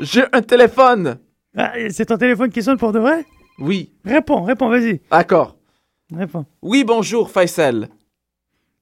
J'ai 0.00 0.24
un 0.32 0.42
téléphone. 0.42 1.18
Ah, 1.56 1.72
c'est 1.90 2.06
ton 2.06 2.16
téléphone 2.16 2.50
qui 2.50 2.62
sonne 2.62 2.76
pour 2.78 2.92
de 2.92 2.98
vrai? 2.98 3.24
Oui. 3.58 3.92
Réponds, 4.04 4.42
réponds, 4.42 4.68
vas-y. 4.68 5.00
D'accord. 5.10 5.56
Réponds. 6.12 6.44
Oui, 6.62 6.84
bonjour, 6.84 7.30
Faisal. 7.30 7.88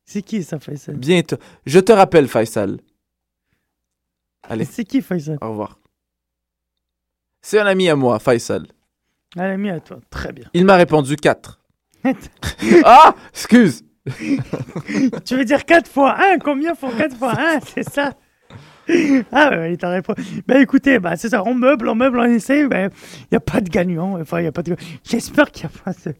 C'est 0.05 0.22
qui 0.22 0.42
ça, 0.42 0.59
Faisal? 0.59 0.96
Bientôt. 0.96 1.36
Je 1.66 1.80
te 1.80 1.92
rappelle, 1.92 2.28
Faisal. 2.28 2.78
Allez, 4.42 4.64
C'est 4.64 4.84
qui, 4.84 5.03
Faisal? 5.03 5.38
Au 5.40 5.50
revoir. 5.50 5.78
C'est 7.43 7.59
un 7.59 7.66
ami 7.66 7.88
à 7.88 7.97
moi, 7.97 8.18
Faisal. 8.18 8.66
Allez, 9.36 9.57
mis 9.57 9.70
à 9.70 9.80
toi. 9.80 9.99
Très 10.11 10.32
bien. 10.32 10.45
Il 10.55 10.64
m'a 10.64 10.76
répondu 10.76 11.16
4. 11.16 11.61
ah, 12.84 13.14
excuse. 13.32 13.84
tu 15.24 15.36
veux 15.36 15.45
dire 15.45 15.64
4 15.64 15.88
fois 15.88 16.16
1 16.34 16.38
Combien 16.38 16.74
font 16.74 16.90
4 16.90 17.16
fois 17.16 17.34
1 17.38 17.61
C'est 17.74 17.88
ça 17.88 18.14
Ah 19.30 19.51
ouais, 19.51 19.72
il 19.74 19.78
t'a 19.78 19.88
répondu. 19.90 20.22
Bah 20.47 20.61
écoutez, 20.61 20.99
bah, 20.99 21.16
c'est 21.16 21.28
ça, 21.28 21.43
on 21.47 21.55
meuble, 21.55 21.88
on 21.88 21.95
meuble, 21.95 22.18
on 22.18 22.24
essaie. 22.24 22.61
Il 22.62 22.68
n'y 22.68 23.36
a 23.36 23.40
pas 23.40 23.61
de 23.61 23.68
gagnant. 23.68 24.20
Enfin, 24.20 24.40
il 24.40 24.47
a 24.47 24.53
pas 24.53 24.62
de... 24.62 24.76
J'espère 25.05 25.51
qu'il 25.51 25.68
n'y 25.68 25.72
a 25.74 25.82
pas 25.84 25.93
de... 26.05 26.14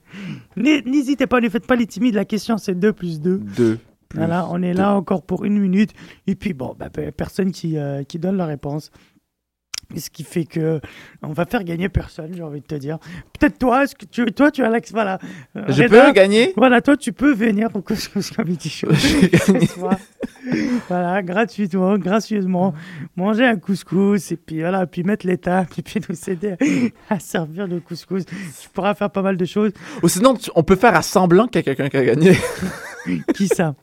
N'hé- 0.57 0.83
N'hésitez 0.83 1.27
pas, 1.27 1.41
ne 1.41 1.49
faites 1.49 1.67
pas 1.67 1.77
les 1.77 1.87
timides. 1.87 2.15
La 2.15 2.25
question, 2.25 2.57
c'est 2.59 2.75
2 2.79 2.93
plus 2.93 3.21
2. 3.21 3.39
2. 3.39 3.79
Voilà, 4.15 4.47
on 4.51 4.61
est 4.63 4.75
là 4.75 4.95
encore 4.95 5.23
pour 5.23 5.45
une 5.45 5.59
minute. 5.59 5.91
Et 6.27 6.35
puis, 6.35 6.53
bon, 6.53 6.77
bah, 6.79 6.91
pe- 6.91 7.11
personne 7.11 7.51
qui, 7.51 7.79
euh, 7.79 8.05
qui 8.05 8.19
donne 8.19 8.37
la 8.37 8.47
réponse. 8.47 8.91
Ce 9.97 10.09
qui 10.09 10.25
fait 10.25 10.45
que 10.45 10.81
on 11.23 11.33
va 11.33 11.45
faire 11.45 11.65
gagner 11.65 11.89
personne, 11.89 12.33
j'ai 12.35 12.43
envie 12.43 12.61
de 12.61 12.67
te 12.67 12.75
dire. 12.75 12.99
Peut-être 13.39 13.59
toi, 13.59 13.85
est-ce 13.85 13.95
que 13.95 14.07
tu, 14.07 14.25
toi, 14.27 14.51
tu 14.51 14.65
as 14.65 14.71
l'accès. 14.71 14.93
Voilà. 14.95 15.19
Euh, 15.57 15.65
Je 15.69 15.83
Reda, 15.83 16.07
peux 16.07 16.13
gagner? 16.13 16.53
Voilà, 16.57 16.81
toi, 16.81 16.97
tu 16.97 17.13
peux 17.13 17.35
venir 17.35 17.69
au 17.75 17.83
Couscous 17.83 18.31
Comedy 18.31 18.71
Show. 18.71 18.89
Voilà, 20.89 21.23
gratuitement, 21.23 21.97
gracieusement, 21.99 22.75
manger 23.17 23.45
un 23.45 23.57
couscous 23.57 24.33
et 24.33 24.37
puis 24.37 24.61
voilà, 24.61 24.87
puis 24.87 25.03
mettre 25.05 25.27
l'étape 25.27 25.69
et 25.79 25.83
puis 25.83 26.01
nous 26.09 26.17
aider 26.31 26.57
à 27.09 27.19
servir 27.19 27.67
le 27.67 27.81
couscous. 27.81 28.25
Tu 28.27 28.69
pourras 28.71 28.95
faire 28.95 29.11
pas 29.11 29.23
mal 29.23 29.37
de 29.37 29.45
choses. 29.45 29.73
Ou 30.03 30.09
sinon, 30.09 30.35
on 30.55 30.63
peut 30.63 30.77
faire 30.77 30.95
à 30.97 31.03
semblant 31.03 31.47
qu'il 31.47 31.57
y 31.57 31.61
a 31.61 31.75
quelqu'un 31.75 31.89
qui 31.89 31.97
a 31.97 32.05
gagné. 32.05 32.37
Qui 33.35 33.49
ça? 33.49 33.75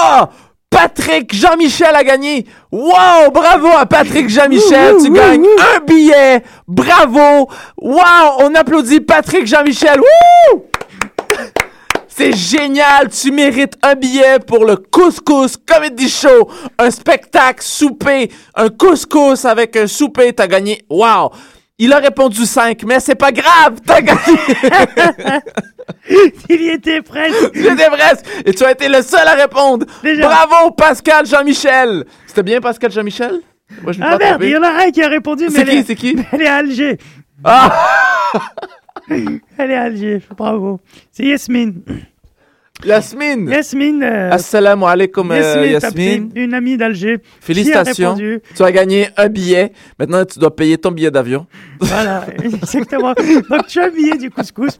Oh 0.00 0.24
Patrick 0.70 1.34
Jean-Michel 1.34 1.94
a 1.94 2.04
gagné! 2.04 2.46
Wow! 2.70 3.30
Bravo 3.32 3.68
à 3.76 3.86
Patrick 3.86 4.28
Jean-Michel! 4.28 4.96
Tu 5.02 5.10
gagnes 5.10 5.46
un 5.74 5.80
billet! 5.80 6.42
Bravo! 6.66 7.48
Wow! 7.76 8.38
On 8.40 8.54
applaudit 8.54 9.00
Patrick 9.00 9.46
Jean-Michel! 9.46 9.98
Wouh! 10.00 10.66
C'est 12.06 12.32
génial! 12.32 13.08
Tu 13.08 13.32
mérites 13.32 13.74
un 13.82 13.94
billet 13.94 14.38
pour 14.38 14.64
le 14.64 14.76
Couscous 14.76 15.56
Comedy 15.56 16.08
Show! 16.08 16.48
Un 16.78 16.90
spectacle 16.90 17.62
souper! 17.62 18.30
Un 18.54 18.68
couscous 18.68 19.44
avec 19.44 19.76
un 19.76 19.86
souper! 19.86 20.32
T'as 20.32 20.46
gagné! 20.46 20.82
Wow! 20.88 21.32
Il 21.78 21.92
a 21.92 21.98
répondu 21.98 22.44
5, 22.44 22.82
mais 22.84 22.98
c'est 23.00 23.14
pas 23.14 23.30
grave! 23.30 23.78
T'as 23.86 24.00
gagné! 24.00 24.20
Il 26.48 26.62
y 26.62 26.68
était 26.70 27.02
presque. 27.02 27.50
J'étais 27.54 27.88
presque! 27.88 28.24
Et 28.44 28.52
tu 28.52 28.64
as 28.64 28.72
été 28.72 28.88
le 28.88 29.00
seul 29.02 29.26
à 29.26 29.34
répondre! 29.34 29.86
Déjà. 30.02 30.26
Bravo, 30.28 30.72
Pascal 30.72 31.24
Jean-Michel! 31.26 32.04
C'était 32.26 32.42
bien, 32.42 32.60
Pascal 32.60 32.90
Jean-Michel? 32.90 33.40
Moi, 33.82 33.92
je 33.92 34.00
l'ai 34.00 34.06
Ah 34.08 34.16
merde, 34.18 34.32
trouvé. 34.32 34.48
il 34.48 34.52
y 34.52 34.56
en 34.56 34.62
a 34.62 34.70
un 34.86 34.90
qui 34.90 35.02
a 35.02 35.08
répondu, 35.08 35.44
mais 35.44 35.50
C'est 35.50 35.64
qui, 35.64 35.70
est- 35.76 35.82
c'est 35.86 35.94
qui? 35.94 36.16
Elle 36.32 36.42
est 36.42 36.46
à 36.48 36.56
Alger. 36.56 36.98
Ah! 37.44 37.86
Elle 39.08 39.70
est 39.70 39.76
à 39.76 39.82
Alger, 39.82 40.20
bravo. 40.36 40.80
C'est 41.12 41.24
Yasmine. 41.24 41.82
Yasmine! 42.84 43.50
Yasmine. 43.50 44.02
euh, 44.02 44.30
Assalamu 44.32 44.84
alaikum, 44.84 45.30
euh, 45.32 45.36
Yasmine, 45.66 45.72
Yasmine. 45.72 46.30
Une 46.36 46.54
amie 46.54 46.76
d'Alger. 46.76 47.18
Félicitations. 47.40 47.94
Qui 47.94 48.04
a 48.04 48.08
répondu. 48.10 48.40
Tu 48.54 48.62
as 48.62 48.72
gagné 48.72 49.08
un 49.16 49.28
billet. 49.28 49.72
Maintenant, 49.98 50.24
tu 50.24 50.38
dois 50.38 50.54
payer 50.54 50.78
ton 50.78 50.92
billet 50.92 51.10
d'avion. 51.10 51.46
Voilà, 51.80 52.24
exactement. 52.42 53.14
Donc 53.50 53.66
tu 53.66 53.80
as 53.80 53.86
un 53.86 53.90
billet 53.90 54.16
du 54.16 54.30
couscous. 54.30 54.76